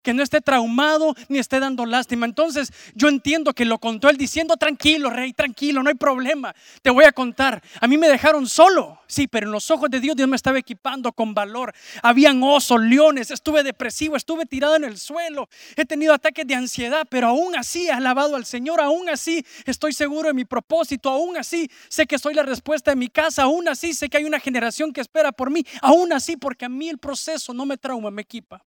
que 0.06 0.14
no 0.14 0.22
esté 0.22 0.40
traumado 0.40 1.16
ni 1.30 1.40
esté 1.40 1.60
dando 1.60 1.86
lástima. 1.86 2.28
Entonces 2.28 2.72
yo 2.94 3.10
entiendo 3.10 3.54
que 3.54 3.66
lo 3.66 3.80
contó 3.80 4.08
él 4.08 4.18
diciendo, 4.18 4.56
tranquilo, 4.56 5.10
rey, 5.10 5.34
tranquilo, 5.34 5.82
no 5.82 5.90
hay 5.90 5.96
problema. 5.96 6.56
Te 6.84 6.92
voy 6.92 7.06
a 7.06 7.12
contar. 7.12 7.62
A 7.82 7.88
mí 7.88 7.98
me 7.98 8.08
dejaron 8.08 8.48
solo, 8.48 9.00
sí, 9.08 9.28
pero 9.28 9.48
en 9.48 9.52
los 9.52 9.72
ojos 9.72 9.90
de 9.90 10.00
Dios 10.00 10.16
Dios 10.16 10.30
me 10.30 10.36
estaba 10.36 10.60
equipando 10.60 11.12
con 11.12 11.34
valor. 11.34 11.74
Habían 12.04 12.42
osos, 12.44 12.80
leones, 12.82 13.32
estuve 13.32 13.64
depresivo, 13.64 14.16
estuve 14.16 14.46
tirado 14.46 14.76
en 14.76 14.84
el 14.84 15.00
suelo, 15.00 15.50
he 15.76 15.86
tenido 15.86 16.14
ataques 16.14 16.46
de 16.46 16.54
ansiedad, 16.54 17.08
pero 17.10 17.30
aún 17.30 17.56
así 17.56 17.88
he 17.88 17.92
alabado 17.92 18.36
al 18.36 18.46
Señor, 18.46 18.80
aún 18.80 19.10
así 19.10 19.44
estoy 19.66 19.94
seguro 19.94 20.28
de 20.28 20.36
mi 20.36 20.46
propósito, 20.46 21.10
aún 21.10 21.36
así 21.36 21.68
sé 21.90 22.06
que 22.06 22.20
soy 22.20 22.36
la 22.36 22.44
respuesta 22.44 22.92
de 22.92 22.96
mi 22.96 23.08
casa, 23.08 23.44
aún 23.44 23.68
así 23.68 23.96
sé 23.96 24.08
que 24.08 24.18
hay 24.18 24.26
una 24.26 24.40
generación 24.40 24.94
que 24.94 25.02
espera 25.02 25.32
por 25.32 25.50
mí, 25.50 25.66
aún 25.82 26.14
así 26.14 26.38
porque 26.38 26.66
a 26.66 26.70
mí 26.70 26.90
el 26.90 27.00
proceso 27.00 27.56
no 27.56 27.66
me 27.66 27.78
trauma, 27.78 28.12
me 28.12 28.22
equipa. 28.22 28.64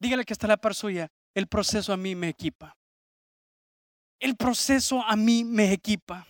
Dígale 0.00 0.24
que 0.24 0.32
está 0.32 0.46
la 0.46 0.56
par 0.56 0.74
suya. 0.74 1.10
El 1.34 1.48
proceso 1.48 1.92
a 1.92 1.96
mí 1.96 2.14
me 2.14 2.28
equipa. 2.28 2.76
El 4.20 4.36
proceso 4.36 5.02
a 5.02 5.16
mí 5.16 5.44
me 5.44 5.72
equipa. 5.72 6.26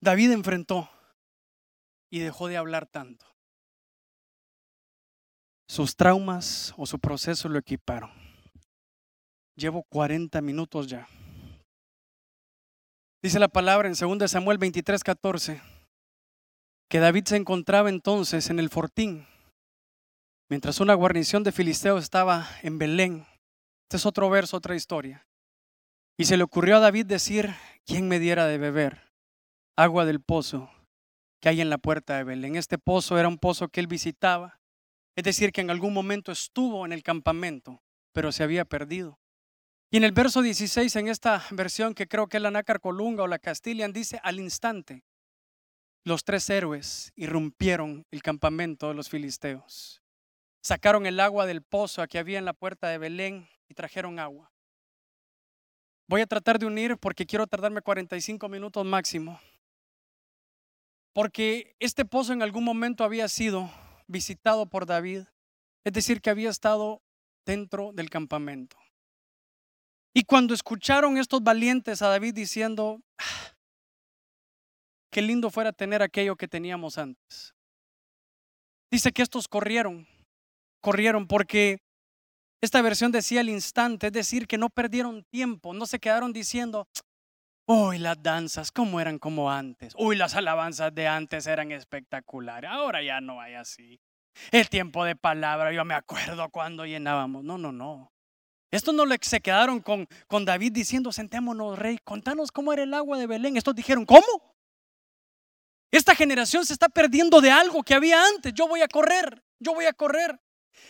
David 0.00 0.32
enfrentó 0.32 0.90
y 2.10 2.18
dejó 2.20 2.48
de 2.48 2.58
hablar 2.58 2.86
tanto. 2.86 3.26
Sus 5.66 5.96
traumas 5.96 6.74
o 6.76 6.84
su 6.84 6.98
proceso 6.98 7.48
lo 7.48 7.58
equiparon. 7.58 8.10
Llevo 9.56 9.82
40 9.84 10.42
minutos 10.42 10.88
ya. 10.88 11.08
Dice 13.22 13.38
la 13.38 13.48
palabra 13.48 13.88
en 13.88 13.94
2 13.94 14.30
Samuel 14.30 14.58
23, 14.58 15.02
14 15.02 15.73
que 16.88 17.00
David 17.00 17.24
se 17.26 17.36
encontraba 17.36 17.88
entonces 17.88 18.50
en 18.50 18.58
el 18.58 18.70
fortín, 18.70 19.26
mientras 20.48 20.80
una 20.80 20.94
guarnición 20.94 21.42
de 21.42 21.52
filisteos 21.52 22.02
estaba 22.02 22.48
en 22.62 22.78
Belén. 22.78 23.26
Este 23.84 23.96
es 23.96 24.06
otro 24.06 24.30
verso, 24.30 24.56
otra 24.56 24.76
historia. 24.76 25.26
Y 26.16 26.26
se 26.26 26.36
le 26.36 26.44
ocurrió 26.44 26.76
a 26.76 26.80
David 26.80 27.06
decir, 27.06 27.54
¿quién 27.84 28.08
me 28.08 28.18
diera 28.18 28.46
de 28.46 28.58
beber 28.58 29.02
agua 29.76 30.04
del 30.04 30.20
pozo 30.20 30.70
que 31.40 31.48
hay 31.48 31.60
en 31.60 31.70
la 31.70 31.78
puerta 31.78 32.16
de 32.16 32.24
Belén? 32.24 32.56
Este 32.56 32.78
pozo 32.78 33.18
era 33.18 33.28
un 33.28 33.38
pozo 33.38 33.68
que 33.68 33.80
él 33.80 33.86
visitaba, 33.86 34.60
es 35.16 35.24
decir, 35.24 35.52
que 35.52 35.60
en 35.60 35.70
algún 35.70 35.92
momento 35.92 36.32
estuvo 36.32 36.86
en 36.86 36.92
el 36.92 37.02
campamento, 37.02 37.82
pero 38.12 38.30
se 38.30 38.44
había 38.44 38.64
perdido. 38.64 39.18
Y 39.90 39.96
en 39.96 40.04
el 40.04 40.12
verso 40.12 40.42
16, 40.42 40.96
en 40.96 41.08
esta 41.08 41.44
versión 41.50 41.94
que 41.94 42.06
creo 42.06 42.26
que 42.26 42.38
es 42.38 42.42
la 42.42 42.50
Nácar 42.50 42.80
Colunga 42.80 43.22
o 43.22 43.26
la 43.28 43.38
Castilian, 43.38 43.92
dice 43.92 44.20
al 44.22 44.40
instante 44.40 45.04
los 46.04 46.22
tres 46.22 46.48
héroes 46.50 47.12
irrumpieron 47.16 48.06
el 48.10 48.22
campamento 48.22 48.88
de 48.88 48.94
los 48.94 49.08
filisteos. 49.08 50.02
Sacaron 50.62 51.06
el 51.06 51.18
agua 51.18 51.46
del 51.46 51.62
pozo 51.62 52.06
que 52.06 52.18
había 52.18 52.38
en 52.38 52.44
la 52.44 52.52
puerta 52.52 52.88
de 52.88 52.98
Belén 52.98 53.48
y 53.68 53.74
trajeron 53.74 54.18
agua. 54.18 54.52
Voy 56.06 56.20
a 56.20 56.26
tratar 56.26 56.58
de 56.58 56.66
unir 56.66 56.98
porque 56.98 57.26
quiero 57.26 57.46
tardarme 57.46 57.80
45 57.80 58.48
minutos 58.48 58.84
máximo. 58.84 59.40
Porque 61.14 61.74
este 61.80 62.04
pozo 62.04 62.32
en 62.32 62.42
algún 62.42 62.64
momento 62.64 63.04
había 63.04 63.28
sido 63.28 63.70
visitado 64.06 64.66
por 64.66 64.84
David, 64.84 65.24
es 65.84 65.92
decir, 65.92 66.20
que 66.20 66.30
había 66.30 66.50
estado 66.50 67.02
dentro 67.46 67.92
del 67.92 68.10
campamento. 68.10 68.76
Y 70.12 70.24
cuando 70.24 70.54
escucharon 70.54 71.16
estos 71.16 71.42
valientes 71.42 72.02
a 72.02 72.08
David 72.08 72.34
diciendo, 72.34 73.00
ah, 73.18 73.53
qué 75.14 75.22
lindo 75.22 75.48
fuera 75.48 75.72
tener 75.72 76.02
aquello 76.02 76.34
que 76.34 76.48
teníamos 76.48 76.98
antes. 76.98 77.54
Dice 78.90 79.12
que 79.12 79.22
estos 79.22 79.46
corrieron, 79.46 80.08
corrieron 80.80 81.28
porque 81.28 81.78
esta 82.60 82.82
versión 82.82 83.12
decía 83.12 83.38
al 83.38 83.48
instante, 83.48 84.08
es 84.08 84.12
decir, 84.12 84.48
que 84.48 84.58
no 84.58 84.70
perdieron 84.70 85.22
tiempo, 85.30 85.72
no 85.72 85.86
se 85.86 86.00
quedaron 86.00 86.32
diciendo, 86.32 86.88
uy, 87.68 87.98
las 87.98 88.20
danzas, 88.20 88.72
¿cómo 88.72 89.00
eran 89.00 89.20
como 89.20 89.52
antes? 89.52 89.94
Uy, 89.96 90.16
las 90.16 90.34
alabanzas 90.34 90.92
de 90.92 91.06
antes 91.06 91.46
eran 91.46 91.70
espectaculares, 91.70 92.68
ahora 92.68 93.00
ya 93.00 93.20
no 93.20 93.40
hay 93.40 93.54
así. 93.54 94.00
El 94.50 94.68
tiempo 94.68 95.04
de 95.04 95.14
palabra, 95.14 95.72
yo 95.72 95.84
me 95.84 95.94
acuerdo 95.94 96.48
cuando 96.48 96.86
llenábamos. 96.86 97.44
No, 97.44 97.56
no, 97.56 97.70
no. 97.70 98.10
Estos 98.72 98.92
no 98.92 99.04
se 99.20 99.40
quedaron 99.40 99.78
con, 99.78 100.08
con 100.26 100.44
David 100.44 100.72
diciendo, 100.72 101.12
sentémonos, 101.12 101.78
rey, 101.78 101.98
contanos 102.02 102.50
cómo 102.50 102.72
era 102.72 102.82
el 102.82 102.94
agua 102.94 103.16
de 103.16 103.28
Belén. 103.28 103.56
Estos 103.56 103.76
dijeron, 103.76 104.04
¿cómo? 104.04 104.53
Esta 105.94 106.16
generación 106.16 106.66
se 106.66 106.72
está 106.72 106.88
perdiendo 106.88 107.40
de 107.40 107.52
algo 107.52 107.84
que 107.84 107.94
había 107.94 108.20
antes. 108.26 108.52
Yo 108.52 108.66
voy 108.66 108.80
a 108.80 108.88
correr, 108.88 109.44
yo 109.60 109.74
voy 109.74 109.84
a 109.84 109.92
correr. 109.92 110.40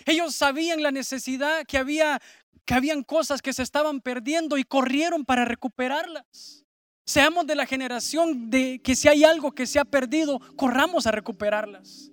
Ellos 0.07 0.35
sabían 0.35 0.83
la 0.83 0.91
necesidad 0.91 1.67
que 1.67 1.77
había, 1.77 2.23
que 2.65 2.73
habían 2.73 3.03
cosas 3.03 3.43
que 3.43 3.53
se 3.53 3.63
estaban 3.63 4.01
perdiendo 4.01 4.57
y 4.57 4.65
corrieron 4.65 5.27
para 5.27 5.45
recuperarlas. 5.45 6.65
Seamos 7.05 7.47
de 7.47 7.55
la 7.55 7.67
generación 7.67 8.49
de 8.49 8.81
que 8.83 8.97
si 8.97 9.09
hay 9.09 9.25
algo 9.25 9.53
que 9.53 9.67
se 9.67 9.79
ha 9.79 9.85
perdido, 9.85 10.41
corramos 10.57 11.07
a 11.07 11.11
recuperarlas. 11.11 12.11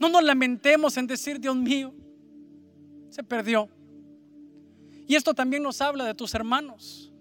No 0.00 0.08
nos 0.08 0.24
lamentemos 0.24 0.96
en 0.96 1.06
decir, 1.06 1.38
Dios 1.38 1.54
mío, 1.54 1.94
se 3.10 3.22
perdió. 3.22 3.68
Y 5.06 5.14
esto 5.14 5.34
también 5.34 5.62
nos 5.62 5.80
habla 5.80 6.04
de 6.04 6.14
tus 6.14 6.34
hermanos. 6.34 7.12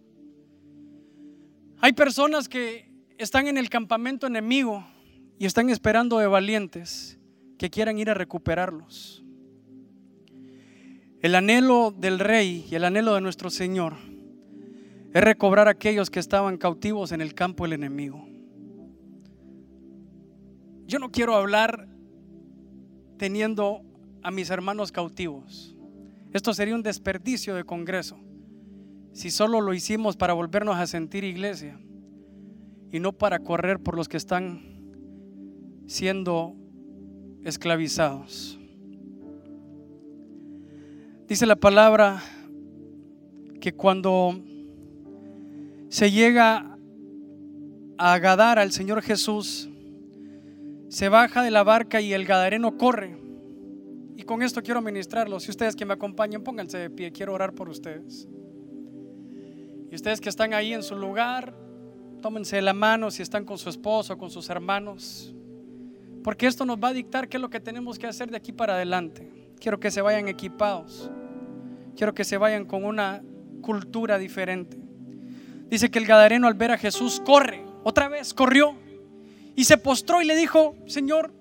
Hay 1.81 1.93
personas 1.93 2.49
que 2.49 2.91
están 3.19 3.47
en 3.47 3.59
el 3.59 3.69
campamento 3.69 4.25
enemigo 4.25 4.83
y 5.43 5.45
están 5.45 5.69
esperando 5.69 6.19
de 6.19 6.27
valientes 6.27 7.19
que 7.57 7.69
quieran 7.69 7.99
ir 7.99 8.09
a 8.09 8.13
recuperarlos. 8.13 9.25
El 11.19 11.35
anhelo 11.35 11.91
del 11.91 12.19
rey 12.19 12.65
y 12.71 12.75
el 12.75 12.85
anhelo 12.85 13.13
de 13.13 13.19
nuestro 13.19 13.49
Señor 13.49 13.95
es 15.13 15.21
recobrar 15.21 15.67
a 15.67 15.71
aquellos 15.71 16.09
que 16.09 16.21
estaban 16.21 16.55
cautivos 16.55 17.11
en 17.11 17.19
el 17.19 17.33
campo 17.33 17.65
del 17.65 17.73
enemigo. 17.73 18.25
Yo 20.87 20.97
no 20.97 21.11
quiero 21.11 21.35
hablar 21.35 21.89
teniendo 23.17 23.81
a 24.21 24.31
mis 24.31 24.49
hermanos 24.49 24.93
cautivos. 24.93 25.75
Esto 26.31 26.53
sería 26.53 26.73
un 26.73 26.83
desperdicio 26.83 27.53
de 27.53 27.65
congreso 27.65 28.17
si 29.11 29.29
solo 29.29 29.59
lo 29.59 29.73
hicimos 29.73 30.15
para 30.15 30.31
volvernos 30.31 30.77
a 30.77 30.87
sentir 30.87 31.25
iglesia 31.25 31.81
y 32.93 33.01
no 33.01 33.11
para 33.11 33.39
correr 33.39 33.81
por 33.81 33.97
los 33.97 34.07
que 34.07 34.15
están 34.15 34.72
siendo 35.85 36.55
esclavizados. 37.43 38.59
Dice 41.27 41.45
la 41.45 41.55
palabra 41.55 42.21
que 43.59 43.73
cuando 43.73 44.39
se 45.89 46.11
llega 46.11 46.77
a 47.97 48.19
Gadar 48.19 48.59
al 48.59 48.71
Señor 48.71 49.01
Jesús, 49.01 49.69
se 50.89 51.09
baja 51.09 51.41
de 51.41 51.49
la 51.49 51.63
barca 51.63 52.01
y 52.01 52.13
el 52.13 52.25
gadareno 52.25 52.77
corre. 52.77 53.17
Y 54.15 54.23
con 54.23 54.43
esto 54.43 54.61
quiero 54.61 54.81
ministrarlo. 54.81 55.39
Si 55.39 55.49
ustedes 55.49 55.75
que 55.75 55.85
me 55.85 55.93
acompañan, 55.93 56.43
pónganse 56.43 56.77
de 56.77 56.89
pie, 56.89 57.11
quiero 57.11 57.33
orar 57.33 57.53
por 57.53 57.67
ustedes. 57.69 58.27
Y 59.89 59.95
ustedes 59.95 60.21
que 60.21 60.29
están 60.29 60.53
ahí 60.53 60.73
en 60.73 60.83
su 60.83 60.95
lugar, 60.95 61.55
tómense 62.21 62.61
la 62.61 62.73
mano 62.73 63.11
si 63.11 63.21
están 63.21 63.45
con 63.45 63.57
su 63.57 63.69
esposo, 63.69 64.17
con 64.17 64.29
sus 64.29 64.49
hermanos. 64.49 65.35
Porque 66.23 66.47
esto 66.47 66.65
nos 66.65 66.77
va 66.77 66.89
a 66.89 66.93
dictar 66.93 67.27
qué 67.27 67.37
es 67.37 67.41
lo 67.41 67.49
que 67.49 67.59
tenemos 67.59 67.99
que 67.99 68.07
hacer 68.07 68.31
de 68.31 68.37
aquí 68.37 68.51
para 68.51 68.75
adelante. 68.75 69.29
Quiero 69.59 69.79
que 69.79 69.91
se 69.91 70.01
vayan 70.01 70.27
equipados. 70.27 71.11
Quiero 71.95 72.13
que 72.13 72.23
se 72.23 72.37
vayan 72.37 72.65
con 72.65 72.85
una 72.85 73.21
cultura 73.61 74.17
diferente. 74.17 74.77
Dice 75.69 75.89
que 75.91 75.99
el 75.99 76.05
Gadareno 76.05 76.47
al 76.47 76.53
ver 76.53 76.71
a 76.71 76.77
Jesús 76.77 77.21
corre, 77.25 77.65
otra 77.83 78.07
vez 78.07 78.33
corrió 78.33 78.75
y 79.55 79.65
se 79.65 79.77
postró 79.77 80.21
y 80.21 80.25
le 80.25 80.35
dijo, 80.35 80.75
Señor, 80.85 81.33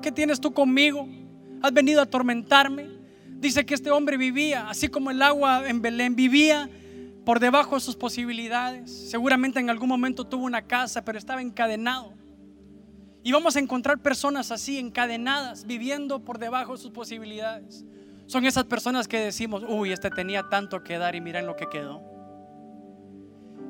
¿qué 0.00 0.10
tienes 0.10 0.40
tú 0.40 0.52
conmigo? 0.52 1.08
¿Has 1.62 1.72
venido 1.72 2.00
a 2.00 2.04
atormentarme? 2.04 2.88
Dice 3.28 3.66
que 3.66 3.74
este 3.74 3.90
hombre 3.90 4.16
vivía, 4.16 4.68
así 4.68 4.88
como 4.88 5.10
el 5.10 5.20
agua 5.22 5.68
en 5.68 5.82
Belén, 5.82 6.14
vivía 6.16 6.68
por 7.24 7.40
debajo 7.40 7.74
de 7.74 7.80
sus 7.80 7.96
posibilidades. 7.96 8.90
Seguramente 9.10 9.60
en 9.60 9.70
algún 9.70 9.88
momento 9.88 10.24
tuvo 10.24 10.44
una 10.44 10.62
casa, 10.62 11.04
pero 11.04 11.18
estaba 11.18 11.42
encadenado. 11.42 12.14
Y 13.24 13.30
vamos 13.30 13.54
a 13.54 13.60
encontrar 13.60 13.98
personas 13.98 14.50
así, 14.50 14.78
encadenadas, 14.78 15.64
viviendo 15.64 16.24
por 16.24 16.38
debajo 16.38 16.72
de 16.72 16.78
sus 16.78 16.90
posibilidades. 16.90 17.84
Son 18.26 18.44
esas 18.44 18.64
personas 18.64 19.06
que 19.06 19.18
decimos, 19.18 19.62
uy, 19.66 19.92
este 19.92 20.10
tenía 20.10 20.48
tanto 20.48 20.82
que 20.82 20.98
dar 20.98 21.14
y 21.14 21.20
miren 21.20 21.46
lo 21.46 21.54
que 21.54 21.68
quedó. 21.68 22.02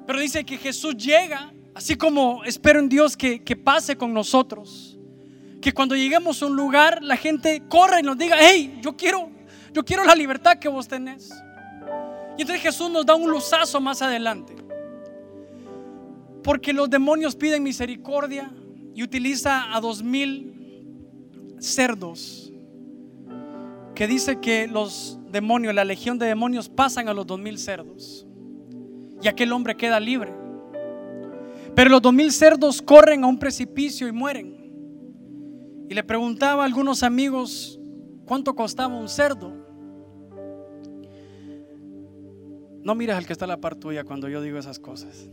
Pero 0.06 0.18
dice 0.18 0.44
que 0.44 0.56
Jesús 0.56 0.96
llega, 0.96 1.52
así 1.74 1.96
como 1.96 2.44
espero 2.44 2.78
en 2.78 2.88
Dios 2.88 3.16
que, 3.16 3.42
que 3.42 3.56
pase 3.56 3.96
con 3.96 4.14
nosotros. 4.14 4.98
Que 5.60 5.72
cuando 5.72 5.94
lleguemos 5.94 6.42
a 6.42 6.46
un 6.46 6.56
lugar, 6.56 7.02
la 7.02 7.16
gente 7.16 7.62
corra 7.68 8.00
y 8.00 8.02
nos 8.02 8.16
diga, 8.16 8.36
hey, 8.40 8.78
yo 8.82 8.96
quiero, 8.96 9.30
yo 9.72 9.84
quiero 9.84 10.04
la 10.04 10.14
libertad 10.14 10.58
que 10.58 10.68
vos 10.68 10.88
tenés. 10.88 11.30
Y 12.38 12.42
entonces 12.42 12.62
Jesús 12.62 12.90
nos 12.90 13.04
da 13.04 13.14
un 13.14 13.30
luzazo 13.30 13.80
más 13.80 14.00
adelante. 14.00 14.56
Porque 16.42 16.72
los 16.72 16.88
demonios 16.88 17.36
piden 17.36 17.62
misericordia 17.62 18.50
y 18.94 19.02
utiliza 19.02 19.74
a 19.74 19.80
dos 19.80 20.02
mil 20.02 20.54
cerdos. 21.58 22.52
Que 23.94 24.06
dice 24.06 24.40
que 24.40 24.66
los 24.66 25.18
demonios, 25.30 25.74
la 25.74 25.84
legión 25.84 26.18
de 26.18 26.26
demonios 26.26 26.68
pasan 26.68 27.08
a 27.08 27.14
los 27.14 27.26
dos 27.26 27.38
mil 27.38 27.58
cerdos. 27.58 28.26
Y 29.22 29.28
aquel 29.28 29.52
hombre 29.52 29.76
queda 29.76 30.00
libre. 30.00 30.32
Pero 31.74 31.90
los 31.90 32.02
dos 32.02 32.12
mil 32.12 32.32
cerdos 32.32 32.82
corren 32.82 33.24
a 33.24 33.26
un 33.26 33.38
precipicio 33.38 34.08
y 34.08 34.12
mueren. 34.12 34.56
Y 35.88 35.94
le 35.94 36.02
preguntaba 36.02 36.62
a 36.62 36.66
algunos 36.66 37.02
amigos 37.02 37.78
cuánto 38.24 38.54
costaba 38.54 38.96
un 38.96 39.08
cerdo. 39.08 39.52
No 42.82 42.94
miras 42.94 43.16
al 43.16 43.26
que 43.26 43.32
está 43.32 43.44
a 43.44 43.48
la 43.48 43.60
par 43.60 43.76
tuya 43.76 44.04
cuando 44.04 44.28
yo 44.28 44.42
digo 44.42 44.58
esas 44.58 44.78
cosas. 44.78 45.30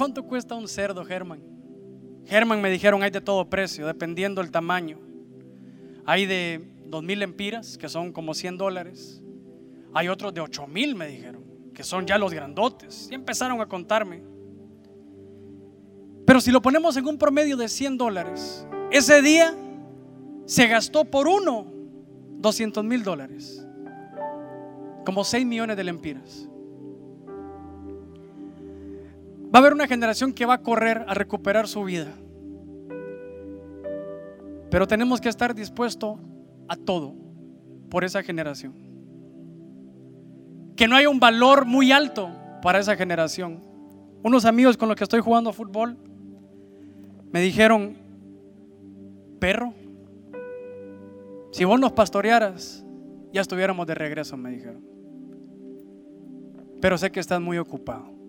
¿Cuánto 0.00 0.22
cuesta 0.22 0.54
un 0.54 0.66
cerdo, 0.66 1.04
Germán? 1.04 1.42
Germán 2.24 2.62
me 2.62 2.70
dijeron 2.70 3.02
hay 3.02 3.10
de 3.10 3.20
todo 3.20 3.50
precio, 3.50 3.86
dependiendo 3.86 4.40
del 4.40 4.50
tamaño. 4.50 4.98
Hay 6.06 6.24
de 6.24 6.72
dos 6.86 7.02
mil 7.02 7.22
empiras, 7.22 7.76
que 7.76 7.86
son 7.86 8.10
como 8.10 8.32
100 8.32 8.56
dólares. 8.56 9.22
Hay 9.92 10.08
otros 10.08 10.32
de 10.32 10.40
ocho 10.40 10.66
mil, 10.66 10.94
me 10.94 11.06
dijeron, 11.06 11.44
que 11.74 11.84
son 11.84 12.06
ya 12.06 12.16
los 12.16 12.32
grandotes. 12.32 13.08
Y 13.10 13.14
empezaron 13.14 13.60
a 13.60 13.66
contarme. 13.66 14.22
Pero 16.24 16.40
si 16.40 16.50
lo 16.50 16.62
ponemos 16.62 16.96
en 16.96 17.06
un 17.06 17.18
promedio 17.18 17.58
de 17.58 17.68
100 17.68 17.98
dólares, 17.98 18.66
ese 18.90 19.20
día 19.20 19.54
se 20.46 20.66
gastó 20.66 21.04
por 21.04 21.28
uno 21.28 21.66
200 22.38 22.82
mil 22.84 23.02
dólares. 23.02 23.66
Como 25.04 25.24
6 25.24 25.44
millones 25.44 25.76
de 25.76 25.84
lempiras. 25.84 26.49
Va 29.52 29.58
a 29.58 29.62
haber 29.62 29.72
una 29.72 29.88
generación 29.88 30.32
que 30.32 30.46
va 30.46 30.54
a 30.54 30.62
correr 30.62 31.04
a 31.08 31.14
recuperar 31.14 31.66
su 31.66 31.82
vida. 31.84 32.12
Pero 34.70 34.86
tenemos 34.86 35.20
que 35.20 35.28
estar 35.28 35.54
dispuestos 35.54 36.18
a 36.68 36.76
todo 36.76 37.14
por 37.90 38.04
esa 38.04 38.22
generación. 38.22 38.72
Que 40.76 40.86
no 40.86 40.94
haya 40.94 41.10
un 41.10 41.18
valor 41.18 41.66
muy 41.66 41.90
alto 41.90 42.30
para 42.62 42.78
esa 42.78 42.96
generación. 42.96 43.60
Unos 44.22 44.44
amigos 44.44 44.76
con 44.76 44.88
los 44.88 44.96
que 44.96 45.04
estoy 45.04 45.20
jugando 45.20 45.52
fútbol 45.52 45.96
me 47.32 47.40
dijeron, 47.40 47.96
perro, 49.40 49.74
si 51.50 51.64
vos 51.64 51.80
nos 51.80 51.92
pastorearas, 51.92 52.84
ya 53.32 53.40
estuviéramos 53.40 53.86
de 53.86 53.94
regreso, 53.94 54.36
me 54.36 54.50
dijeron. 54.50 54.84
Pero 56.80 56.96
sé 56.96 57.10
que 57.10 57.20
estás 57.20 57.40
muy 57.40 57.58
ocupado. 57.58 58.19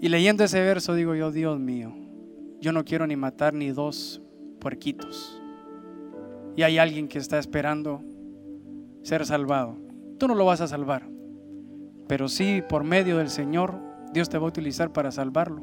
Y 0.00 0.08
leyendo 0.08 0.44
ese 0.44 0.60
verso 0.60 0.94
digo 0.94 1.14
yo, 1.14 1.30
Dios 1.30 1.58
mío, 1.58 1.94
yo 2.60 2.72
no 2.72 2.84
quiero 2.84 3.06
ni 3.06 3.16
matar 3.16 3.52
ni 3.52 3.70
dos 3.70 4.22
puerquitos. 4.58 5.40
Y 6.56 6.62
hay 6.62 6.78
alguien 6.78 7.06
que 7.06 7.18
está 7.18 7.38
esperando 7.38 8.02
ser 9.02 9.26
salvado. 9.26 9.76
Tú 10.18 10.26
no 10.26 10.34
lo 10.34 10.46
vas 10.46 10.60
a 10.60 10.68
salvar, 10.68 11.06
pero 12.08 12.28
sí 12.28 12.62
por 12.66 12.82
medio 12.82 13.18
del 13.18 13.28
Señor, 13.28 13.74
Dios 14.12 14.28
te 14.28 14.38
va 14.38 14.44
a 14.44 14.48
utilizar 14.48 14.92
para 14.92 15.10
salvarlo. 15.10 15.62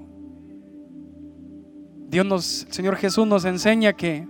Dios 2.07 2.25
nos, 2.25 2.63
el 2.63 2.73
Señor 2.73 2.95
Jesús 2.95 3.27
nos 3.27 3.43
enseña 3.43 3.93
que, 3.93 4.27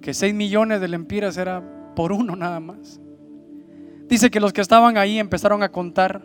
que 0.00 0.12
6 0.12 0.34
millones 0.34 0.80
de 0.80 0.88
lempiras 0.88 1.36
era 1.36 1.94
por 1.94 2.12
uno 2.12 2.36
nada 2.36 2.60
más. 2.60 3.00
Dice 4.08 4.30
que 4.30 4.40
los 4.40 4.52
que 4.52 4.60
estaban 4.60 4.96
ahí 4.98 5.18
empezaron 5.18 5.62
a 5.62 5.70
contar 5.70 6.22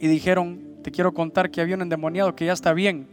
y 0.00 0.08
dijeron, 0.08 0.73
te 0.84 0.90
quiero 0.90 1.14
contar 1.14 1.50
que 1.50 1.62
había 1.62 1.76
un 1.76 1.80
endemoniado 1.82 2.36
que 2.36 2.44
ya 2.44 2.52
está 2.52 2.74
bien. 2.74 3.08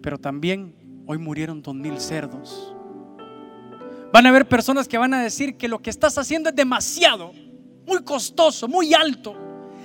Pero 0.00 0.16
también 0.16 0.74
hoy 1.06 1.18
murieron 1.18 1.60
dos 1.60 1.74
mil 1.74 2.00
cerdos. 2.00 2.74
Van 4.10 4.24
a 4.24 4.30
haber 4.30 4.48
personas 4.48 4.88
que 4.88 4.96
van 4.96 5.12
a 5.12 5.22
decir 5.22 5.58
que 5.58 5.68
lo 5.68 5.80
que 5.80 5.90
estás 5.90 6.16
haciendo 6.16 6.48
es 6.48 6.56
demasiado, 6.56 7.32
muy 7.86 8.02
costoso, 8.02 8.66
muy 8.66 8.94
alto. 8.94 9.36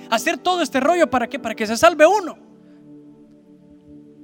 Hacer 0.08 0.38
todo 0.38 0.62
este 0.62 0.80
rollo 0.80 1.10
para 1.10 1.28
qué? 1.28 1.38
Para 1.38 1.54
que 1.54 1.66
se 1.66 1.76
salve 1.76 2.06
uno. 2.06 2.38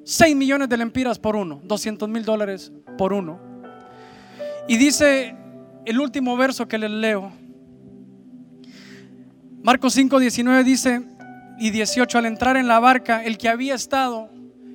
6 0.03 0.35
millones 0.35 0.71
de 0.71 0.79
lempiras 0.79 1.19
por 1.19 1.37
uno, 1.37 1.61
200 1.63 2.09
mil 2.09 2.25
dólares 2.25 2.73
por 2.97 3.13
uno. 3.13 3.39
Y 4.67 4.79
dice 4.79 5.37
el 5.85 6.01
último 6.01 6.39
verso 6.39 6.67
que 6.67 6.79
les 6.79 6.91
leo. 6.91 7.33
Marcos 9.67 9.95
5, 9.95 10.21
19 10.21 10.63
dice, 10.63 11.03
y 11.59 11.71
18, 11.71 12.19
al 12.19 12.27
entrar 12.27 12.57
en 12.57 12.69
la 12.69 12.79
barca, 12.79 13.25
el 13.25 13.37
que 13.37 13.49
había 13.49 13.75
estado 13.75 14.31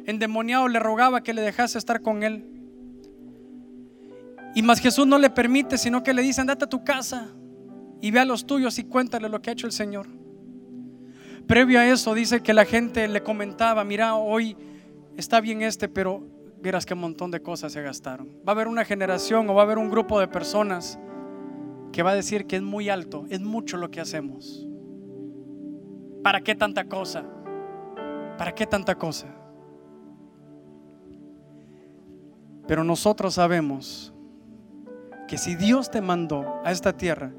endemoniado 0.05 0.67
le 0.67 0.79
rogaba 0.79 1.23
que 1.23 1.33
le 1.33 1.41
dejase 1.41 1.77
estar 1.77 2.01
con 2.01 2.23
él. 2.23 2.45
Y 4.53 4.63
más 4.63 4.81
Jesús 4.81 5.07
no 5.07 5.17
le 5.17 5.29
permite, 5.29 5.77
sino 5.77 6.03
que 6.03 6.13
le 6.13 6.21
dice, 6.21 6.41
andate 6.41 6.65
a 6.65 6.69
tu 6.69 6.83
casa 6.83 7.29
y 8.01 8.11
ve 8.11 8.19
a 8.19 8.25
los 8.25 8.45
tuyos 8.45 8.79
y 8.79 8.83
cuéntale 8.83 9.29
lo 9.29 9.41
que 9.41 9.51
ha 9.51 9.53
hecho 9.53 9.65
el 9.65 9.71
Señor. 9.71 10.07
Previo 11.47 11.79
a 11.79 11.87
eso 11.87 12.13
dice 12.13 12.41
que 12.41 12.53
la 12.53 12.65
gente 12.65 13.07
le 13.07 13.23
comentaba, 13.23 13.85
mira, 13.85 14.15
hoy 14.15 14.57
está 15.15 15.39
bien 15.39 15.61
este, 15.61 15.87
pero 15.87 16.27
Vieras 16.61 16.85
qué 16.85 16.93
montón 16.93 17.31
de 17.31 17.41
cosas 17.41 17.71
se 17.71 17.81
gastaron. 17.81 18.27
Va 18.47 18.51
a 18.51 18.51
haber 18.51 18.67
una 18.67 18.85
generación 18.85 19.49
o 19.49 19.53
va 19.55 19.61
a 19.61 19.65
haber 19.65 19.79
un 19.79 19.89
grupo 19.89 20.19
de 20.19 20.27
personas 20.27 20.99
que 21.91 22.03
va 22.03 22.11
a 22.11 22.15
decir 22.15 22.45
que 22.45 22.57
es 22.57 22.61
muy 22.61 22.89
alto, 22.89 23.25
es 23.29 23.39
mucho 23.39 23.77
lo 23.77 23.89
que 23.89 23.99
hacemos. 23.99 24.67
¿Para 26.23 26.41
qué 26.41 26.55
tanta 26.55 26.85
cosa? 26.85 27.23
¿Para 28.37 28.53
qué 28.53 28.65
tanta 28.65 28.95
cosa? 28.95 29.27
Pero 32.67 32.83
nosotros 32.83 33.33
sabemos 33.33 34.13
que 35.27 35.37
si 35.37 35.55
Dios 35.55 35.89
te 35.89 36.01
mandó 36.01 36.45
a 36.63 36.71
esta 36.71 36.93
tierra, 36.93 37.31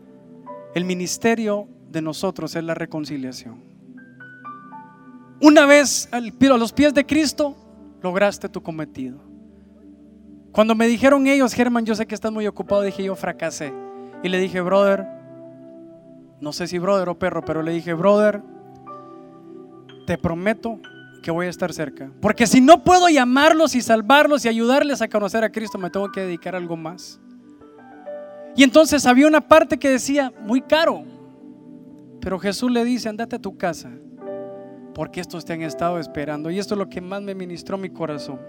el 0.74 0.85
ministerio 0.85 1.68
de 1.91 2.03
nosotros 2.03 2.57
es 2.57 2.64
la 2.64 2.74
reconciliación. 2.74 3.62
Una 5.41 5.66
vez 5.66 6.09
a 6.12 6.20
los 6.20 6.72
pies 6.72 6.95
de 6.95 7.05
Cristo, 7.05 7.57
lograste 8.03 8.49
tu 8.49 8.62
cometido. 8.62 9.18
Cuando 10.53 10.74
me 10.74 10.87
dijeron 10.87 11.26
ellos, 11.26 11.55
Germán, 11.55 11.85
yo 11.85 11.95
sé 11.95 12.07
que 12.07 12.14
estás 12.14 12.33
muy 12.33 12.47
ocupado, 12.47 12.83
dije 12.83 13.05
yo 13.05 13.14
fracasé. 13.16 13.72
Y 14.22 14.28
le 14.28 14.39
dije, 14.39 14.61
brother, 14.61 15.07
no 16.41 16.53
sé 16.53 16.66
si 16.66 16.78
brother 16.78 17.09
o 17.09 17.18
perro, 17.18 17.45
pero 17.45 17.62
le 17.62 17.72
dije, 17.72 17.95
brother, 17.95 18.43
te 20.07 20.19
prometo 20.19 20.81
que 21.23 21.31
voy 21.31 21.47
a 21.47 21.51
estar 21.51 21.73
cerca. 21.73 22.11
Porque 22.21 22.47
si 22.47 22.61
no 22.61 22.83
puedo 22.83 23.09
llamarlos 23.09 23.75
y 23.75 23.81
salvarlos 23.81 24.45
y 24.45 24.49
ayudarles 24.49 25.03
a 25.03 25.09
conocer 25.09 25.45
a 25.45 25.51
Cristo, 25.51 25.79
me 25.79 25.91
tengo 25.91 26.11
que 26.11 26.21
dedicar 26.21 26.55
a 26.55 26.59
algo 26.59 26.77
más. 26.77 27.21
Y 28.57 28.65
entonces 28.65 29.07
había 29.07 29.27
una 29.27 29.41
parte 29.41 29.79
que 29.79 29.89
decía, 29.89 30.33
muy 30.43 30.61
caro. 30.61 31.05
Pero 32.21 32.39
Jesús 32.39 32.71
le 32.71 32.85
dice, 32.85 33.09
andate 33.09 33.37
a 33.37 33.39
tu 33.39 33.57
casa 33.57 33.91
porque 34.95 35.21
estos 35.21 35.45
te 35.45 35.53
han 35.53 35.63
estado 35.63 35.99
esperando. 35.99 36.51
Y 36.51 36.59
esto 36.59 36.75
es 36.75 36.79
lo 36.79 36.89
que 36.89 37.01
más 37.01 37.23
me 37.23 37.35
ministró 37.35 37.79
mi 37.79 37.91
corazón. 37.91 38.41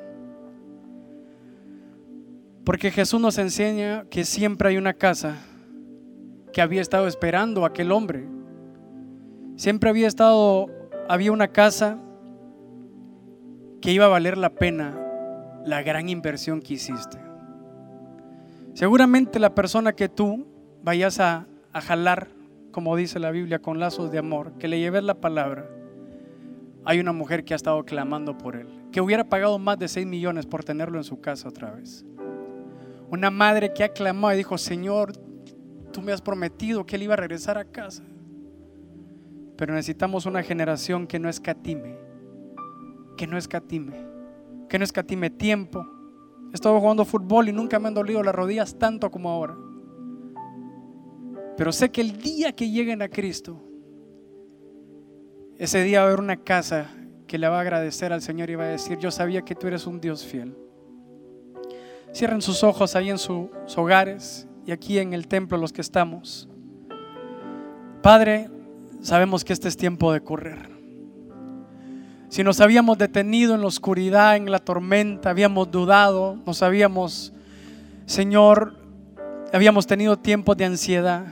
Porque 2.63 2.91
Jesús 2.91 3.19
nos 3.19 3.37
enseña 3.37 4.05
que 4.09 4.23
siempre 4.23 4.69
hay 4.69 4.77
una 4.77 4.93
casa 4.93 5.37
que 6.51 6.61
había 6.61 6.81
estado 6.81 7.07
esperando 7.07 7.63
a 7.63 7.69
aquel 7.69 7.91
hombre. 7.91 8.25
Siempre 9.55 9.89
había 9.89 10.07
estado, 10.07 10.67
había 11.07 11.31
una 11.31 11.49
casa 11.49 11.97
que 13.81 13.91
iba 13.91 14.05
a 14.05 14.09
valer 14.09 14.37
la 14.37 14.49
pena 14.51 14.99
la 15.65 15.81
gran 15.81 16.09
inversión 16.09 16.61
que 16.61 16.73
hiciste. 16.75 17.17
Seguramente 18.73 19.39
la 19.39 19.53
persona 19.53 19.93
que 19.93 20.09
tú 20.09 20.47
vayas 20.83 21.19
a, 21.19 21.47
jalar, 21.73 22.27
como 22.71 22.95
dice 22.95 23.19
la 23.19 23.31
Biblia, 23.31 23.59
con 23.59 23.79
lazos 23.79 24.11
de 24.11 24.19
amor, 24.19 24.53
que 24.57 24.67
le 24.67 24.79
lleves 24.79 25.03
la 25.03 25.15
palabra, 25.15 25.67
hay 26.85 26.99
una 26.99 27.13
mujer 27.13 27.45
que 27.45 27.53
ha 27.53 27.55
estado 27.55 27.83
clamando 27.85 28.37
por 28.37 28.55
él, 28.55 28.67
que 28.91 29.01
hubiera 29.01 29.23
pagado 29.23 29.57
más 29.57 29.79
de 29.79 29.87
6 29.87 30.05
millones 30.05 30.45
por 30.45 30.63
tenerlo 30.63 30.97
en 30.97 31.03
su 31.03 31.21
casa 31.21 31.47
otra 31.47 31.71
vez. 31.71 32.05
Una 33.09 33.31
madre 33.31 33.73
que 33.73 33.83
ha 33.83 33.89
clamado 33.89 34.33
y 34.33 34.37
dijo, 34.37 34.57
Señor, 34.57 35.13
tú 35.91 36.01
me 36.01 36.11
has 36.11 36.21
prometido 36.21 36.85
que 36.85 36.95
él 36.95 37.03
iba 37.03 37.13
a 37.13 37.17
regresar 37.17 37.57
a 37.57 37.65
casa. 37.65 38.03
Pero 39.57 39.73
necesitamos 39.73 40.25
una 40.25 40.43
generación 40.43 41.07
que 41.07 41.19
no 41.19 41.29
escatime, 41.29 41.97
que 43.17 43.27
no 43.27 43.37
escatime, 43.37 43.93
que 44.67 44.79
no 44.79 44.83
escatime 44.83 45.29
tiempo. 45.29 45.85
He 46.51 46.55
estado 46.55 46.79
jugando 46.79 47.05
fútbol 47.05 47.49
y 47.49 47.51
nunca 47.51 47.79
me 47.79 47.87
han 47.87 47.93
dolido 47.93 48.23
las 48.23 48.35
rodillas 48.35 48.77
tanto 48.77 49.09
como 49.11 49.29
ahora. 49.29 49.55
Pero 51.57 51.71
sé 51.71 51.89
que 51.89 52.01
el 52.01 52.17
día 52.17 52.53
que 52.53 52.69
lleguen 52.69 53.01
a 53.01 53.09
Cristo, 53.09 53.61
ese 55.57 55.83
día 55.83 55.99
va 55.99 56.05
a 56.05 56.07
haber 56.07 56.19
una 56.19 56.37
casa 56.37 56.89
que 57.27 57.37
le 57.37 57.47
va 57.47 57.57
a 57.57 57.61
agradecer 57.61 58.11
al 58.11 58.21
Señor 58.21 58.49
y 58.49 58.55
va 58.55 58.65
a 58.65 58.67
decir, 58.67 58.97
yo 58.97 59.11
sabía 59.11 59.43
que 59.43 59.55
tú 59.55 59.67
eres 59.67 59.85
un 59.85 60.01
Dios 60.01 60.25
fiel. 60.25 60.55
Cierren 62.13 62.41
sus 62.41 62.63
ojos 62.63 62.95
ahí 62.95 63.09
en 63.09 63.17
sus 63.17 63.49
hogares 63.75 64.47
y 64.65 64.71
aquí 64.71 64.99
en 64.99 65.13
el 65.13 65.27
templo 65.27 65.57
los 65.57 65.73
que 65.73 65.81
estamos. 65.81 66.47
Padre, 68.01 68.49
sabemos 69.03 69.43
que 69.43 69.53
este 69.53 69.67
es 69.67 69.77
tiempo 69.77 70.11
de 70.11 70.21
correr. 70.21 70.71
Si 72.29 72.43
nos 72.43 72.61
habíamos 72.61 72.97
detenido 72.97 73.53
en 73.53 73.61
la 73.61 73.67
oscuridad, 73.67 74.35
en 74.35 74.49
la 74.49 74.57
tormenta, 74.57 75.29
habíamos 75.29 75.69
dudado, 75.69 76.39
nos 76.47 76.63
habíamos, 76.63 77.31
Señor, 78.07 78.75
habíamos 79.53 79.85
tenido 79.85 80.17
tiempos 80.17 80.57
de 80.57 80.65
ansiedad. 80.65 81.27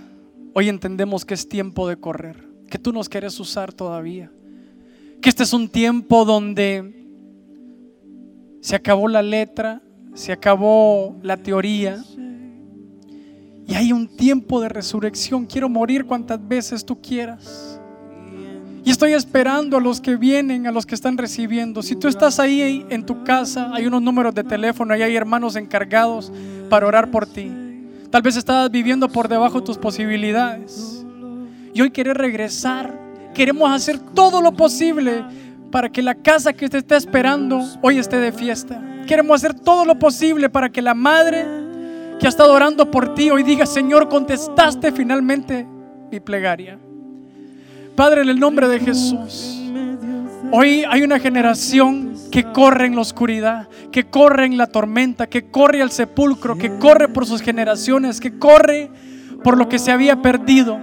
Hoy 0.54 0.70
entendemos 0.70 1.26
que 1.26 1.34
es 1.34 1.50
tiempo 1.50 1.88
de 1.88 1.96
correr, 1.96 2.48
que 2.70 2.78
tú 2.78 2.94
nos 2.94 3.10
quieres 3.10 3.40
usar 3.40 3.74
todavía. 3.74 4.32
Que 5.22 5.30
este 5.30 5.42
es 5.42 5.54
un 5.54 5.70
tiempo 5.70 6.24
donde 6.24 7.08
se 8.62 8.76
acabó 8.76 9.08
la 9.08 9.24
letra, 9.24 9.82
se 10.14 10.32
acabó 10.32 11.18
la 11.24 11.38
teoría. 11.38 12.04
Y 13.68 13.76
hay 13.76 13.94
un 13.94 14.08
tiempo 14.08 14.62
de 14.62 14.70
resurrección. 14.70 15.46
Quiero 15.46 15.70
morir 15.70 16.06
cuantas 16.06 16.46
veces 16.46 16.86
tú 16.86 17.02
quieras. 17.02 17.80
Y 18.84 18.90
estoy 18.90 19.14
esperando 19.14 19.78
a 19.78 19.82
los 19.82 20.02
que 20.02 20.16
vienen, 20.16 20.66
a 20.66 20.72
los 20.72 20.86
que 20.86 20.96
están 20.96 21.18
recibiendo. 21.18 21.84
Si 21.84 21.96
tú 21.96 22.08
estás 22.08 22.40
ahí 22.40 22.86
en 22.90 23.06
tu 23.06 23.24
casa, 23.24 23.72
hay 23.74 23.86
unos 23.86 24.02
números 24.02 24.34
de 24.34 24.44
teléfono 24.44 24.96
y 24.96 25.04
hay 25.04 25.16
hermanos 25.16 25.56
encargados 25.56 26.32
para 26.70 26.88
orar 26.88 27.12
por 27.12 27.28
ti. 27.28 27.52
Tal 28.10 28.24
vez 28.24 28.36
estabas 28.36 28.72
viviendo 28.72 29.08
por 29.08 29.28
debajo 29.28 29.60
de 29.60 29.66
tus 29.66 29.78
posibilidades. 29.78 31.06
Y 31.74 31.82
hoy 31.82 31.92
quieres 31.92 32.18
regresar. 32.18 33.00
Queremos 33.36 33.72
hacer 33.72 34.00
todo 34.00 34.42
lo 34.42 34.54
posible 34.54 35.24
para 35.72 35.90
que 35.90 36.02
la 36.02 36.16
casa 36.16 36.52
que 36.52 36.68
te 36.68 36.80
está 36.80 36.98
esperando 36.98 37.62
hoy 37.82 38.00
esté 38.00 38.18
de 38.18 38.32
fiesta. 38.32 38.82
Queremos 39.08 39.36
hacer 39.36 39.54
todo 39.54 39.86
lo 39.86 39.98
posible 39.98 40.50
para 40.50 40.70
que 40.70 40.82
la 40.82 40.94
madre 40.94 41.46
que 42.22 42.28
ha 42.28 42.30
estado 42.30 42.54
orando 42.54 42.92
por 42.92 43.16
ti 43.16 43.32
hoy 43.32 43.42
diga, 43.42 43.66
Señor, 43.66 44.08
contestaste 44.08 44.92
finalmente 44.92 45.66
mi 46.12 46.20
plegaria. 46.20 46.78
Padre, 47.96 48.22
en 48.22 48.30
el 48.30 48.40
nombre 48.40 48.68
de 48.68 48.80
Jesús, 48.80 49.60
hoy 50.52 50.84
hay 50.88 51.02
una 51.02 51.18
generación 51.18 52.14
que 52.32 52.44
corre 52.44 52.86
en 52.86 52.94
la 52.94 53.02
oscuridad, 53.02 53.70
que 53.92 54.06
corre 54.06 54.46
en 54.46 54.56
la 54.56 54.68
tormenta, 54.68 55.26
que 55.26 55.50
corre 55.50 55.82
al 55.82 55.90
sepulcro, 55.90 56.60
que 56.60 56.78
corre 56.78 57.08
por 57.08 57.26
sus 57.26 57.42
generaciones, 57.42 58.20
que 58.20 58.38
corre 58.38 58.92
por 59.44 59.58
lo 59.58 59.68
que 59.68 59.80
se 59.80 59.92
había 59.92 60.22
perdido, 60.22 60.80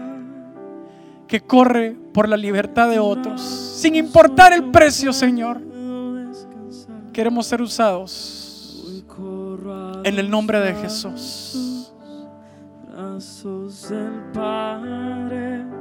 que 1.29 1.41
corre 1.41 1.97
por 2.13 2.29
la 2.29 2.37
libertad 2.37 2.91
de 2.91 2.99
otros, 2.99 3.41
sin 3.41 3.95
importar 3.95 4.53
el 4.53 4.73
precio, 4.73 5.13
Señor. 5.13 5.63
Queremos 7.13 7.47
ser 7.47 7.63
usados 7.63 8.38
en 10.05 10.19
el 10.19 10.31
nombre 10.31 10.61
de 10.61 10.75
Jesús. 10.75 11.93
Brazos 12.91 13.89
del 13.89 14.23
Padre 14.33 15.79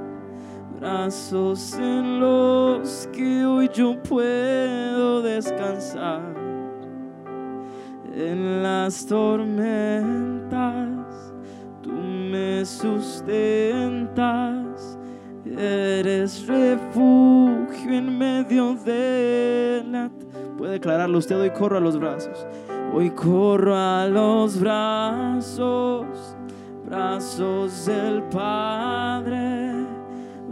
brazos 0.79 1.73
en 1.79 2.19
los 2.19 3.09
que 3.11 3.45
hoy 3.45 3.69
yo 3.73 4.01
puedo 4.03 5.21
descansar. 5.21 6.21
En 8.13 8.63
las 8.63 9.05
tormentas 9.05 10.55
tú 11.81 11.91
me 11.91 12.65
sustentas, 12.65 14.17
eres 15.45 16.47
refugio 16.47 17.91
en 17.91 18.17
medio 18.17 18.73
de 18.75 19.83
la... 19.87 20.09
Puede 20.57 20.73
declararlo 20.73 21.19
usted, 21.19 21.39
hoy 21.39 21.51
corro 21.51 21.77
a 21.77 21.81
los 21.81 21.99
brazos, 21.99 22.47
hoy 22.93 23.09
corro 23.11 23.75
a 23.75 24.07
los 24.07 24.59
brazos, 24.59 26.05
brazos 26.85 27.85
del 27.85 28.23
Padre 28.23 29.67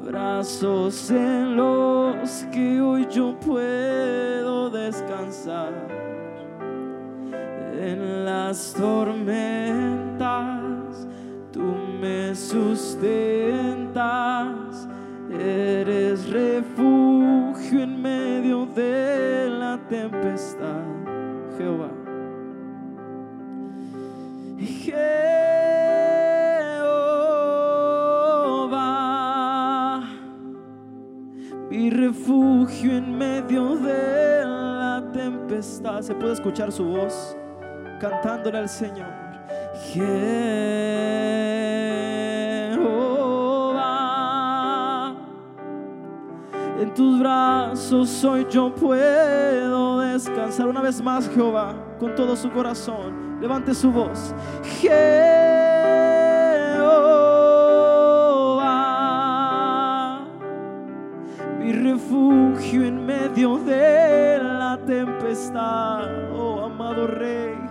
brazos 0.06 1.10
en 1.10 1.56
los 1.58 2.46
que 2.52 2.80
hoy 2.80 3.08
yo 3.10 3.36
puedo 3.40 4.70
descansar. 4.70 5.74
En 7.78 8.24
las 8.24 8.74
tormentas 8.74 10.28
tú 11.52 11.64
me 12.00 12.36
sustentas, 12.36 13.28
eres 15.32 16.30
refugio 16.30 17.82
en 17.82 18.02
medio 18.02 18.66
de 18.68 19.50
la 19.50 19.78
tempestad, 19.90 20.84
Jehová. 21.58 22.05
Mi 31.70 31.90
refugio 31.90 32.92
en 32.92 33.18
medio 33.18 33.76
de 33.76 34.46
la 34.46 35.04
tempestad. 35.12 36.02
Se 36.02 36.14
puede 36.16 36.34
escuchar 36.34 36.72
su 36.72 36.86
voz 36.86 37.36
cantándole 38.00 38.60
al 38.60 38.70
Señor. 38.70 39.08
Jehová, 39.92 40.36
en 46.80 46.94
tus 46.94 47.20
brazos 47.20 48.24
hoy 48.24 48.46
yo 48.50 48.74
puedo 48.74 50.00
descansar. 50.00 50.68
Una 50.68 50.82
vez 50.82 51.02
más, 51.02 51.30
Jehová, 51.30 51.76
con 52.00 52.16
todo 52.16 52.36
su 52.36 52.50
corazón, 52.52 53.25
levante 53.46 53.76
su 53.76 53.92
voz. 53.92 54.34
refugio 61.84 62.86
en 62.86 63.06
medio 63.06 63.58
de 63.58 64.40
la 64.42 64.80
tempestad, 64.88 66.32
oh 66.34 66.66
amado 66.66 67.06
Rey. 67.06 67.65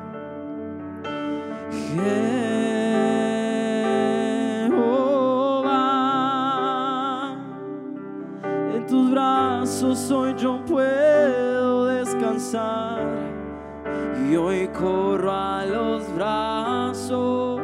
Y 14.31 14.37
hoy 14.37 14.69
corro 14.69 15.31
a 15.31 15.65
los 15.67 16.15
brazos, 16.15 17.61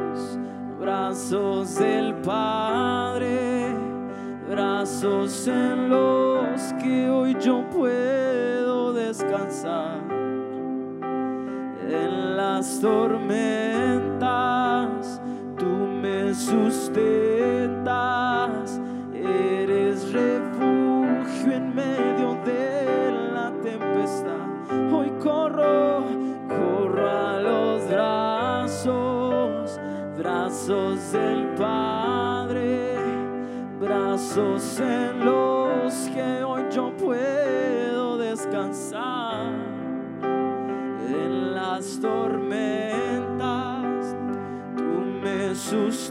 brazos 0.78 1.76
del 1.76 2.14
Padre, 2.16 3.74
brazos 4.48 5.46
en 5.48 5.88
los 5.88 6.09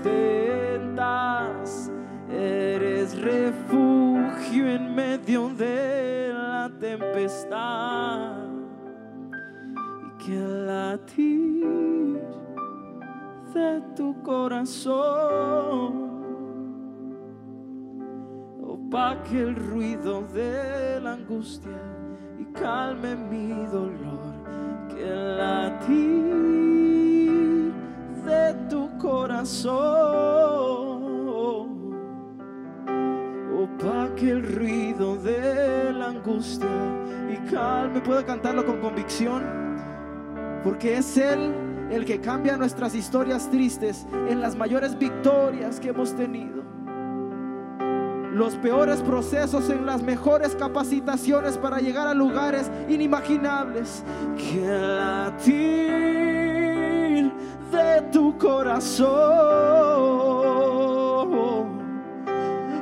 sustentas, 0.02 1.92
eres 2.30 3.20
refugio 3.22 4.68
en 4.68 4.96
medio 4.96 5.50
de 5.50 6.32
la 6.34 6.72
tempestad. 6.80 8.38
Y 10.06 10.12
que 10.24 10.38
latir 10.66 12.22
de 13.54 13.82
tu 13.96 14.16
corazón 14.24 16.10
que 19.30 19.42
el 19.42 19.56
ruido 19.56 20.24
de 20.34 21.00
la 21.02 21.14
angustia 21.14 21.78
y 22.40 22.46
calme 22.46 23.16
mi 23.16 23.66
dolor, 23.68 24.34
que 24.90 25.04
el 25.04 25.38
latir 25.38 26.00
de 28.26 28.54
tu 28.70 28.89
corazón 29.10 31.00
que 34.16 34.30
el 34.30 34.44
ruido 34.56 35.16
de 35.18 35.94
la 35.94 36.08
angustia 36.10 36.68
y 37.32 37.38
calme. 37.50 38.02
Puedo 38.02 38.26
cantarlo 38.26 38.66
con 38.66 38.80
convicción, 38.80 39.44
porque 40.64 40.98
es 40.98 41.18
Él 41.18 41.54
el 41.90 42.06
que 42.06 42.20
cambia 42.20 42.58
nuestras 42.58 42.94
historias 42.94 43.50
tristes 43.50 44.06
en 44.28 44.42
las 44.42 44.56
mayores 44.56 44.98
victorias 44.98 45.80
que 45.80 45.90
hemos 45.90 46.16
tenido. 46.16 46.64
Los 48.34 48.56
peores 48.56 49.02
procesos 49.02 49.70
en 49.70 49.86
las 49.86 50.04
mejores 50.04 50.56
capacitaciones 50.56 51.58
para 51.58 51.80
llegar 51.80 52.08
a 52.08 52.14
lugares 52.14 52.70
inimaginables. 52.88 54.04
Que 54.38 54.68
latir 54.68 56.29
tu 58.12 58.38
corazón 58.38 59.10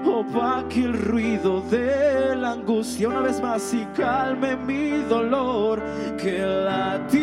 opaque 0.06 0.84
el 0.84 0.94
ruido 0.94 1.62
de 1.62 2.36
la 2.36 2.52
angustia 2.52 3.10
una 3.10 3.22
vez 3.22 3.42
más 3.42 3.74
y 3.74 3.86
calme 3.96 4.56
mi 4.56 5.04
dolor. 5.04 5.82
Que 6.18 6.40
latir 6.40 7.22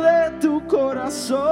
de 0.00 0.30
tu 0.40 0.66
corazón 0.66 1.42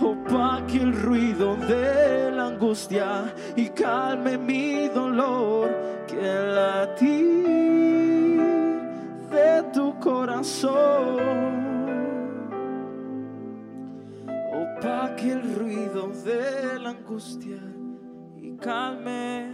opaque 0.00 0.78
el 0.78 0.92
ruido 1.02 1.56
de 1.56 2.30
la 2.30 2.46
angustia 2.46 3.32
y 3.56 3.68
calme 3.68 4.38
mi 4.38 4.88
dolor. 4.88 5.68
Que 6.06 6.22
latir 6.22 7.37
opaque 14.52 15.32
el 15.32 15.54
ruido 15.54 16.08
de 16.24 16.78
la 16.80 16.90
angustia 16.90 17.60
y 18.36 18.56
calme 18.56 19.48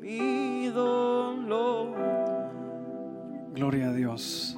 mi 0.00 0.68
dolor. 0.68 1.94
Gloria 3.54 3.90
a 3.90 3.92
Dios. 3.92 4.56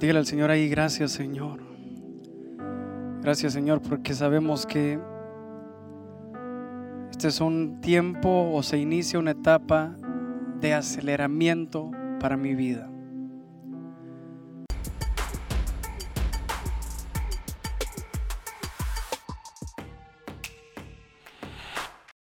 Dígale 0.00 0.18
al 0.20 0.26
Señor 0.26 0.50
ahí, 0.50 0.68
gracias 0.68 1.12
Señor. 1.12 1.60
Gracias 3.22 3.52
Señor 3.52 3.80
porque 3.82 4.14
sabemos 4.14 4.66
que 4.66 4.98
este 7.10 7.28
es 7.28 7.40
un 7.40 7.80
tiempo 7.80 8.50
o 8.52 8.62
se 8.62 8.78
inicia 8.78 9.18
una 9.18 9.32
etapa 9.32 9.96
de 10.60 10.74
aceleramiento 10.74 11.90
para 12.20 12.36
mi 12.36 12.54
vida. 12.54 12.88